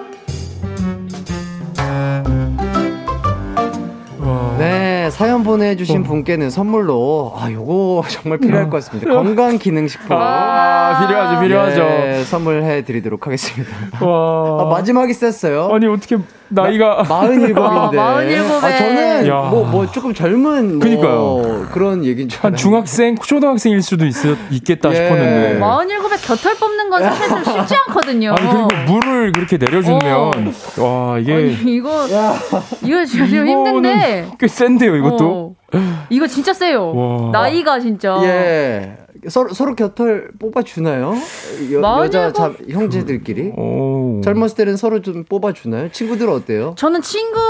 사연 5.13 5.43
보내주신 5.43 6.03
분께는 6.05 6.49
선물로, 6.51 7.35
아, 7.37 7.51
요거 7.53 8.05
정말 8.09 8.39
필요할 8.39 8.71
것 8.71 8.79
같습니다. 8.85 9.13
건강기능식품. 9.13 10.17
아, 10.17 11.07
필요하죠, 11.07 11.41
필요하죠. 11.43 11.81
네, 11.83 12.25
선물해 12.25 12.83
드리도록 12.85 13.27
하겠습니다. 13.27 13.71
와. 14.05 14.63
아, 14.63 14.65
마지막이 14.71 15.13
셌어요. 15.13 15.69
아니, 15.71 15.87
어떻게, 15.87 16.17
나이가. 16.55 17.05
마흔일곱인데. 17.09 17.61
아, 17.61 17.90
마흔일곱에. 17.92 18.66
아, 18.66 18.76
저는 18.76 19.26
야. 19.26 19.34
뭐, 19.50 19.64
뭐 19.64 19.86
조금 19.90 20.14
젊은 20.14 20.78
뭐 20.78 20.80
그니까요. 20.80 21.66
그런 21.72 22.05
얘기인 22.05 22.28
줄 22.28 22.40
한. 22.42 22.55
중학생, 22.55 23.16
초등학생일 23.16 23.82
수도 23.82 24.05
있, 24.07 24.14
있겠다 24.50 24.90
예. 24.90 24.94
싶었는데. 24.94 25.59
마흔일곱에 25.59 26.16
곁털 26.16 26.57
뽑는 26.57 26.90
건 26.90 27.03
사실 27.03 27.28
좀 27.28 27.44
쉽지 27.44 27.74
않거든요. 27.86 28.34
아니, 28.36 28.48
그리고 28.50 28.68
물을 28.92 29.32
그렇게 29.32 29.57
내려주면, 29.57 30.53
와, 30.78 31.18
이게. 31.18 31.32
아니, 31.32 31.53
이거, 31.66 32.07
이거 32.82 33.05
진짜 33.05 33.26
좀 33.28 33.46
힘든데. 33.46 34.28
꽤 34.38 34.48
센데요, 34.48 34.96
이것도. 34.96 35.55
어. 35.74 36.07
이거 36.11 36.26
진짜 36.26 36.53
세요. 36.53 36.92
와. 36.94 37.30
나이가 37.32 37.80
진짜. 37.80 38.18
예. 38.24 38.96
서로, 39.29 39.53
서로 39.55 39.77
곁털 39.77 40.31
뽑아주나요? 40.41 41.14
여? 41.73 42.05
여자 42.05 42.33
자, 42.33 42.53
형제들끼리? 42.68 43.53
오. 43.57 44.20
젊었을 44.25 44.57
때는 44.57 44.77
서로 44.77 45.01
좀 45.01 45.23
뽑아주나요? 45.25 45.93
친구들은 45.93 46.33
어때요? 46.33 46.75
저는 46.77 47.03
친구는 47.03 47.41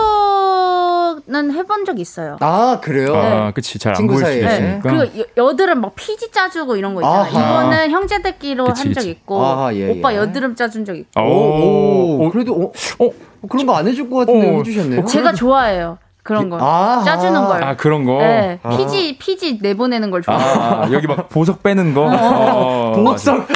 해본 1.53 1.87
적 1.87 1.99
있어요. 1.99 2.37
아, 2.41 2.79
그래요? 2.83 3.15
아, 3.17 3.53
그치. 3.53 3.79
잘안 3.79 3.97
친구 3.97 4.15
보일 4.15 4.27
수도 4.27 4.41
사이에. 4.47 4.55
있으니까. 4.55 4.81
그리고 4.83 5.19
여, 5.19 5.25
여드름 5.49 5.81
막 5.81 5.95
피지 5.95 6.31
짜주고 6.31 6.77
이런 6.77 6.95
거 6.95 7.01
있잖아요. 7.01 7.21
아하. 7.23 7.63
이거는 7.63 7.91
형제들끼리 7.91 8.63
그치, 8.65 8.83
한 8.83 8.93
적. 8.93 9.07
있고 9.07 9.43
아하, 9.43 9.75
예, 9.75 9.89
오빠 9.91 10.13
예. 10.13 10.19
여드름 10.19 10.55
짜준 10.55 10.85
적 10.85 10.95
있고. 10.97 11.21
오, 11.21 11.25
오, 11.25 12.27
오, 12.27 12.31
그래도, 12.31 12.53
어, 12.55 12.73
어, 13.05 13.11
그런 13.49 13.67
거 13.67 13.73
안 13.73 13.89
해줄 13.89 14.11
것 14.11 14.17
같은데 14.17 14.51
어, 14.51 14.59
해주셨네요. 14.59 15.05
제가 15.07 15.33
좋아해요. 15.33 15.97
그런 16.25 16.49
거. 16.51 16.57
아, 16.61 17.03
짜주는 17.05 17.45
걸. 17.47 17.65
아, 17.65 17.75
그런 17.77 18.05
거? 18.05 18.19
네, 18.19 18.61
아. 18.63 18.77
피지 18.77 19.17
피지 19.19 19.59
내보내는 19.61 20.11
걸 20.13 20.23
좋아해요. 20.23 20.55
아, 20.63 20.89
여기 20.93 21.07
막 21.09 21.29
보석 21.29 21.63
빼는 21.65 21.95
거? 21.95 22.07
어, 22.09 22.93
보석. 22.95 23.49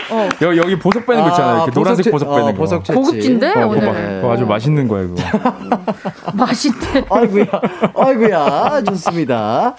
여기, 0.42 0.58
여기 0.58 0.76
보석 0.78 1.06
빼는 1.06 1.22
거 1.22 1.28
있잖아요. 1.30 1.56
이렇게 1.58 1.70
노란색 1.70 2.10
보석 2.10 2.28
빼는 2.34 2.52
거. 2.52 2.58
보석. 2.58 2.84
고급진데, 2.84 3.52
어, 3.62 3.66
오늘. 3.68 3.80
그거 3.80 3.92
막- 3.92 3.98
그거 4.20 4.32
아주 4.32 4.46
맛있는 4.46 4.88
거야, 4.88 5.04
이거. 5.04 5.14
맛있대. 6.34 7.04
아이고야, 7.08 7.44
아이고야, 7.94 8.82
좋습니다. 8.88 9.74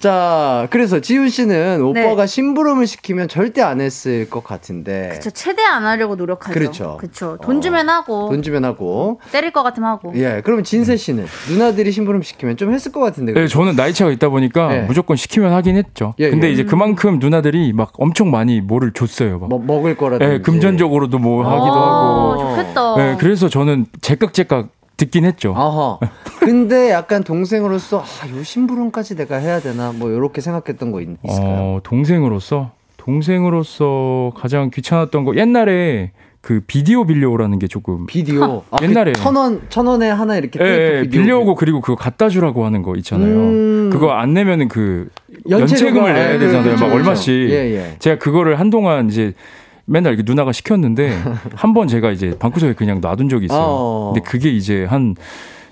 자, 0.00 0.66
그래서 0.70 0.98
지훈 1.00 1.28
씨는 1.28 1.82
오빠가 1.82 2.24
심부름을 2.24 2.86
시키면 2.86 3.28
절대 3.28 3.60
안 3.60 3.82
했을 3.82 4.30
것 4.30 4.42
같은데. 4.42 5.18
저 5.22 5.28
최대 5.28 5.62
안 5.62 5.84
하려고 5.84 6.16
노력하죠. 6.16 6.54
그렇죠. 6.54 6.96
그쵸. 6.98 7.36
돈 7.42 7.58
어, 7.58 7.60
주면 7.60 7.90
하고 7.90 8.30
돈 8.30 8.42
주면 8.42 8.64
하고. 8.64 9.20
때릴 9.30 9.50
것 9.52 9.62
같으면 9.62 9.90
하고. 9.90 10.14
예, 10.16 10.40
그럼 10.42 10.64
진세 10.64 10.96
씨는 10.96 11.26
누나들이 11.50 11.92
심부름 11.92 12.22
시키면 12.22 12.56
좀 12.56 12.72
했을 12.72 12.92
것 12.92 13.00
같은데. 13.00 13.34
네, 13.34 13.46
저는 13.46 13.76
나이 13.76 13.92
차가 13.92 14.10
있다 14.10 14.30
보니까 14.30 14.68
네. 14.68 14.82
무조건 14.84 15.18
시키면 15.18 15.52
하긴 15.52 15.76
했죠. 15.76 16.14
예, 16.18 16.30
근데 16.30 16.48
예. 16.48 16.52
이제 16.52 16.64
그만큼 16.64 17.18
누나들이 17.18 17.74
막 17.74 17.92
엄청 17.98 18.30
많이 18.30 18.62
뭐를 18.62 18.92
줬어요. 18.94 19.38
막. 19.38 19.50
뭐 19.50 19.58
먹을 19.58 19.98
거라든지. 19.98 20.32
예, 20.32 20.38
금전적으로도 20.38 21.18
뭐 21.18 21.44
하기도 21.44 21.74
어, 21.74 22.32
하고. 22.32 22.56
좋겠다. 22.56 22.96
네, 22.96 23.16
그래서 23.20 23.50
저는 23.50 23.84
제깍제깍 24.00 24.79
듣긴 25.00 25.24
했죠. 25.24 25.54
아하. 25.56 25.98
근데 26.40 26.90
약간 26.90 27.24
동생으로서 27.24 28.00
아, 28.02 28.28
요 28.36 28.42
심부름까지 28.42 29.16
내가 29.16 29.36
해야 29.36 29.58
되나 29.58 29.92
뭐 29.96 30.10
이렇게 30.10 30.42
생각했던 30.42 30.92
거 30.92 31.00
있, 31.00 31.08
있을까요? 31.24 31.76
어, 31.76 31.80
동생으로서 31.82 32.72
동생으로서 32.98 34.32
가장 34.36 34.70
귀찮았던 34.70 35.24
거 35.24 35.34
옛날에 35.36 36.12
그 36.42 36.60
비디오 36.66 37.04
빌려오라는 37.06 37.58
게 37.58 37.66
조금 37.66 38.06
비디오. 38.06 38.62
아, 38.70 38.76
옛날에. 38.82 39.12
그 39.12 39.20
천 39.20 39.36
원, 39.36 39.62
천 39.70 39.86
원에 39.86 40.08
하나 40.10 40.36
이렇게 40.36 40.58
예, 40.62 41.00
예. 41.04 41.08
빌려오고 41.08 41.54
그리고 41.54 41.80
그거 41.80 41.96
갖다 41.96 42.28
주라고 42.28 42.64
하는 42.66 42.82
거 42.82 42.94
있잖아요. 42.96 43.28
음. 43.36 43.90
그거 43.92 44.12
안 44.12 44.34
내면은 44.34 44.68
그 44.68 45.08
연체료가- 45.48 45.60
연체금을 45.60 46.12
내야 46.14 46.34
예, 46.34 46.38
되잖아요. 46.38 46.62
그렇죠, 46.62 46.84
막 46.84 46.90
그렇죠. 46.92 46.94
얼마씩. 46.96 47.34
예, 47.50 47.74
예. 47.74 47.96
제가 47.98 48.18
그거를 48.18 48.58
한동안 48.60 49.08
이제 49.08 49.34
맨날 49.90 50.12
이렇게 50.14 50.24
누나가 50.30 50.52
시켰는데 50.52 51.10
한 51.54 51.74
번 51.74 51.88
제가 51.88 52.10
이제 52.10 52.36
방구석에 52.38 52.74
그냥 52.74 53.00
놔둔 53.00 53.28
적이 53.28 53.46
있어요. 53.46 53.60
어. 53.60 54.12
근데 54.14 54.28
그게 54.28 54.50
이제 54.50 54.84
한 54.84 55.14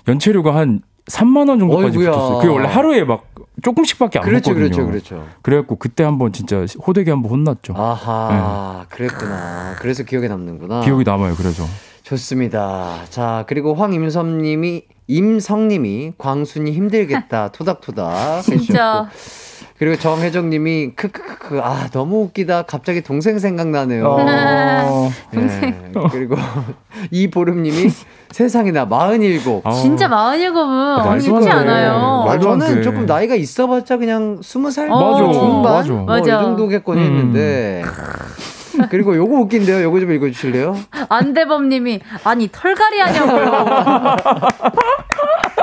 연체료가 0.07 0.55
한 0.55 0.81
3만 1.07 1.49
원 1.49 1.59
정도까지 1.59 1.97
어이구야. 1.97 2.11
붙었어요. 2.11 2.37
그게 2.37 2.47
원래 2.53 2.67
하루에 2.67 3.03
막 3.03 3.25
조금씩밖에 3.63 4.19
안 4.19 4.25
그렇죠, 4.25 4.51
먹거든요. 4.53 4.85
그렇죠, 4.87 5.15
그렇죠. 5.15 5.27
그래갖고 5.41 5.75
그때 5.77 6.03
한번 6.03 6.31
진짜 6.31 6.63
호되게 6.85 7.11
한번 7.11 7.31
혼났죠. 7.31 7.73
아하, 7.75 8.85
그랬구나. 8.89 9.75
그래서 9.79 10.03
기억에 10.03 10.27
남는구나. 10.27 10.79
네. 10.81 10.85
기억이 10.85 11.03
남아요. 11.03 11.33
그래서 11.35 11.63
좋습니다. 12.03 12.99
자, 13.09 13.43
그리고 13.47 13.73
황임섭님이 13.73 14.83
임성님이 15.07 16.13
광순이 16.17 16.71
힘들겠다 16.71 17.49
토닥토닥 17.51 18.43
진짜. 18.45 19.09
해주셨고 19.09 19.38
그리고 19.79 19.95
정혜정님이 19.95 20.91
크크크크 20.95 21.61
아 21.63 21.87
너무 21.93 22.23
웃기다 22.23 22.63
갑자기 22.63 23.01
동생 23.01 23.39
생각나네요. 23.39 24.05
어... 24.09 25.09
예, 25.35 25.73
그리고 26.11 26.35
이보름님이 27.11 27.89
세상에 28.31 28.71
나 28.71 28.83
마흔일곱. 28.85 29.65
아, 29.65 29.71
진짜 29.71 30.09
마흔일곱은 30.09 31.21
쉽지 31.21 31.49
안 31.49 31.65
돼. 31.65 31.71
않아요. 31.71 32.25
말도 32.27 32.51
안 32.51 32.59
저는 32.59 32.75
돼. 32.75 32.81
조금 32.81 33.05
나이가 33.05 33.35
있어봤자 33.35 33.95
그냥 33.97 34.41
스무 34.43 34.69
살 34.69 34.87
중반 34.89 35.63
맞아. 35.63 35.91
뭐 35.93 36.03
맞아. 36.03 36.21
이 36.21 36.43
정도겠거니 36.43 37.01
음. 37.01 37.05
했는데 37.05 37.83
그리고 38.89 39.15
요거 39.15 39.33
웃긴데요. 39.33 39.81
요거 39.83 40.01
좀 40.01 40.11
읽어주실래요? 40.11 40.75
안대범님이 41.07 42.01
아니 42.25 42.49
털갈이 42.51 42.99
하냐고. 42.99 43.69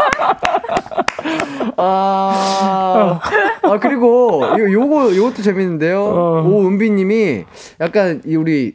아, 1.76 3.20
아 3.62 3.78
그리고 3.80 4.42
요, 4.58 4.72
요거 4.72 5.16
요것도 5.16 5.42
재밌는데요. 5.42 6.02
어. 6.02 6.42
오은비님이 6.46 7.44
약간 7.80 8.22
이 8.24 8.36
우리 8.36 8.74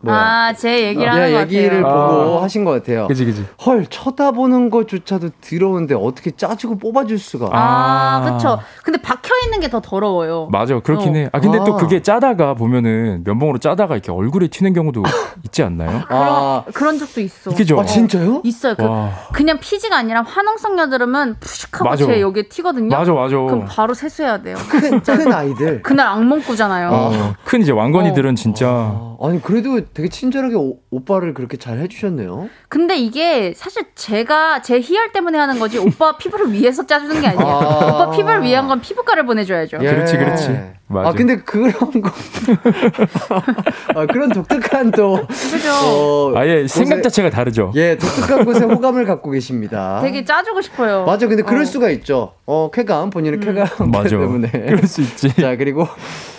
뭐야? 0.00 0.16
아, 0.16 0.52
제 0.52 0.84
얘기를 0.86 1.08
야, 1.08 1.12
하는 1.14 1.32
것 1.32 1.40
얘기를 1.52 1.82
같아요. 1.82 2.06
보고 2.24 2.38
아. 2.38 2.42
하신 2.44 2.64
것 2.64 2.70
같아요. 2.70 3.08
그지 3.08 3.24
그지. 3.24 3.44
헐 3.66 3.84
쳐다보는 3.86 4.70
것조차도 4.70 5.30
더러운데 5.40 5.94
어떻게 5.94 6.30
짜주고 6.30 6.78
뽑아줄 6.78 7.18
수가? 7.18 7.48
아, 7.52 8.22
아. 8.24 8.32
그쵸. 8.32 8.60
근데 8.84 9.00
박혀 9.02 9.34
있는 9.44 9.60
게 9.60 9.68
더 9.68 9.80
더러워요. 9.82 10.48
맞아 10.50 10.78
그렇긴 10.80 11.10
어. 11.10 11.14
해. 11.18 11.28
아 11.30 11.40
근데 11.40 11.58
아. 11.58 11.64
또 11.64 11.76
그게 11.76 12.00
짜다가 12.00 12.54
보면은 12.54 13.22
면봉으로 13.24 13.58
짜다가 13.58 13.94
이렇게 13.96 14.10
얼굴에 14.10 14.48
튀는 14.48 14.72
경우도 14.72 15.02
있지 15.44 15.62
않나요? 15.62 16.02
아, 16.08 16.64
그런 16.72 16.98
적도 16.98 17.20
있어. 17.20 17.50
그죠? 17.54 17.78
아 17.78 17.84
진짜요? 17.84 18.40
있어요. 18.44 18.74
그와 18.76 19.10
그냥 19.34 19.58
피지가 19.60 19.94
아니라 19.94 20.22
화농성 20.22 20.78
여드름은 20.78 21.36
푸식하고 21.38 21.84
맞아. 21.84 22.06
제 22.06 22.20
여기에 22.22 22.44
튀거든요. 22.48 22.88
맞아 22.96 23.12
맞아. 23.12 23.36
그럼 23.36 23.66
바로 23.68 23.92
세수해야 23.92 24.40
돼요. 24.42 24.56
큰, 24.70 25.02
큰 25.02 25.32
아이들. 25.34 25.82
그날 25.82 26.06
악몽 26.06 26.40
꾸잖아요. 26.40 26.88
어, 26.90 27.34
큰 27.44 27.60
이제 27.60 27.72
왕건이들은 27.72 28.36
진짜 28.36 28.66
아, 28.68 29.16
아니 29.20 29.42
그래도 29.42 29.78
되게 29.94 30.08
친절하게 30.08 30.54
오, 30.56 30.78
오빠를 30.90 31.34
그렇게 31.34 31.56
잘 31.56 31.78
해주셨네요. 31.78 32.48
근데 32.68 32.96
이게 32.96 33.52
사실 33.56 33.84
제가 33.94 34.62
제 34.62 34.80
희열 34.80 35.12
때문에 35.12 35.38
하는 35.38 35.58
거지 35.58 35.78
오빠 35.78 36.16
피부를 36.18 36.52
위해서 36.52 36.86
짜주는 36.86 37.20
게 37.20 37.26
아니에요. 37.26 37.46
아. 37.46 37.86
오빠 37.86 38.10
피부를 38.10 38.42
위한 38.42 38.68
건 38.68 38.80
피부과를 38.80 39.26
보내줘야죠. 39.26 39.78
예. 39.82 39.86
그렇지, 39.90 40.16
그렇지. 40.16 40.78
맞아. 40.90 41.10
아 41.10 41.12
근데 41.12 41.36
그런 41.36 41.70
거, 41.70 42.10
아, 43.94 44.06
그런 44.06 44.30
독특한 44.30 44.90
또 44.90 45.26
그죠? 45.26 45.70
어, 45.70 46.32
아예 46.34 46.66
생각 46.66 47.02
자체가 47.02 47.28
다르죠. 47.28 47.72
예 47.76 47.96
독특한 47.98 48.46
곳에 48.46 48.64
호감을 48.64 49.04
갖고 49.04 49.30
계십니다. 49.30 50.00
되게 50.02 50.24
짜주고 50.24 50.62
싶어요. 50.62 51.04
맞아, 51.04 51.26
근데 51.26 51.42
그럴 51.42 51.62
어. 51.62 51.64
수가 51.66 51.90
있죠. 51.90 52.32
어 52.46 52.70
쾌감 52.72 53.10
본인의 53.10 53.40
쾌감 53.40 53.90
맞아. 53.90 54.08
때문에. 54.08 54.50
그럴 54.50 54.86
수 54.86 55.02
있지. 55.02 55.28
자 55.36 55.56
그리고 55.56 55.86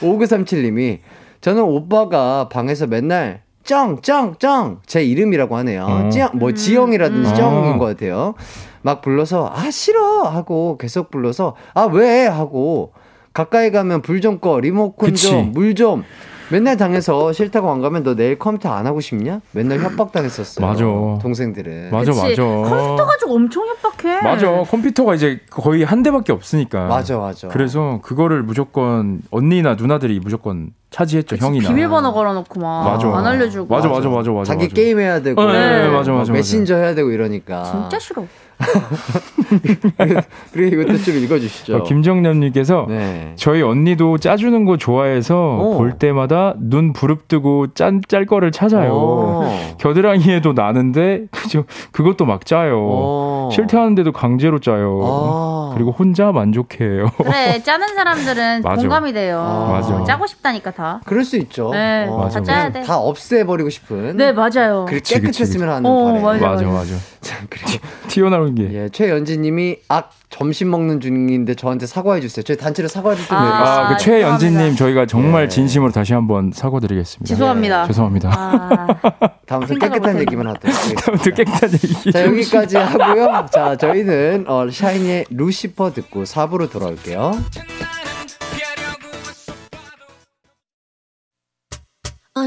5937님이 0.01 0.97
저는 1.41 1.63
오빠가 1.63 2.49
방에서 2.49 2.87
맨날 2.87 3.41
쩡 3.63 3.97
쩡 4.01 4.33
쩡 4.39 4.77
제 4.85 5.03
이름이라고 5.03 5.55
하네요. 5.57 5.85
음. 5.85 6.09
쩡, 6.11 6.29
뭐 6.33 6.53
지영이라든지 6.53 7.29
음. 7.31 7.35
쩡인 7.35 7.73
아. 7.73 7.77
것 7.77 7.85
같아요. 7.85 8.33
막 8.81 9.01
불러서 9.01 9.51
아 9.53 9.69
싫어 9.71 10.23
하고 10.23 10.77
계속 10.77 11.11
불러서 11.11 11.55
아 11.73 11.85
왜 11.85 12.25
하고 12.27 12.93
가까이 13.33 13.71
가면 13.71 14.01
불 14.01 14.21
좀 14.21 14.39
꺼 14.39 14.59
리모컨. 14.59 15.13
좀 15.15 15.51
물 15.53 15.75
좀 15.75 16.03
맨날 16.51 16.77
당해서 16.77 17.31
싫다고 17.31 17.69
안 17.71 17.81
가면 17.81 18.03
너 18.03 18.15
내일 18.15 18.39
컴퓨터 18.39 18.69
안 18.71 18.87
하고 18.87 19.01
싶냐? 19.01 19.39
맨날 19.51 19.79
협박 19.79 20.11
당했었어요. 20.11 20.65
맞아. 20.65 20.83
동생들은. 21.21 21.91
맞아 21.91 22.11
그치? 22.11 22.23
맞아. 22.29 22.43
컴퓨터 22.43 23.05
가지고 23.05 23.35
엄청 23.35 23.67
협박해. 23.67 24.21
맞아. 24.21 24.63
컴퓨터가 24.63 25.15
이제 25.15 25.39
거의 25.49 25.83
한 25.83 26.01
대밖에 26.01 26.31
없으니까. 26.31 26.87
맞아 26.87 27.17
맞아. 27.17 27.47
그래서 27.49 27.99
그거를 28.01 28.41
무조건 28.43 29.21
언니나 29.31 29.75
누나들이 29.75 30.19
무조건 30.19 30.71
차지했죠. 30.89 31.35
그치, 31.35 31.45
형이나. 31.45 31.69
비밀번호 31.69 32.13
걸어놓고 32.13 32.59
막 32.59 32.83
맞아. 32.83 33.07
안 33.15 33.25
알려주고. 33.27 33.73
맞아 33.73 33.87
맞아 33.87 34.09
맞아 34.09 34.31
맞아. 34.31 34.45
자기 34.53 34.65
맞아. 34.65 34.73
게임 34.73 34.99
해야 34.99 35.21
되고 35.21 35.43
네, 35.45 35.53
네, 35.83 35.87
맞아, 35.89 36.11
막 36.11 36.19
맞아, 36.19 36.33
메신저 36.33 36.75
해야 36.75 36.95
되고 36.95 37.11
이러니까 37.11 37.63
진짜 37.63 37.99
싫어. 37.99 38.25
그리고 40.53 40.81
이것도 40.81 40.97
좀 40.99 41.15
읽어주시죠. 41.15 41.77
어, 41.77 41.83
김정남님께서 41.83 42.85
네. 42.89 43.33
저희 43.35 43.61
언니도 43.61 44.17
짜주는 44.17 44.65
거 44.65 44.77
좋아해서 44.77 45.35
어. 45.37 45.77
볼 45.77 45.97
때마다 45.97 46.53
눈 46.57 46.93
부릅뜨고 46.93 47.73
짠, 47.73 48.01
짤 48.07 48.25
거를 48.25 48.51
찾아요. 48.51 48.91
어. 48.93 49.75
겨드랑이에도 49.79 50.53
나는데 50.53 51.25
그죠 51.31 51.65
그것도 51.91 52.25
막 52.25 52.45
짜요. 52.45 52.77
어. 52.79 53.49
싫다하는데도 53.51 54.11
강제로 54.11 54.59
짜요. 54.59 54.99
아. 55.03 55.71
그리고 55.73 55.91
혼자 55.91 56.31
만족해요. 56.31 57.09
그래 57.17 57.61
짜는 57.63 57.95
사람들은. 57.95 58.61
공감이 58.79 59.13
돼요. 59.13 59.39
아. 59.39 59.71
맞아. 59.71 60.03
짜고 60.03 60.27
싶다니까 60.27 60.71
다. 60.71 61.01
그럴 61.05 61.23
수 61.23 61.37
있죠. 61.37 61.71
네, 61.71 62.07
어, 62.07 62.17
맞아, 62.17 62.39
다 62.39 62.45
짜야 62.45 62.71
돼. 62.71 62.81
다 62.81 62.97
없애버리고 62.99 63.69
싶은. 63.69 64.17
네 64.17 64.31
맞아요. 64.33 64.85
깨끗했으면 64.85 65.69
하는 65.69 65.89
어, 65.89 66.05
바람. 66.05 66.23
맞아. 66.23 66.47
맞아 66.47 66.67
맞아. 66.67 66.95
자, 67.21 67.37
그리고 67.49 67.67
튀어나오 68.07 68.48
는 68.53 68.55
게. 68.55 68.73
예, 68.73 68.89
최연지님이 68.89 69.77
악 69.87 70.11
점심 70.29 70.69
먹는 70.69 70.99
중인데 71.01 71.55
저한테 71.55 71.85
사과해 71.87 72.21
주세요. 72.21 72.43
저희 72.43 72.55
단체로 72.57 72.87
사과를 72.87 73.17
좀 73.17 73.25
아. 73.35 73.39
드리겠습니다. 73.41 73.81
아, 73.81 73.89
그 73.89 73.97
최연진님. 74.03 74.75
저희가 74.75 75.05
정말 75.05 75.43
예. 75.45 75.47
진심으로 75.47 75.91
다시 75.91 76.13
한번 76.13 76.51
사과드리겠습니다. 76.53 77.25
죄송합니다. 77.27 77.87
죄송합니다. 77.87 78.29
아, 78.31 78.87
다음부터 79.47 79.75
깨끗한. 79.75 80.19
얘기만 80.19 80.47
하도록 80.47 80.63
하겠습니다. 80.75 81.03
아무튼 81.07 81.33
깨끗한 81.33 81.71
얘기. 81.73 82.11
자 82.11 82.25
여기까지 82.25 82.77
하고요. 82.77 83.45
자 83.51 83.75
저희는 83.77 84.45
어, 84.47 84.69
샤이니의 84.69 85.25
루시퍼 85.29 85.93
듣고 85.93 86.23
4부로 86.23 86.69
돌아올게요. 86.71 87.31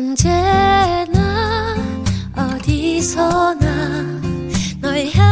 언제나 0.03 1.75
어디서나 2.37 4.21
널 4.81 5.07
향한 5.15 5.32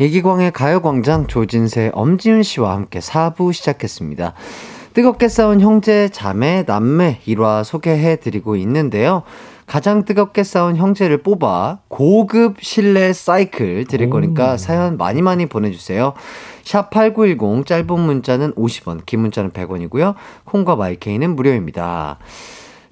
예기광의 0.00 0.52
가요광장 0.52 1.26
조진세, 1.26 1.90
엄지윤 1.92 2.44
씨와 2.44 2.72
함께 2.72 3.00
4부 3.00 3.52
시작했습니다. 3.52 4.32
뜨겁게 4.94 5.28
싸운 5.28 5.60
형제, 5.60 6.08
자매, 6.08 6.64
남매 6.66 7.20
일화 7.26 7.64
소개해 7.64 8.16
드리고 8.16 8.56
있는데요. 8.56 9.24
가장 9.66 10.04
뜨겁게 10.04 10.44
싸운 10.44 10.76
형제를 10.76 11.22
뽑아 11.22 11.80
고급 11.88 12.56
실내 12.60 13.12
사이클 13.12 13.84
드릴 13.84 14.08
거니까 14.08 14.56
사연 14.56 14.96
많이 14.96 15.20
많이 15.20 15.46
보내주세요. 15.46 16.14
샵 16.62 16.90
8910 16.90 17.66
짧은 17.66 18.00
문자는 18.00 18.54
50원, 18.54 19.04
긴 19.04 19.20
문자는 19.20 19.50
100원이고요. 19.50 20.14
콩과 20.44 20.76
마이케이는 20.76 21.36
무료입니다. 21.36 22.18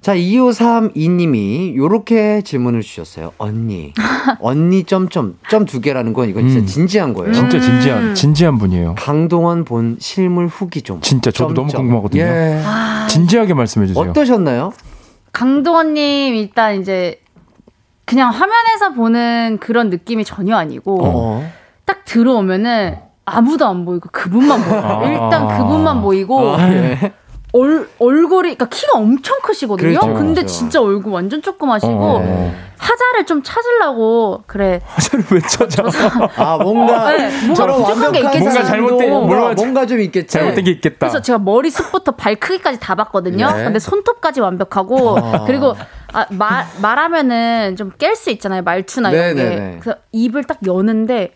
자, 0.07 0.15
2532님이 0.15 1.75
요렇게 1.75 2.41
질문을 2.43 2.81
주셨어요. 2.81 3.33
언니. 3.37 3.91
언니 4.39 4.85
점점, 4.85 5.37
점 5.49 5.65
두 5.65 5.81
개라는 5.81 6.13
건 6.13 6.29
이건 6.29 6.47
진짜 6.47 6.61
음. 6.61 6.65
진지한 6.65 7.13
거예요. 7.13 7.33
진짜 7.33 7.59
진지한 7.59 8.15
진지한 8.15 8.57
분이에요. 8.57 8.95
강동원 8.97 9.65
본 9.65 9.97
실물 9.99 10.47
후기 10.47 10.81
좀. 10.81 11.01
진짜 11.01 11.29
저도 11.29 11.53
너무 11.53 11.73
궁금하거든요. 11.73 12.21
예. 12.23 12.61
진지하게 13.09 13.53
말씀해 13.53 13.87
주세요. 13.87 14.01
어떠셨나요? 14.09 14.71
강동원님 15.33 16.35
일단 16.35 16.79
이제 16.79 17.19
그냥 18.05 18.31
화면에서 18.31 18.93
보는 18.93 19.57
그런 19.59 19.89
느낌이 19.89 20.23
전혀 20.23 20.55
아니고 20.55 20.99
어. 21.03 21.51
딱 21.83 22.05
들어오면은 22.05 22.95
아무도 23.25 23.67
안 23.67 23.83
보이고 23.83 24.07
그분만 24.13 24.63
보여. 24.63 24.79
아. 24.79 25.03
일단 25.03 25.49
그분만 25.49 26.01
보이고 26.01 26.55
아, 26.55 26.71
예. 26.71 26.97
얼, 27.53 27.87
얼굴이 27.99 28.55
그러니까 28.55 28.67
키가 28.67 28.97
엄청 28.97 29.37
크시거든요. 29.41 29.99
그렇죠, 29.99 30.13
근데 30.13 30.41
그렇죠. 30.41 30.47
진짜 30.53 30.81
얼굴 30.81 31.13
완전 31.13 31.41
조그마시고 31.41 31.93
어. 31.93 32.53
하자를 32.77 33.25
좀 33.25 33.41
찾으려고 33.41 34.43
그래. 34.47 34.81
화자를 34.85 35.25
왜 35.31 35.39
찾아? 35.41 35.83
아, 36.35 36.57
뭔가. 36.61 37.11
네, 37.15 37.29
뭔가 37.47 37.67
부족한 37.73 38.11
게 38.11 38.19
완벽한 38.21 38.25
있겠지. 38.25 38.39
뭔가 38.39 38.63
잘못된- 38.71 39.09
뭔가, 39.09 39.53
뭔가 39.53 39.85
좀 39.85 39.99
있겠지. 40.01 40.27
잘못된 40.27 40.63
게 40.65 40.71
있겠다. 40.71 40.97
그래서 40.99 41.21
제가 41.21 41.39
머리 41.39 41.69
숱부터 41.71 42.11
발 42.17 42.35
크기까지 42.35 42.79
다 42.79 42.95
봤거든요. 42.95 43.47
네. 43.51 43.63
근데 43.63 43.79
손톱까지 43.79 44.41
완벽하고 44.41 45.17
아. 45.17 45.45
그리고 45.45 45.75
아, 46.13 46.25
말 46.29 46.65
말하면은 46.81 47.75
좀 47.77 47.91
깰 47.97 48.15
수 48.15 48.29
있잖아요 48.31 48.61
말투나 48.61 49.09
이런 49.11 49.35
게. 49.35 49.43
네네네. 49.43 49.77
그래서 49.81 49.97
입을 50.11 50.43
딱 50.43 50.57
여는데 50.65 51.33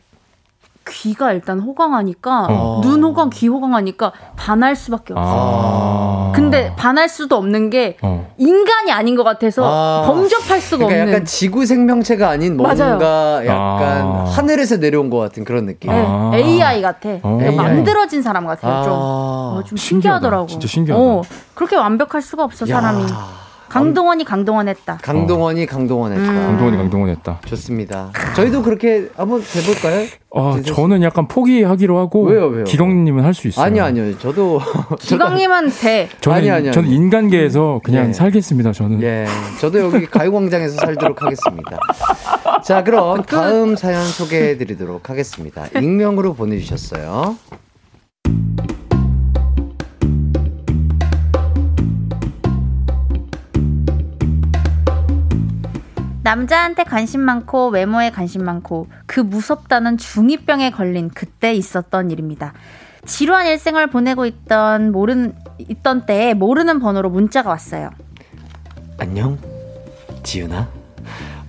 귀가 0.89 1.31
일단 1.31 1.59
호강하니까 1.59 2.47
어. 2.49 2.81
눈 2.83 3.03
호강, 3.03 3.29
귀 3.31 3.47
호강하니까 3.47 4.11
반할 4.35 4.75
수밖에 4.75 5.13
없어. 5.13 5.31
요 5.31 5.35
아. 5.37 6.31
근데 6.33 6.73
반할 6.75 7.07
수도 7.07 7.35
없는 7.35 7.69
게 7.69 7.97
어. 8.01 8.27
인간이 8.37 8.91
아닌 8.91 9.15
것 9.15 9.23
같아서 9.23 9.63
아. 9.65 10.03
범접할 10.07 10.59
수가 10.59 10.85
그러니까 10.85 11.01
없는. 11.03 11.13
약간 11.13 11.25
지구 11.25 11.65
생명체가 11.65 12.29
아닌 12.29 12.57
뭔가 12.57 12.73
맞아요. 12.97 13.45
약간 13.45 14.01
아. 14.01 14.25
하늘에서 14.27 14.77
내려온 14.77 15.09
것 15.09 15.17
같은 15.19 15.43
그런 15.43 15.65
느낌. 15.65 15.91
네, 15.91 16.03
아. 16.07 16.31
AI 16.33 16.81
같아. 16.81 17.19
그러니까 17.21 17.51
AI. 17.51 17.55
만들어진 17.55 18.21
사람 18.21 18.45
같아요. 18.47 18.83
좀, 18.83 18.93
아. 18.93 18.95
어, 18.97 19.63
좀 19.65 19.77
신기하다. 19.77 20.17
신기하더라고. 20.19 20.47
진짜 20.47 20.67
신기하다. 20.67 21.01
어, 21.01 21.21
그렇게 21.53 21.75
완벽할 21.75 22.21
수가 22.21 22.43
없어 22.43 22.67
야. 22.69 22.81
사람이. 22.81 23.03
강동원이 23.71 24.25
강동원 24.25 24.67
했다. 24.67 24.97
강동원이 25.01 25.65
강동원 25.65 26.11
했다. 26.11 26.23
음. 26.29 26.35
강동원이 26.35 26.77
강동원 26.77 27.09
했다. 27.09 27.39
좋습니다. 27.45 28.11
저희도 28.35 28.61
그렇게 28.63 29.07
한번 29.15 29.41
해볼까요? 29.41 30.07
아, 30.33 30.51
진짜- 30.55 30.73
저는 30.73 31.01
약간 31.03 31.27
포기하기로 31.27 31.97
하고 31.97 32.23
왜요, 32.23 32.47
왜요? 32.47 32.63
기광님은 32.65 33.23
할 33.23 33.33
수 33.33 33.47
있어요. 33.47 33.65
아니요, 33.65 33.83
아니요. 33.85 34.17
저도. 34.17 34.59
기광님은 34.99 35.69
돼. 35.81 36.09
저는 36.19 36.37
아니, 36.37 36.49
아니, 36.51 36.71
저는 36.71 36.89
아니. 36.89 36.95
인간계에서 36.97 37.79
그냥 37.83 38.09
예. 38.09 38.13
살겠습니다. 38.13 38.73
저는. 38.73 39.01
예. 39.03 39.25
저도 39.59 39.79
여기 39.79 40.05
가요광장에서 40.05 40.75
살도록 40.77 41.21
하겠습니다. 41.21 41.77
자, 42.63 42.83
그럼 42.83 43.23
다음 43.23 43.75
사연 43.77 44.05
소개해 44.05 44.57
드리도록 44.57 45.09
하겠습니다. 45.09 45.67
익명으로 45.79 46.33
보내주셨어요. 46.33 47.37
남자한테 56.23 56.83
관심 56.83 57.21
많고 57.21 57.69
외모에 57.69 58.11
관심 58.11 58.43
많고 58.45 58.87
그 59.07 59.19
무섭다는 59.19 59.97
중2병에 59.97 60.73
걸린 60.75 61.09
그때 61.09 61.53
있었던 61.53 62.11
일입니다. 62.11 62.53
지루한 63.05 63.47
일생을 63.47 63.87
보내고 63.87 64.25
있던 64.27 64.91
모르는 64.91 65.35
있던 65.57 66.05
때에 66.05 66.33
모르는 66.35 66.79
번호로 66.79 67.09
문자가 67.09 67.49
왔어요. 67.49 67.89
안녕, 68.99 69.39
지윤아. 70.23 70.69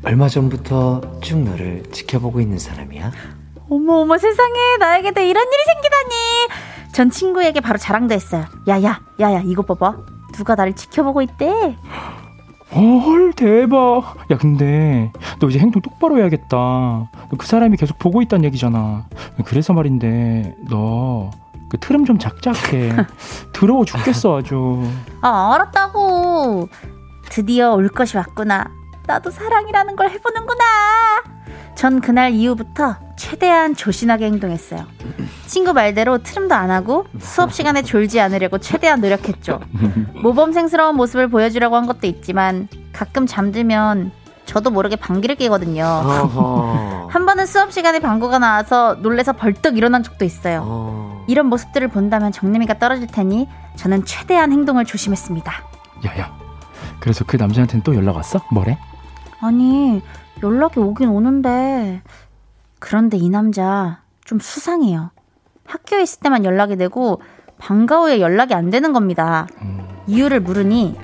얼마 0.05 0.29
전부터 0.29 1.21
쭉 1.21 1.39
너를 1.41 1.83
지켜보고 1.93 2.41
있는 2.41 2.59
사람이야. 2.59 3.13
어머 3.69 4.01
어머 4.01 4.19
세상에 4.19 4.77
나에게도 4.81 5.21
이런 5.21 5.45
일이 5.47 5.63
생기다니. 5.67 6.93
전 6.95 7.11
친구에게 7.11 7.61
바로 7.61 7.79
자랑도 7.79 8.15
했어요. 8.15 8.47
야야 8.69 9.01
야야 9.21 9.43
이거 9.45 9.63
봐봐. 9.63 9.97
누가 10.35 10.55
나를 10.55 10.73
지켜보고 10.73 11.21
있대. 11.23 11.77
헐 12.75 13.33
대박. 13.35 14.17
야 14.31 14.37
근데 14.39 15.13
너 15.41 15.49
이제 15.49 15.59
행동 15.59 15.83
똑바로 15.83 16.19
해야겠다. 16.19 17.09
그 17.39 17.47
사람이 17.47 17.77
계속 17.77 17.99
보고 17.99 18.23
있단 18.23 18.45
얘기잖아. 18.45 19.07
그래서 19.45 19.73
말인데 19.73 20.55
너 20.69 21.31
그 21.73 21.79
트름 21.79 22.05
좀 22.05 22.19
작작해. 22.19 22.93
더러워 23.55 23.87
죽겠어 23.87 24.37
아주. 24.41 24.83
아 25.23 25.55
알았다고. 25.55 26.69
드디어 27.31 27.73
올 27.73 27.89
것이 27.89 28.15
왔구나. 28.19 28.67
나도 29.07 29.31
사랑이라는 29.31 29.97
걸 29.97 30.11
해보는구나. 30.11 30.65
전 31.75 32.01
그날 32.01 32.33
이후부터 32.33 32.97
최대한 33.17 33.75
조신하게 33.75 34.27
행동했어요. 34.27 34.85
친구 35.47 35.73
말대로 35.73 36.19
트름도 36.19 36.55
안 36.55 36.71
하고 36.71 37.07
수업 37.19 37.53
시간에 37.53 37.83
졸지 37.83 38.21
않으려고 38.21 38.59
최대한 38.59 39.01
노력했죠. 39.01 39.61
모범생스러운 40.23 40.97
모습을 40.97 41.29
보여주려고 41.29 41.77
한 41.77 41.87
것도 41.87 42.07
있지만 42.07 42.69
가끔 42.93 43.27
잠들면 43.27 44.13
저도 44.45 44.71
모르게 44.71 44.97
방귀를 44.97 45.37
뀌거든요. 45.37 45.85
한 47.11 47.27
번은 47.27 47.47
수업 47.47 47.73
시간에 47.73 48.01
방구가 48.01 48.39
나와서 48.39 48.97
놀래서 49.01 49.33
벌떡 49.33 49.77
일어난 49.77 50.03
적도 50.03 50.25
있어요. 50.25 50.63
어. 50.67 51.25
이런 51.29 51.47
모습들을 51.47 51.89
본다면 51.89 52.33
정림이가 52.33 52.79
떨어질 52.79 53.07
테니 53.07 53.49
저는 53.77 54.05
최대한 54.05 54.53
행동을 54.53 54.85
조심했습니다. 54.85 55.53
야야. 56.07 56.33
그래서 57.01 57.25
그 57.25 57.37
남자한테는 57.37 57.83
또 57.83 57.95
연락 57.95 58.17
왔어? 58.17 58.41
뭐래? 58.51 58.79
아니 59.41 60.03
연락이 60.43 60.81
오긴 60.81 61.09
오는데 61.09 62.03
그런데 62.79 63.17
이 63.17 63.29
남자 63.29 64.01
좀 64.25 64.41
수상해요. 64.41 65.11
학교에 65.65 66.03
있을 66.03 66.21
때만 66.21 66.45
연락이 66.45 66.77
되고 66.77 67.23
방과 67.59 68.01
후에 68.01 68.21
연락이 68.21 68.55
안 68.55 68.71
되는 68.71 68.93
겁니다. 68.93 69.47
이유를 70.07 70.41
물으니 70.41 70.99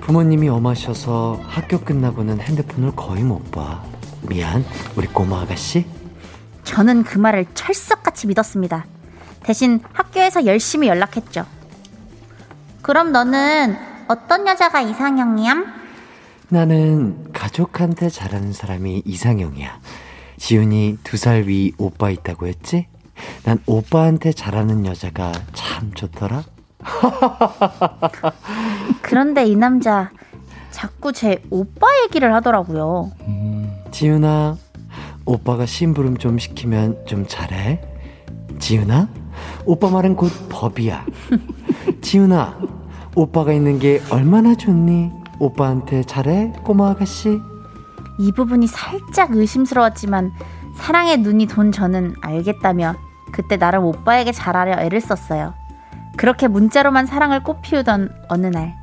부모님이 0.00 0.48
엄하셔서 0.48 1.40
학교 1.46 1.78
끝나고는 1.80 2.40
핸드폰을 2.40 2.92
거의 2.94 3.22
못 3.22 3.50
봐. 3.50 3.82
미안, 4.28 4.64
우리 4.96 5.06
꼬마 5.06 5.42
아가씨. 5.42 5.86
저는 6.64 7.04
그 7.04 7.18
말을 7.18 7.46
철석같이 7.54 8.26
믿었습니다. 8.26 8.84
대신 9.40 9.80
학교에서 9.92 10.44
열심히 10.46 10.88
연락했죠. 10.88 11.46
그럼 12.82 13.12
너는 13.12 13.76
어떤 14.08 14.46
여자가 14.46 14.80
이상형이야? 14.80 15.82
나는 16.48 17.31
가족한테 17.52 18.08
잘하는 18.08 18.52
사람이 18.54 19.02
이상형이야. 19.04 19.78
지훈이 20.38 20.98
두 21.04 21.16
살 21.18 21.42
위 21.46 21.72
오빠 21.76 22.08
있다고 22.10 22.46
했지? 22.46 22.86
난 23.44 23.58
오빠한테 23.66 24.32
잘하는 24.32 24.86
여자가 24.86 25.32
참 25.52 25.92
좋더라. 25.94 26.44
그런데 29.02 29.44
이 29.46 29.54
남자 29.54 30.10
자꾸 30.70 31.12
제 31.12 31.42
오빠 31.50 31.86
얘기를 32.04 32.32
하더라고요. 32.34 33.12
지훈아, 33.90 34.56
오빠가 35.26 35.66
심부름 35.66 36.16
좀 36.16 36.38
시키면 36.38 37.04
좀 37.06 37.26
잘해. 37.28 37.82
지훈아, 38.58 39.08
오빠 39.66 39.90
말은 39.90 40.16
곧 40.16 40.32
법이야. 40.48 41.04
지훈아, 42.00 42.58
오빠가 43.14 43.52
있는 43.52 43.78
게 43.78 44.00
얼마나 44.10 44.54
좋니? 44.54 45.10
오빠한테 45.46 46.04
잘해, 46.04 46.52
꼬마 46.62 46.90
아가씨? 46.90 47.42
이 48.18 48.30
부분이 48.30 48.68
살짝 48.68 49.32
의심스러웠지만 49.34 50.32
사랑의 50.76 51.18
눈이 51.18 51.46
돈 51.46 51.72
저는 51.72 52.14
알겠다며 52.20 52.94
그때 53.32 53.56
나름 53.56 53.84
오빠에게 53.84 54.30
잘하려 54.30 54.80
애를 54.80 55.00
썼어요. 55.00 55.54
그렇게 56.16 56.46
문자로만 56.46 57.06
사랑을 57.06 57.42
꽃피우던 57.42 58.10
어느 58.28 58.46
날 58.46 58.76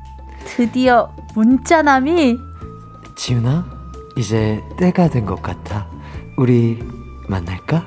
드디어 0.44 1.10
문자남이 1.34 2.36
지훈아, 3.16 3.64
이제 4.16 4.62
때가 4.76 5.08
된 5.08 5.24
것 5.24 5.40
같아. 5.40 5.86
우리 6.36 6.78
만날까? 7.28 7.86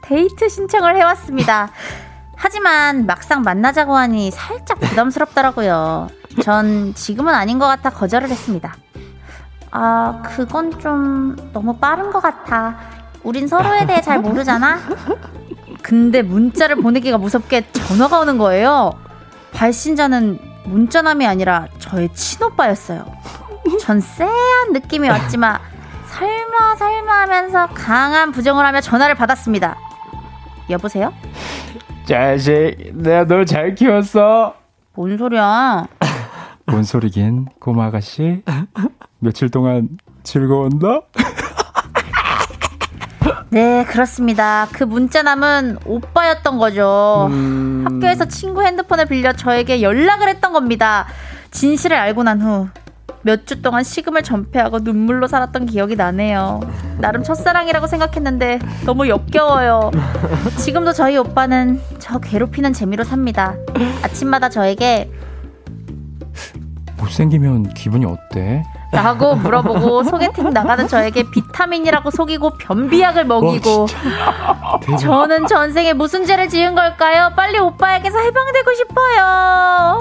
데이트 0.00 0.48
신청을 0.48 0.96
해왔습니다. 0.96 1.70
하지만 2.34 3.04
막상 3.04 3.42
만나자고 3.42 3.94
하니 3.94 4.30
살짝 4.30 4.78
부담스럽더라고요. 4.80 6.08
전 6.42 6.94
지금은 6.94 7.34
아닌 7.34 7.58
것 7.58 7.66
같아 7.66 7.90
거절을 7.90 8.28
했습니다. 8.28 8.74
아, 9.70 10.22
그건 10.24 10.78
좀 10.78 11.36
너무 11.52 11.76
빠른 11.76 12.10
것 12.10 12.20
같아. 12.20 12.76
우린 13.22 13.48
서로에 13.48 13.86
대해 13.86 14.00
잘 14.00 14.20
모르잖아? 14.20 14.78
근데 15.82 16.22
문자를 16.22 16.76
보내기가 16.76 17.18
무섭게 17.18 17.70
전화가 17.72 18.20
오는 18.20 18.38
거예요. 18.38 18.92
발신자는 19.52 20.38
문자남이 20.64 21.26
아니라 21.26 21.66
저의 21.78 22.12
친오빠였어요. 22.14 23.04
전 23.80 24.00
쎄한 24.00 24.72
느낌이 24.72 25.08
왔지만 25.08 25.58
설마 26.06 26.76
설마 26.76 27.12
하면서 27.22 27.66
강한 27.68 28.32
부정을 28.32 28.64
하며 28.64 28.80
전화를 28.80 29.14
받았습니다. 29.14 29.76
여보세요? 30.70 31.12
자식, 32.06 32.76
내가 32.94 33.24
널 33.24 33.44
잘 33.46 33.74
키웠어. 33.74 34.54
뭔 34.94 35.18
소리야? 35.18 35.86
뭔 36.66 36.82
소리긴, 36.82 37.46
꼬마 37.60 37.86
아가씨. 37.86 38.42
며칠 39.20 39.48
동안 39.50 39.88
즐거웠나? 40.24 41.02
네, 43.50 43.84
그렇습니다. 43.84 44.66
그 44.72 44.84
문자남은 44.84 45.78
오빠였던 45.86 46.58
거죠. 46.58 47.28
음. 47.30 47.84
학교에서 47.86 48.26
친구 48.26 48.62
핸드폰을 48.62 49.06
빌려 49.06 49.32
저에게 49.32 49.80
연락을 49.82 50.28
했던 50.28 50.52
겁니다. 50.52 51.06
진실을 51.52 51.96
알고 51.96 52.22
난 52.24 52.40
후 52.42 52.68
몇 53.22 53.44
주 53.44 53.60
동안 53.60 53.82
식음을 53.82 54.22
전폐하고 54.22 54.78
눈물로 54.80 55.26
살았던 55.26 55.66
기억이 55.66 55.96
나네요. 55.96 56.60
나름 56.98 57.24
첫사랑이라고 57.24 57.88
생각했는데 57.88 58.60
너무 58.84 59.08
역겨워요. 59.08 59.90
지금도 60.58 60.92
저희 60.92 61.16
오빠는 61.16 61.80
저 61.98 62.18
괴롭히는 62.20 62.72
재미로 62.72 63.02
삽니다. 63.02 63.56
아침마다 64.02 64.48
저에게 64.48 65.10
못생기면 66.98 67.74
기분이 67.74 68.04
어때? 68.04 68.64
라고 68.92 69.34
물어보고 69.34 70.04
소개팅 70.08 70.50
나가는 70.50 70.86
저에게 70.88 71.24
비타민이라고 71.30 72.10
속이고 72.10 72.50
변비약을 72.58 73.24
먹이고 73.24 73.86
저는 75.00 75.46
전생에 75.46 75.92
무슨 75.92 76.24
죄를 76.24 76.48
지은 76.48 76.74
걸까요? 76.74 77.32
빨리 77.36 77.58
오빠에게서 77.58 78.18
해방되고 78.18 78.72
싶어요. 78.74 79.98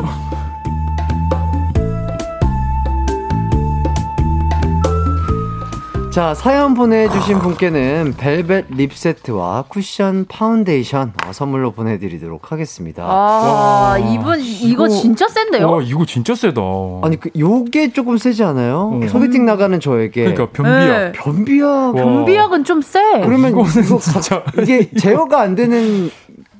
자, 6.15 6.33
사연 6.33 6.75
보내주신 6.75 7.39
분께는 7.39 8.13
벨벳 8.17 8.67
립 8.69 8.95
세트와 8.95 9.65
쿠션 9.67 10.27
파운데이션 10.29 11.11
어, 11.27 11.33
선물로 11.33 11.71
보내드리도록 11.71 12.53
하겠습니다. 12.53 13.03
아, 13.05 13.97
이분 13.99 14.39
이거 14.39 14.87
진짜 14.87 15.27
센데요? 15.27 15.69
와, 15.69 15.81
이거 15.81 16.05
진짜 16.05 16.33
세다. 16.33 16.61
아니, 17.03 17.19
그, 17.19 17.29
요게 17.37 17.91
조금 17.91 18.17
세지 18.17 18.45
않아요? 18.45 18.97
어. 19.03 19.07
소개팅 19.09 19.45
나가는 19.45 19.77
저에게. 19.77 20.31
그러니까 20.31 20.45
변비야. 20.51 20.99
네. 20.99 21.11
변비야. 21.11 21.65
와. 21.67 21.91
변비약은 21.91 22.63
좀 22.63 22.81
세. 22.81 22.97
그러면 23.19 23.51
이거는 23.51 23.83
이거 23.83 23.97
가- 23.97 23.99
진짜. 23.99 24.41
이게 24.61 24.89
제어가 24.91 25.41
안 25.41 25.55
되는 25.55 26.09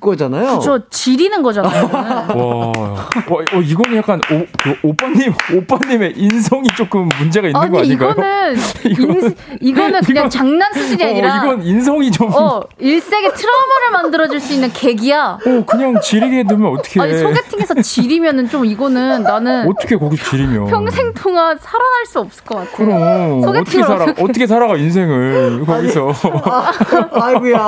거잖아요. 0.00 0.58
저 0.62 0.78
지리는 0.90 1.42
거잖아요. 1.42 1.84
와, 1.92 2.02
와, 2.34 2.72
어, 3.52 3.60
이거는 3.62 3.96
약간 3.96 4.20
오, 4.30 4.44
그 4.62 4.76
오빠님, 4.82 5.32
오빠님의 5.56 6.14
인성이 6.16 6.68
조금 6.76 7.08
문제가 7.18 7.48
있는 7.48 7.60
거 7.70 7.78
아니 7.78 7.78
아닌가요? 7.78 8.10
이거는 8.10 8.56
인, 8.84 9.36
이거는 9.60 10.00
그냥 10.02 10.28
장난 10.30 10.72
수준이 10.72 11.02
어, 11.04 11.06
아니라 11.08 11.36
이건 11.44 11.62
인성이 11.62 12.10
좀. 12.10 12.30
어 12.32 12.62
일생의 12.78 13.32
트라우마를 13.34 13.90
만들어줄 13.92 14.40
수 14.40 14.52
있는 14.54 14.70
계기야. 14.72 15.38
어, 15.44 15.64
그냥 15.66 16.00
지리게 16.00 16.44
두면 16.44 16.72
어떻게 16.72 17.00
아니 17.00 17.18
소개팅에서 17.18 17.74
지리면은 17.82 18.48
좀 18.48 18.64
이거는 18.64 19.22
나는 19.22 19.68
어떻게 19.68 19.96
거기서 19.96 20.30
지리면. 20.30 20.66
평생 20.66 21.12
동안 21.14 21.56
살아날 21.60 22.06
수 22.06 22.20
없을 22.20 22.44
것 22.44 22.56
같아. 22.56 22.70
그럼 22.76 23.42
어떻게 23.46 23.82
살아 23.82 24.04
어떻게- 24.04 24.22
어떻게 24.22 24.46
살아가 24.46 24.76
인생을 24.76 25.64
거기서 25.66 26.12
아이고야. 27.12 27.58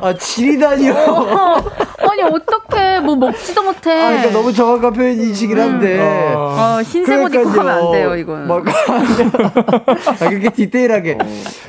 아, 0.00 0.14
지리다니요. 0.18 0.94
아니 2.10 2.22
어떻게 2.22 3.00
뭐 3.00 3.16
먹지도 3.16 3.62
못해. 3.62 3.90
아, 3.92 4.08
그러니까 4.08 4.30
너무 4.32 4.52
정확한 4.52 4.92
표현이시긴 4.92 5.58
한데. 5.58 5.98
어, 6.00 6.80
흰색 6.84 7.22
옷 7.22 7.34
입고 7.34 7.48
하면 7.48 7.68
안 7.68 7.92
돼요 7.92 8.16
이거는. 8.16 8.46
막, 8.48 8.64
아, 8.68 10.28
그렇게 10.28 10.50
디테일하게. 10.50 11.18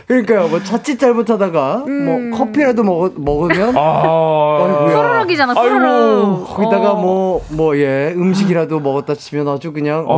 그러니까요, 0.07 0.47
뭐 0.47 0.61
자칫 0.63 0.99
잘못하다가, 0.99 1.83
음. 1.87 2.31
뭐 2.31 2.37
커피라도 2.37 2.83
먹, 2.83 3.13
먹으면, 3.17 3.75
아 3.75 4.61
아이고. 4.63 5.59
후루룩. 5.59 6.47
거기다가 6.47 6.91
어. 6.91 7.01
뭐, 7.01 7.41
뭐, 7.49 7.77
예, 7.77 8.13
음식이라도 8.15 8.79
먹었다 8.79 9.15
치면 9.15 9.47
아주 9.47 9.73
그냥, 9.73 10.05
어. 10.07 10.15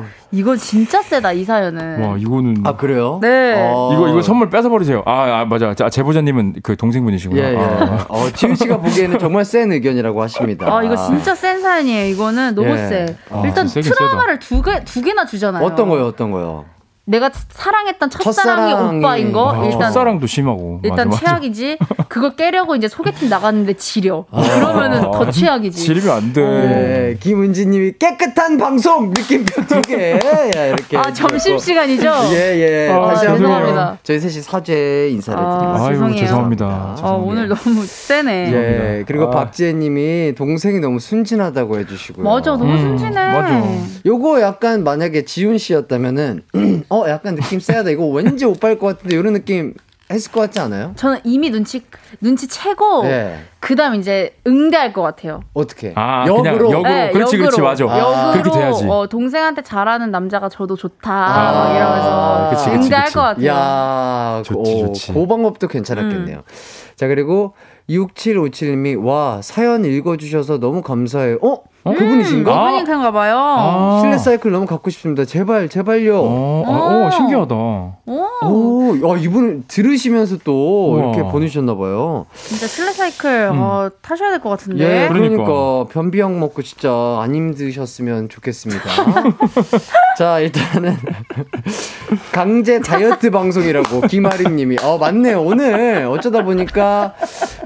어유 0.00 0.04
이거 0.34 0.56
진짜 0.56 1.00
세다 1.00 1.32
이 1.32 1.44
사연은. 1.44 2.02
와 2.02 2.16
이거는 2.16 2.62
아, 2.64 2.76
그래요? 2.76 3.18
네. 3.22 3.54
어. 3.56 3.92
이거 3.92 4.08
이거 4.08 4.20
선물 4.20 4.50
뺏어 4.50 4.68
버리세요. 4.68 5.02
아, 5.06 5.40
아 5.40 5.44
맞아. 5.44 5.74
자, 5.74 5.88
제보자님은 5.88 6.56
그 6.62 6.76
동생분이시구나. 6.76 7.40
예, 7.40 7.54
예. 7.54 7.56
아. 7.56 8.06
어, 8.08 8.28
지우 8.34 8.54
씨가 8.54 8.78
보기에는 8.78 9.18
정말 9.18 9.44
센 9.44 9.70
의견이라고 9.70 10.22
하십니다. 10.22 10.66
아 10.74 10.82
이거 10.82 10.96
진짜 10.96 11.34
센 11.34 11.60
사연이에요. 11.60 12.12
이거는 12.12 12.54
너무 12.54 12.70
예. 12.70 12.76
세. 12.76 13.16
아, 13.30 13.42
일단 13.44 13.68
세긴 13.68 13.92
트라우마를 13.92 14.38
두개두 14.40 15.02
개나 15.02 15.24
주잖아요. 15.24 15.64
어떤 15.64 15.88
거요, 15.88 16.06
어떤 16.06 16.30
거요? 16.30 16.64
내가 17.06 17.30
사랑했던 17.50 18.08
첫사랑이 18.08 18.72
첫사랑이- 18.72 18.98
오빠인 19.00 19.32
거 19.32 19.52
아, 19.52 19.64
일단 19.66 19.80
첫사랑도 19.92 20.26
심하고. 20.26 20.80
일단 20.82 21.08
맞아, 21.08 21.10
맞아. 21.10 21.20
최악이지. 21.20 21.78
그걸 22.08 22.34
깨려고 22.34 22.74
이제 22.76 22.88
소개팅 22.88 23.28
나갔는데 23.28 23.74
지려. 23.74 24.24
그러면은 24.30 25.02
더 25.02 25.30
최악이지. 25.30 25.82
지르면 25.82 26.10
안 26.16 26.32
돼. 26.32 26.40
네, 26.42 27.16
김은지님이 27.20 27.92
깨끗한 27.98 28.56
방송 28.56 29.08
느낌표 29.10 29.66
두 29.66 29.82
개. 29.82 30.12
야, 30.56 30.66
이렇게. 30.66 30.96
아 30.96 31.12
점심 31.12 31.58
시간이죠? 31.58 32.10
예, 32.32 32.86
예. 32.88 32.90
아, 32.90 33.06
다시 33.08 33.26
한번 33.26 33.42
죄송합니다. 33.42 33.98
저희 34.02 34.20
셋이 34.20 34.32
사죄 34.42 35.10
인사를 35.10 35.38
아, 35.38 35.58
드립니다. 35.58 35.88
죄송해요. 35.90 36.16
죄송합니다. 36.20 36.66
어, 36.66 36.94
죄송합니다. 36.96 37.12
오늘 37.16 37.48
너무 37.48 37.84
세네. 37.84 38.52
예, 38.52 39.04
그리고 39.06 39.24
아. 39.24 39.30
박지혜님이 39.30 40.34
동생이 40.38 40.80
너무 40.80 40.98
순진하다고 41.00 41.80
해주시고요. 41.80 42.24
맞아, 42.24 42.52
너무 42.52 42.64
음, 42.72 42.78
순진해. 42.78 43.10
맞아. 43.12 43.62
요거 44.06 44.40
약간 44.40 44.84
만약에 44.84 45.26
지훈 45.26 45.58
씨였다면은 45.58 46.42
어 46.94 47.08
약간 47.08 47.34
느낌 47.34 47.58
세하다 47.58 47.90
이거 47.90 48.06
왠지 48.06 48.44
오빠일 48.44 48.78
것 48.78 48.86
같은데 48.86 49.16
이런 49.16 49.32
느낌 49.32 49.74
했을 50.10 50.30
것 50.30 50.40
같지 50.40 50.60
않아요? 50.60 50.92
저는 50.96 51.20
이미 51.24 51.50
눈치 51.50 51.82
눈치 52.20 52.46
채고 52.46 53.06
예. 53.06 53.38
그다음 53.58 53.94
이제 53.94 54.36
응대할 54.46 54.92
것 54.92 55.00
같아요. 55.00 55.40
어떻게? 55.54 55.92
아, 55.96 56.24
그냥 56.24 56.46
역으로. 56.46 56.82
네, 56.82 57.10
그렇지, 57.10 57.38
그렇지, 57.38 57.60
역으로. 57.60 57.64
맞아. 57.66 57.84
아. 57.86 57.98
역으로 57.98 58.42
그렇게 58.42 58.50
돼야지. 58.50 58.86
어, 58.86 59.06
동생한테 59.08 59.62
잘하는 59.62 60.10
남자가 60.10 60.50
저도 60.50 60.76
좋다 60.76 61.10
아, 61.10 61.52
막 61.52 61.74
이러면서 61.74 62.50
그치, 62.50 62.64
그치, 62.66 62.84
응대할 62.84 63.04
그치. 63.06 63.14
것 63.14 63.20
같아요. 63.22 63.46
야, 63.46 64.42
좋지, 64.44 64.72
오, 64.74 64.86
좋지. 64.88 65.12
그 65.14 65.26
방법도 65.26 65.68
괜찮았겠네요. 65.68 66.42
자, 66.96 67.08
그리고 67.08 67.54
6757님이 67.88 69.02
와, 69.02 69.40
사연 69.42 69.86
읽어주셔서 69.86 70.58
너무 70.58 70.82
감사해요. 70.82 71.38
어? 71.42 71.62
그분이신가? 71.92 72.50
아. 72.52 72.68
이분이 72.70 72.84
그런가 72.84 73.10
봐요. 73.12 73.36
아. 73.38 73.98
실내 74.00 74.16
사이클 74.18 74.50
너무 74.50 74.64
갖고 74.66 74.88
싶습니다. 74.90 75.24
제발, 75.24 75.68
제발요. 75.68 76.18
어, 76.22 76.64
아, 76.66 77.06
어, 77.06 77.10
신기하다. 77.10 77.54
오, 77.54 78.28
오, 78.42 78.96
야, 79.14 79.18
이분 79.18 79.64
들으시면서 79.68 80.38
또 80.44 80.92
우와. 80.94 81.00
이렇게 81.14 81.22
보내주셨나봐요. 81.30 82.26
진짜 82.34 82.66
실내 82.66 82.90
사이클 82.92 83.50
음. 83.52 83.58
어, 83.60 83.88
타셔야 84.02 84.30
될 84.30 84.40
것 84.40 84.50
같은데. 84.50 84.82
예, 85.04 85.08
그러니까. 85.08 85.44
그러니까 85.44 85.92
변비약 85.92 86.32
먹고 86.38 86.62
진짜 86.62 86.90
안 87.20 87.34
힘드셨으면 87.34 88.28
좋겠습니다. 88.28 88.82
자, 90.18 90.38
일단은 90.40 90.96
강제 92.32 92.80
다이어트 92.80 93.30
방송이라고 93.30 94.02
김아림님이 94.02 94.76
어 94.82 94.98
맞네요. 94.98 95.42
오늘 95.42 96.06
어쩌다 96.10 96.44
보니까 96.44 97.14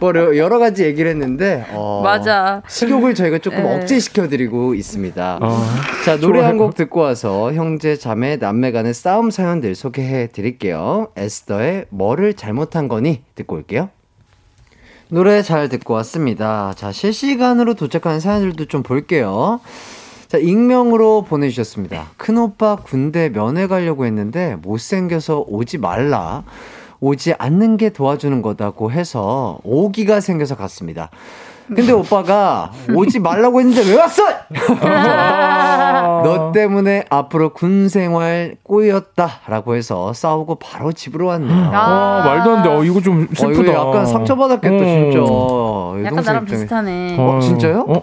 뭐 0.01 0.13
여러 0.37 0.59
가지 0.59 0.85
얘기를 0.85 1.11
했는데 1.11 1.65
어, 1.73 2.01
맞아. 2.05 2.63
식욕을 2.69 3.15
저희가 3.15 3.39
조금 3.39 3.59
예. 3.67 3.75
억제시 3.77 4.08
켜드리고 4.13 4.75
있습니다. 4.75 5.39
어. 5.43 5.63
자, 6.05 6.17
노래. 6.19 6.41
한 6.43 6.57
곡 6.59 6.75
듣고 6.75 7.01
와서 7.01 7.53
형제, 7.53 7.97
자매, 7.97 8.37
남매 8.37 8.73
간의 8.73 8.95
싸움 8.95 9.31
사연들 9.31 9.75
소개해 9.75 10.29
드릴게요. 10.29 11.09
에스더의 11.17 11.87
뭐를 11.91 12.35
잘못한 12.35 12.89
거니 12.89 13.23
듣고 13.35 13.57
올게요. 13.57 13.91
노래 15.11 15.43
잘 15.43 15.69
듣고 15.69 15.95
왔습니다. 15.95 16.75
자, 16.77 16.93
실시간으로 16.93 17.75
도착하는 17.75 18.21
사연들도 18.21 18.67
좀 18.67 18.83
볼게요. 18.83 19.61
자, 20.27 20.37
익명으로 20.37 21.23
보내주셨습니다. 21.23 22.09
큰오빠 22.19 22.77
군대 22.77 23.31
면회 23.31 23.67
가려고 23.67 24.05
했는데 24.05 24.57
못생겨서 24.63 25.45
오지 25.47 25.79
말라. 25.79 26.45
오지 27.01 27.35
않는 27.39 27.77
게 27.77 27.91
도와주는 27.91 28.43
거다고 28.43 28.91
해서 28.91 29.59
오기가 29.63 30.21
생겨서 30.21 30.57
갔습니다. 30.57 31.11
근데 31.75 31.93
오빠가 31.93 32.71
오지 32.95 33.21
말라고 33.21 33.61
했는데 33.61 33.89
왜 33.91 33.97
왔어? 33.99 34.23
너 36.25 36.53
때문에 36.53 37.05
앞으로 37.11 37.51
군 37.53 37.89
생활 37.89 38.57
꼬였다라고 38.63 39.75
해서 39.77 40.13
싸우고 40.13 40.57
바로 40.57 40.93
집으로 40.93 41.27
왔네 41.27 41.49
요. 41.53 41.71
아, 41.73 42.23
말도 42.25 42.57
안 42.57 42.63
돼. 42.63 42.69
어, 42.71 42.83
이거 42.85 43.01
좀 43.01 43.23
어, 43.31 43.35
슬프다. 43.35 43.73
이거 43.73 43.89
약간 43.89 44.07
상처받았겠다, 44.07 44.77
어. 44.77 44.79
진짜. 44.79 45.19
약간 46.07 46.25
나랑 46.25 46.43
입장에. 46.45 46.45
비슷하네. 46.63 47.17
어, 47.19 47.39
진짜요? 47.41 47.85
어? 47.89 48.03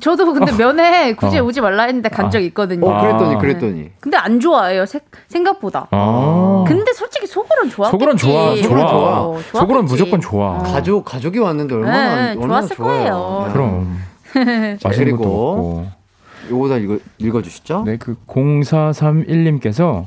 저도 0.00 0.32
근데 0.32 0.52
면회 0.56 1.14
굳이 1.14 1.38
어. 1.38 1.44
오지 1.44 1.60
말라 1.60 1.84
했는데 1.84 2.08
간 2.08 2.30
적이 2.30 2.46
있거든요. 2.46 2.86
어, 2.88 3.00
그랬더니, 3.00 3.34
아. 3.34 3.38
그랬더니. 3.38 3.90
근데 4.00 4.16
안 4.16 4.40
좋아해요. 4.40 4.86
세- 4.86 5.00
생각보다. 5.28 5.88
아. 5.90 6.64
근데 6.66 6.92
솔직히 6.92 7.26
속으로는 7.26 7.70
좋아. 7.70 7.90
속으로는 7.90 8.16
좋아, 8.16 8.56
속으로는 8.56 8.86
좋아. 8.88 8.90
좋아. 8.90 9.38
속으로는 9.60 9.84
무조건 9.86 10.20
좋아. 10.20 10.56
어. 10.58 10.62
가족, 10.62 11.04
가족이 11.04 11.38
왔는데 11.38 11.74
얼마나, 11.74 12.14
네, 12.16 12.30
얼마나 12.40 12.60
좋았을 12.60 12.76
좋아요. 12.76 12.92
거예요. 12.98 13.44
네. 13.46 13.52
그럼. 13.52 13.98
자, 14.80 14.88
그리고 14.90 15.24
먹고. 15.24 15.86
요거 16.50 16.68
다 16.68 16.76
읽어, 16.76 16.98
읽어 17.18 17.42
주시죠. 17.42 17.84
네, 17.86 17.96
그 17.98 18.16
0431님께서 18.26 20.06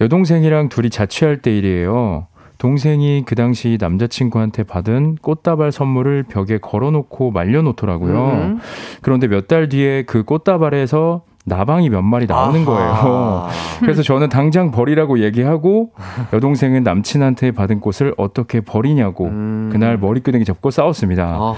여동생이랑 0.00 0.68
둘이 0.68 0.90
자취할 0.90 1.42
때 1.42 1.56
일이에요. 1.56 2.26
동생이 2.60 3.22
그 3.24 3.34
당시 3.34 3.78
남자친구한테 3.80 4.64
받은 4.64 5.16
꽃다발 5.22 5.72
선물을 5.72 6.24
벽에 6.24 6.58
걸어놓고 6.58 7.30
말려놓더라고요. 7.30 8.26
음. 8.32 8.58
그런데 9.00 9.26
몇 9.28 9.48
달 9.48 9.68
뒤에 9.70 10.02
그 10.04 10.22
꽃다발에서 10.24 11.22
나방이 11.46 11.88
몇 11.88 12.02
마리 12.02 12.26
나오는 12.26 12.66
거예요. 12.66 13.48
그래서 13.80 14.02
저는 14.02 14.28
당장 14.28 14.70
버리라고 14.70 15.20
얘기하고 15.20 15.92
여동생은 16.34 16.82
남친한테 16.84 17.52
받은 17.52 17.80
꽃을 17.80 18.12
어떻게 18.18 18.60
버리냐고 18.60 19.24
음. 19.28 19.70
그날 19.72 19.96
머리끄댕이 19.96 20.44
접고 20.44 20.70
싸웠습니다. 20.70 21.24
아하. 21.24 21.54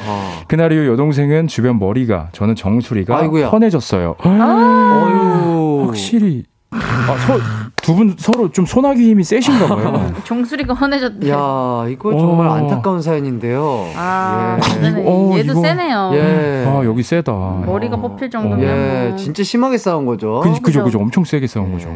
그날 0.47 0.71
이후 0.73 0.87
여동생은 0.87 1.49
주변 1.49 1.81
머리가 1.81 2.29
저는 2.31 2.55
정수리가 2.55 3.19
아이고야. 3.19 3.49
훤해졌어요. 3.49 4.15
어유. 4.25 5.85
확실히 5.89 6.45
아, 6.71 6.79
두 7.83 7.95
분 7.97 8.15
서로 8.17 8.51
좀 8.53 8.65
소나기 8.65 9.11
힘이 9.11 9.25
세신가 9.25 9.67
봐요. 9.67 10.13
종수리가 10.25 10.73
헌해졌대. 10.75 11.29
야, 11.31 11.85
이거 11.89 12.17
정말 12.17 12.47
어. 12.47 12.53
안타까운 12.53 13.03
사연인데요. 13.03 13.87
아, 13.97 14.59
예. 14.83 14.89
이거, 14.89 15.01
어, 15.05 15.37
얘도 15.39 15.53
이거- 15.53 15.61
세네요. 15.63 16.11
예. 16.15 16.65
아 16.67 16.85
여기 16.85 17.03
세다. 17.03 17.33
머리가 17.67 17.97
뽑힐 17.97 18.31
정도면 18.31 18.63
예, 18.63 19.09
뭐. 19.09 19.17
진짜 19.17 19.43
심하게 19.43 19.79
싸운 19.79 20.07
거죠. 20.07 20.41
그, 20.45 20.61
그죠 20.61 20.85
그죠 20.85 20.99
엄청 21.01 21.25
세게 21.25 21.47
싸운 21.49 21.73
거죠. 21.73 21.89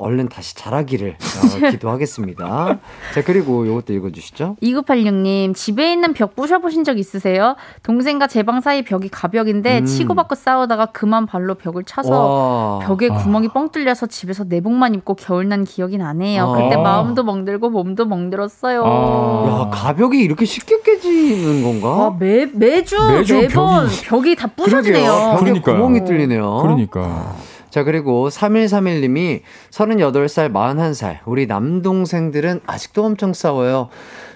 네, 0.00 0.06
얼른 0.06 0.28
다시 0.28 0.54
자라기를 0.56 1.10
어, 1.10 1.70
기도하겠습니다. 1.70 2.78
자, 3.14 3.22
그리고 3.24 3.66
요것도 3.66 3.92
읽어주시죠. 3.92 4.56
2986님, 4.62 5.54
집에 5.54 5.92
있는 5.92 6.12
벽 6.14 6.34
부셔보신 6.36 6.84
적 6.84 6.98
있으세요? 6.98 7.56
동생과 7.82 8.26
제 8.26 8.40
방 8.42 8.60
사이 8.62 8.82
벽이 8.82 9.10
가벽인데 9.10 9.80
음. 9.80 9.84
치고받고 9.84 10.34
싸우다가 10.34 10.86
그만 10.86 11.26
발로 11.26 11.54
벽을 11.54 11.84
차서 11.84 12.10
와. 12.10 12.78
벽에 12.80 13.08
아. 13.10 13.16
구멍이 13.18 13.48
뻥 13.48 13.70
뚫려서 13.70 14.06
집에서 14.06 14.44
내복만 14.44 14.94
입고 14.94 15.14
겨울 15.14 15.46
난 15.48 15.64
기억이 15.64 15.98
나네요. 15.98 16.52
그때 16.56 16.76
아. 16.76 16.78
마음도 16.82 17.22
멍들고 17.22 17.68
몸도 17.70 18.06
멍들었어요. 18.06 18.82
아. 18.84 19.66
야, 19.66 19.70
가벽이 19.70 20.18
이렇게 20.20 20.46
쉽게 20.46 20.80
깨지는 20.82 21.62
건가? 21.62 22.06
아, 22.06 22.16
매, 22.18 22.46
매주, 22.46 22.96
매주 23.10 23.34
매번 23.36 23.86
벽이- 23.88 24.04
벽이, 24.08 24.36
다. 24.36 24.46
부셔지네요. 24.56 25.12
벽에 25.12 25.44
그러니까요. 25.44 25.76
구멍이 25.76 26.04
뚫리네요. 26.06 26.56
그러니까 26.62 27.34
자, 27.70 27.84
그리고 27.84 28.28
3131님이 28.28 29.42
38살, 29.70 30.52
41살, 30.52 31.18
우리 31.24 31.46
남동생들은 31.46 32.60
아직도 32.66 33.04
엄청 33.04 33.32
싸워요. 33.32 33.88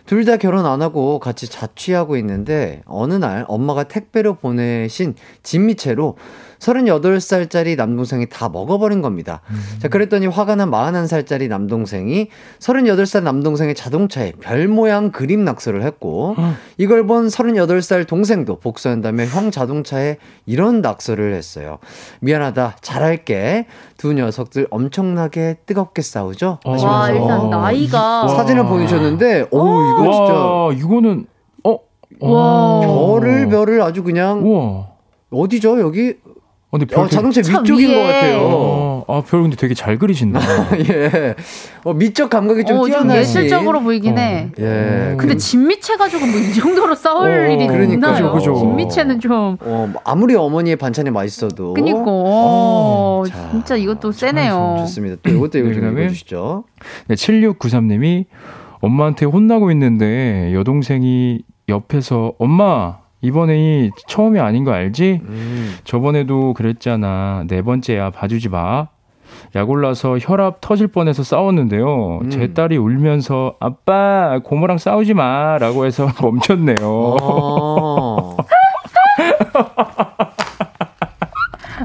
둘 0.07 0.25
다 0.25 0.37
결혼 0.37 0.67
안 0.67 0.81
하고 0.83 1.19
같이 1.19 1.49
자취하고 1.49 2.17
있는데 2.19 2.83
어느 2.87 3.15
날 3.15 3.45
엄마가 3.49 3.85
택배로 3.85 4.35
보내신 4.35 5.15
진미채로 5.43 6.17
38살짜리 6.65 7.77
남동생이 7.77 8.27
다 8.29 8.49
먹어버린 8.49 9.03
겁니다. 9.03 9.41
음. 9.51 9.57
자, 9.81 9.89
그랬더니 9.89 10.27
화가 10.27 10.55
난 10.55 10.71
41살짜리 10.71 11.49
남동생이 11.49 12.29
38살 12.59 13.23
남동생의 13.23 13.75
자동차에 13.75 14.33
별 14.41 14.69
모양 14.69 15.11
그림 15.11 15.45
낙서를 15.45 15.83
했고, 15.83 16.35
어. 16.39 16.55
이걸 16.79 17.07
본 17.07 17.27
38살 17.27 18.07
동생도 18.07 18.61
복수한 18.61 19.03
다음에 19.03 19.27
형 19.27 19.51
자동차에 19.51 20.17
이런 20.47 20.81
낙서를 20.81 21.35
했어요. 21.35 21.79
미안하다, 22.21 22.77
잘할게. 22.81 23.67
두 23.97 24.13
녀석들 24.13 24.69
엄청나게 24.71 25.59
뜨겁게 25.67 26.03
싸우죠? 26.03 26.61
와, 26.65 27.11
일단 27.11 27.51
나이가. 27.51 28.27
사진을 28.29 28.67
보여주셨는데, 28.67 29.49
오, 29.51 29.59
이거 29.59 30.73
진짜. 30.73 30.85
이거는, 30.85 31.27
어? 31.65 31.79
와. 32.21 32.81
별을 32.81 33.49
별을 33.49 33.83
아주 33.83 34.03
그냥. 34.03 34.43
우와. 34.45 34.95
어디죠, 35.31 35.81
여기? 35.81 36.15
어, 36.75 36.79
근데 36.79 36.93
별 36.93 37.05
어, 37.05 37.09
자동차 37.09 37.41
위쪽인 37.41 37.95
것 37.95 38.01
같아요. 38.03 38.39
어, 38.43 39.05
아, 39.07 39.23
별 39.25 39.43
근데 39.43 39.55
되게 39.55 39.75
잘 39.75 39.97
그리신다. 39.97 40.41
예. 40.91 41.35
어, 41.85 41.95
미적 41.95 42.29
감각이 42.31 42.65
좀 42.65 42.79
어, 42.81 42.85
뛰어나시. 42.87 43.21
예술적으로 43.21 43.81
보이긴 43.81 44.19
해. 44.19 44.49
어, 44.49 44.61
예. 44.61 45.15
근데 45.17 45.37
진미채 45.37 45.97
가지고 45.97 46.27
뭐 46.27 46.35
이 46.41 46.53
정도로 46.53 46.97
싸울 46.97 47.31
어, 47.31 47.47
일이 47.53 47.69
그러니까. 47.69 47.95
있나요? 47.95 48.33
그죠, 48.33 48.57
진미채는 48.57 49.21
좀. 49.21 49.57
어, 49.61 49.89
뭐 49.93 50.01
아무리 50.05 50.35
어머니의 50.35 50.75
반찬이 50.75 51.11
맛있어도. 51.11 51.75
그니까. 51.75 52.03
어, 52.07 53.23
진짜 53.53 53.77
이것도 53.77 54.11
세네요. 54.11 54.77
좋습니다. 54.81 55.17
또 55.23 55.31
이것도 55.31 55.59
이거 55.59 55.73
좀 55.73 55.97
읽어주시죠. 55.97 56.65
네, 57.07 57.15
7693님이 57.15 58.25
엄마한테 58.81 59.27
혼나고 59.27 59.71
있는데 59.71 60.53
여동생이 60.55 61.41
옆에서 61.69 62.33
엄마 62.41 63.04
이번에 63.25 63.91
처음이 64.07 64.39
아닌 64.39 64.65
거 64.65 64.73
알지? 64.73 65.21
음. 65.27 65.75
저번에도 65.85 66.53
그랬잖아. 66.53 67.45
네 67.49 67.63
번째야. 67.63 68.11
봐주지 68.11 68.51
마. 68.51 68.89
약 69.57 69.71
올라서 69.71 70.19
혈압 70.19 70.61
터질 70.61 70.89
뻔해서 70.89 71.23
싸웠는데요. 71.23 72.21
음. 72.23 72.31
제 72.31 72.53
딸이 72.53 72.77
울면서 72.77 73.55
아빠 73.61 74.39
고모랑 74.45 74.77
싸우지 74.79 75.15
마라고 75.15 75.87
해서 75.87 76.09
멈췄네요. 76.21 76.77
어. 76.87 78.14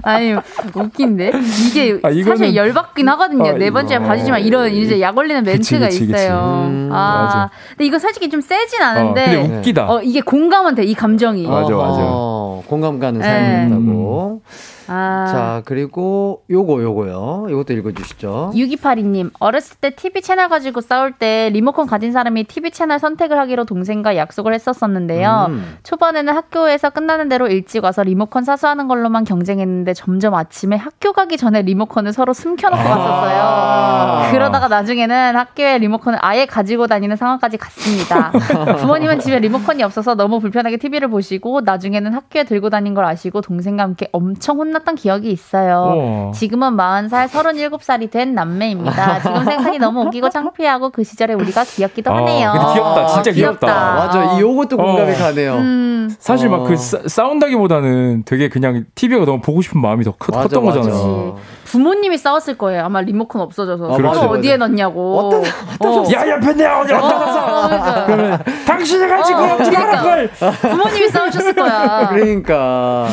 아니 0.09 0.33
웃긴데 0.73 1.31
이게 1.69 1.99
아, 2.03 2.09
사실 2.23 2.55
열받긴 2.55 3.07
하거든요. 3.09 3.49
아, 3.49 3.53
네 3.53 3.69
번째 3.71 3.99
봐주지만 3.99 4.41
이런 4.41 4.71
이제 4.71 4.99
약 5.01 5.17
올리는 5.17 5.43
멘트가 5.43 5.85
그치, 5.87 5.99
그치, 5.99 6.03
있어요. 6.11 6.61
그치. 6.63 6.73
음, 6.75 6.89
아 6.91 7.21
맞아. 7.23 7.49
근데 7.69 7.85
이거 7.85 7.99
솔직히 7.99 8.29
좀 8.29 8.41
세진 8.41 8.81
않은데. 8.81 9.21
어, 9.21 9.41
근데 9.41 9.57
웃기다. 9.57 9.89
어 9.91 10.01
이게 10.01 10.21
공감은 10.21 10.75
돼 10.75 10.83
이 10.89 10.93
감정이. 10.95 11.45
맞아 11.45 11.75
맞아. 11.75 11.97
어, 12.01 12.63
공감 12.67 12.99
가는 12.99 13.21
사연이었다고. 13.21 14.41
음. 14.43 14.49
아. 14.89 15.25
자, 15.31 15.61
그리고 15.65 16.43
요거, 16.49 16.81
요거요. 16.81 17.47
요것도 17.51 17.73
읽어주시죠. 17.73 18.53
6282님, 18.55 19.31
어렸을 19.39 19.77
때 19.79 19.91
TV 19.91 20.21
채널 20.21 20.49
가지고 20.49 20.81
싸울 20.81 21.11
때 21.11 21.49
리모컨 21.53 21.85
가진 21.85 22.11
사람이 22.11 22.45
TV 22.45 22.71
채널 22.71 22.97
선택을 22.99 23.37
하기로 23.37 23.65
동생과 23.65 24.17
약속을 24.17 24.53
했었었는데요. 24.55 25.45
음. 25.49 25.77
초반에는 25.83 26.33
학교에서 26.33 26.89
끝나는 26.89 27.29
대로 27.29 27.47
일찍 27.47 27.83
와서 27.83 28.01
리모컨 28.01 28.43
사수하는 28.43 28.87
걸로만 28.87 29.25
경쟁했는데 29.25 29.93
점점 29.93 30.33
아침에 30.33 30.75
학교 30.75 31.13
가기 31.13 31.37
전에 31.37 31.61
리모컨을 31.61 32.11
서로 32.11 32.33
숨겨놓고 32.33 32.81
아. 32.81 32.95
갔었어요. 32.95 34.31
그러다가 34.31 34.67
나중에는 34.67 35.35
학교에 35.35 35.77
리모컨을 35.77 36.17
아예 36.21 36.45
가지고 36.45 36.87
다니는 36.87 37.15
상황까지 37.15 37.57
갔습니다. 37.57 38.31
부모님은 38.79 39.19
집에 39.19 39.39
리모컨이 39.39 39.83
없어서 39.83 40.15
너무 40.15 40.39
불편하게 40.39 40.77
TV를 40.77 41.09
보시고 41.09 41.61
나중에는 41.61 42.13
학교에 42.13 42.43
들고 42.43 42.69
다닌 42.69 42.93
걸 42.93 43.05
아시고 43.05 43.41
동생과 43.41 43.83
함께 43.83 44.09
엄청 44.11 44.57
혼나 44.59 44.78
혼났던 44.79 44.95
기억이 44.95 45.31
있어요. 45.31 46.29
오. 46.29 46.31
지금은 46.33 46.75
40살, 46.75 47.27
37살이 47.27 48.09
된 48.11 48.33
남매입니다. 48.33 49.21
지금 49.21 49.43
생각하니 49.43 49.77
너무 49.79 50.01
웃기고 50.03 50.29
창피하고 50.29 50.89
그 50.89 51.03
시절에 51.03 51.33
우리가 51.33 51.63
귀엽기도 51.63 52.11
아, 52.11 52.17
하네요. 52.17 52.49
아, 52.49 52.73
귀엽다. 52.73 53.07
진짜 53.07 53.31
귀엽다. 53.31 53.67
귀엽다. 53.67 53.93
맞아. 53.95 54.37
이 54.37 54.41
요것도 54.41 54.77
공감이 54.77 55.11
어. 55.11 55.15
가네요. 55.15 55.53
음. 55.55 56.15
사실 56.19 56.49
막그 56.49 56.73
어. 56.73 56.75
싸운다기보다는 56.75 58.23
되게 58.25 58.49
그냥 58.49 58.85
TV가 58.95 59.25
너무 59.25 59.41
보고 59.41 59.61
싶은 59.61 59.81
마음이 59.81 60.03
더 60.03 60.11
컸, 60.11 60.33
맞아, 60.35 60.47
던 60.47 60.65
거잖아요. 60.65 61.37
부모님이 61.65 62.17
싸웠을 62.17 62.57
거예요. 62.57 62.83
아마 62.83 63.01
리모컨 63.01 63.41
없어져서. 63.41 63.93
아, 63.93 63.97
그렇죠. 63.97 64.21
어디에 64.21 64.57
넣냐고. 64.57 65.19
어떤, 65.19 65.43
어떤 65.79 66.05
어. 66.05 66.11
야, 66.13 66.27
옆에 66.27 66.53
내 66.53 66.65
어디 66.65 66.93
어디다 66.93 66.97
놨어? 66.97 68.05
그러면 68.07 68.43
당신이 68.65 69.07
가지고 69.07 69.39
어, 69.39 69.53
어떻게 69.53 69.75
하는 69.77 70.03
걸? 70.03 70.29
부모님이 70.61 71.09
싸우셨을 71.09 71.53
거야. 71.53 72.09
그러니까. 72.11 73.07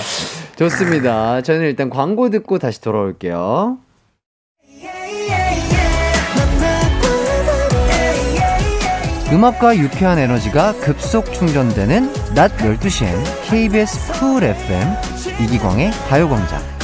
좋습니다. 0.57 1.43
저는 1.43 1.63
일단 1.63 1.91
광고 1.91 2.31
듣고 2.31 2.59
다시 2.59 2.81
돌아올게요. 2.81 3.79
음악과 9.33 9.77
유쾌한 9.77 10.19
에너지가 10.19 10.73
급속 10.75 11.33
충전되는 11.33 12.13
낮 12.35 12.57
12시엔 12.59 13.11
KBS 13.51 14.21
쿨 14.21 14.45
FM 14.45 14.89
이기광의 15.43 15.91
가요광장. 16.09 16.76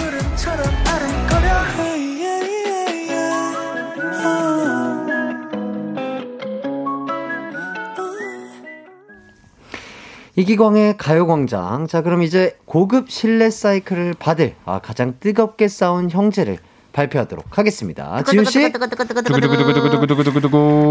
이기광의 10.35 10.97
가요광장. 10.97 11.87
자, 11.87 12.01
그럼 12.03 12.23
이제 12.23 12.57
고급 12.65 13.11
실내 13.11 13.51
사이클을 13.51 14.15
받을 14.19 14.55
아, 14.65 14.79
가장 14.79 15.15
뜨겁게 15.21 15.69
싸운 15.69 16.11
형제를 16.11 16.59
발표하도록 16.93 17.59
하겠습니다. 17.59 18.23
지훈 18.23 18.45
씨. 18.45 18.65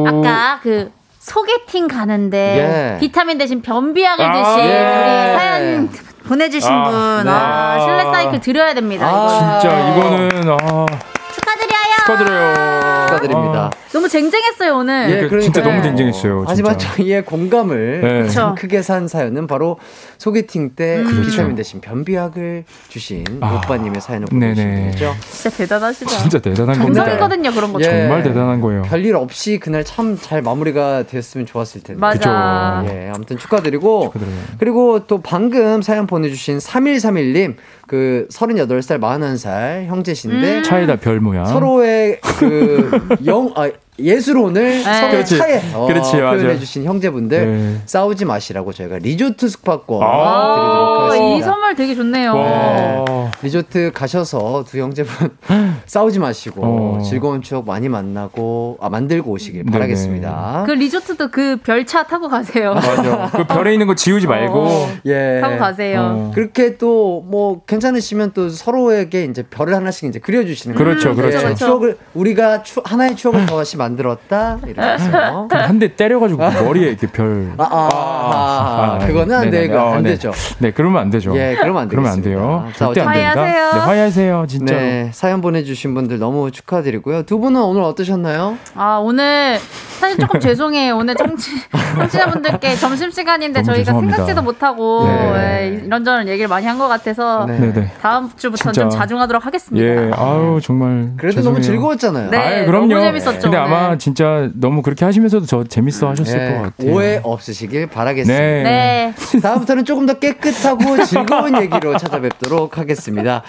아까 0.08 0.60
그 0.62 0.92
소개팅 1.20 1.88
가는데 1.88 2.96
예. 2.96 3.00
비타민 3.00 3.38
대신 3.38 3.62
변비약을 3.62 4.26
아, 4.26 4.32
드신 4.34 4.60
예. 4.60 4.98
우리 4.98 5.38
사연 5.38 5.90
보내주신 6.28 6.72
아, 6.72 6.84
분, 6.84 7.26
네. 7.26 7.32
아, 7.32 7.80
실내 7.80 8.04
사이클 8.04 8.40
드려야 8.42 8.74
됩니다. 8.74 9.08
아, 9.08 9.60
진짜 9.60 9.90
이거는 9.90 10.30
아. 10.50 10.86
축하드려요. 11.34 11.96
축하드려요. 12.06 12.91
축하드립니다. 13.16 13.66
아. 13.66 13.70
너무 13.92 14.08
쟁쟁했어요 14.10 14.76
오늘. 14.78 15.10
예, 15.10 15.16
그러니까 15.28 15.40
진짜 15.42 15.62
너무 15.62 15.82
쟁쟁했어요. 15.82 16.46
하지만 16.48 16.78
저희의 16.78 17.26
공감을 17.26 18.28
네. 18.28 18.54
크게 18.58 18.82
산 18.82 19.08
사연은 19.08 19.48
바로 19.48 19.78
소개팅 20.18 20.72
때 20.76 20.98
음. 21.00 21.06
비타민 21.08 21.32
그렇죠. 21.32 21.56
대신 21.56 21.82
변비약을 21.82 22.64
주신 22.90 23.24
아. 23.42 23.56
오빠님의 23.66 24.02
사연을 24.02 24.28
보내주신 24.28 24.92
거죠. 24.92 25.14
진짜 25.30 25.58
대단하시다. 25.58 26.10
진짜 26.10 26.40
대단한 26.40 26.80
겁니다. 26.80 27.04
정성이거든요 27.06 27.52
그런 27.52 27.74
거. 27.74 27.80
예. 27.82 27.86
정말 27.86 28.24
대단한 28.24 28.62
거예요. 28.62 28.82
별일 28.84 29.16
없이 29.16 29.60
그날 29.60 29.84
참 29.84 30.12
잘 30.22 30.42
마무리가 30.42 31.04
됐으면 31.04 31.46
좋았을 31.46 31.82
텐데. 31.82 32.00
맞아. 32.00 32.84
예, 32.88 33.12
아무튼 33.14 33.38
축하드리고 33.38 34.12
축하드려요. 34.14 34.36
그리고 34.60 35.08
또 35.08 35.22
방금 35.22 35.82
사연 35.82 36.06
보내주신 36.08 36.58
3131님 36.60 37.56
그 37.92 38.26
38살, 38.32 39.02
41살 39.02 39.88
형제신데 39.88 40.60
음. 40.60 40.64
차에다 40.64 40.96
별 40.96 41.20
모양 41.20 41.46
서로의 41.46 42.22
그 42.40 42.90
영, 43.26 43.52
아, 43.58 43.70
예술혼을 44.00 44.84
네. 44.84 44.84
서로 44.84 45.24
차에 45.24 45.62
어, 45.74 45.88
그렇지, 45.88 46.12
표현해주신 46.14 46.86
형제분들 46.86 47.46
네. 47.46 47.82
싸우지 47.86 48.26
마시라고 48.26 48.74
저희가 48.74 48.98
리조트 49.00 49.48
숙박권 49.48 50.02
아~ 50.02 50.56
드리도록 50.56 51.02
하겠습니다. 51.02 51.38
이 51.38 51.42
선물 51.42 51.76
되게 51.76 51.96
좋네요. 51.96 52.34
네. 52.34 53.06
리조트 53.44 53.92
가셔서 53.94 54.64
두 54.68 54.80
형제분 54.80 55.30
싸우지 55.86 56.20
마시고 56.20 56.62
어. 56.64 57.02
즐거운 57.02 57.42
추억 57.42 57.66
많이 57.66 57.90
만나고 57.90 58.78
아, 58.82 58.90
만들고 58.90 59.32
오시길 59.32 59.64
네네. 59.66 59.72
바라겠습니다. 59.72 60.64
그 60.66 60.72
리조트도 60.72 61.30
그 61.32 61.58
별차 61.64 62.04
타고 62.04 62.28
가세요. 62.28 62.74
맞아. 62.74 63.30
그 63.34 63.46
별에 63.46 63.74
있는 63.74 63.88
거 63.88 63.96
지우지 63.96 64.28
말고 64.28 64.60
어. 64.60 64.90
예 65.06 65.40
타고 65.42 65.58
가세요. 65.58 66.02
어. 66.02 66.32
그렇게 66.34 66.78
또 66.78 67.22
뭐 67.32 67.62
괜찮으시면 67.66 68.32
또 68.34 68.50
서로에게 68.50 69.26
이제 69.26 69.44
별을 69.44 69.74
하나씩 69.76 70.10
이제 70.10 70.20
그려주시는 70.20 70.76
그렇죠, 70.76 71.16
그렇죠. 71.16 71.50
예, 71.50 71.56
추억을 71.56 71.98
우리가 72.14 72.64
추, 72.64 72.82
하나의 72.84 73.16
추억을 73.16 73.46
더 73.46 73.58
다시 73.58 73.78
만들었다 73.82 74.58
이러면서 74.66 75.48
한 75.52 75.80
대 75.80 75.96
때려가지고 75.96 76.40
머리에 76.64 76.90
이렇게 76.90 77.08
별. 77.08 77.52
아, 77.58 77.64
아, 77.64 77.90
아, 77.92 77.96
아, 78.32 78.96
아 79.02 79.08
그거는 79.08 79.36
안, 79.36 79.50
되, 79.50 79.76
안 79.76 80.04
네. 80.04 80.12
되죠. 80.12 80.32
네, 80.60 80.72
그러면 80.72 81.02
안 81.02 81.10
되죠. 81.10 81.36
예, 81.36 81.56
그러면 81.60 81.84
안 81.84 81.88
되죠. 81.88 81.96
그러면 82.02 82.12
안 82.12 82.22
돼요. 82.22 82.66
절대 82.76 83.02
안 83.02 83.14
된다. 83.14 83.44
네, 83.46 83.80
화해하세요, 83.80 84.46
진짜. 84.48 84.76
네, 84.76 85.10
사연 85.14 85.42
보내주신 85.42 85.94
분들 85.96 86.20
너무 86.20 86.52
축하드리고요. 86.52 87.24
두 87.24 87.40
분은 87.40 87.62
오늘 87.62 87.82
어떠셨나요? 87.84 88.58
아, 88.76 89.00
오늘 89.02 89.58
사실 90.00 90.18
조금 90.18 90.40
죄송해요. 90.42 90.96
오늘 90.98 91.16
청취 91.16 91.52
청취자분들께 91.96 92.76
점심시간인데 92.76 93.62
너무 93.62 93.66
저희가 93.74 93.86
죄송합니다. 93.86 94.16
생각지도 94.18 94.42
못하고 94.44 95.06
네. 95.08 95.72
예, 95.74 95.82
이런저런 95.86 96.28
얘기를 96.28 96.48
많이 96.48 96.66
한 96.68 96.82
것 96.82 96.88
같아서 96.88 97.46
네. 97.48 97.92
다음 98.02 98.30
주부터는 98.36 98.74
진짜. 98.74 98.82
좀 98.82 98.90
자중하도록 98.90 99.46
하겠습니다. 99.46 99.86
예, 99.86 100.12
아우 100.16 100.60
정말. 100.62 101.12
그래도 101.18 101.42
너무 101.42 101.58
죄송해요. 101.58 101.62
즐거웠잖아요. 101.62 102.30
네, 102.32 102.38
아이, 102.38 102.66
그럼요. 102.66 102.88
너무 102.88 103.02
재밌었죠, 103.02 103.40
근데 103.42 103.58
오늘. 103.58 103.71
아마 103.76 103.98
진짜 103.98 104.50
너무 104.54 104.82
그렇게 104.82 105.06
하시면서도 105.06 105.46
저 105.46 105.64
재밌어 105.64 106.10
하셨을 106.10 106.38
네, 106.38 106.54
것 106.54 106.62
같아요. 106.62 106.94
오해 106.94 107.20
없으시길 107.24 107.88
바라겠습니다. 107.88 108.42
네. 108.44 108.64
네. 108.64 109.40
다음부터는 109.42 109.86
조금 109.86 110.06
더 110.06 110.14
깨끗하고 110.20 111.04
즐거운 111.06 111.62
얘기로 111.62 111.98
찾아뵙도록 111.98 112.78
하겠습니다. 112.78 113.44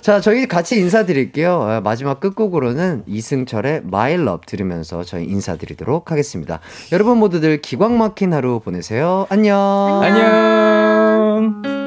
자, 0.00 0.20
저희 0.20 0.46
같이 0.46 0.78
인사드릴게요. 0.78 1.54
어, 1.54 1.80
마지막 1.82 2.20
끝곡으로는 2.20 3.04
이승철의 3.06 3.82
My 3.86 4.14
Love 4.14 4.46
들으면서 4.46 5.04
저희 5.04 5.24
인사드리도록 5.24 6.10
하겠습니다. 6.10 6.60
여러분 6.92 7.18
모두들 7.18 7.60
기광 7.62 7.98
막힌 7.98 8.32
하루 8.32 8.60
보내세요. 8.60 9.26
안녕. 9.28 10.00
안녕. 10.02 11.81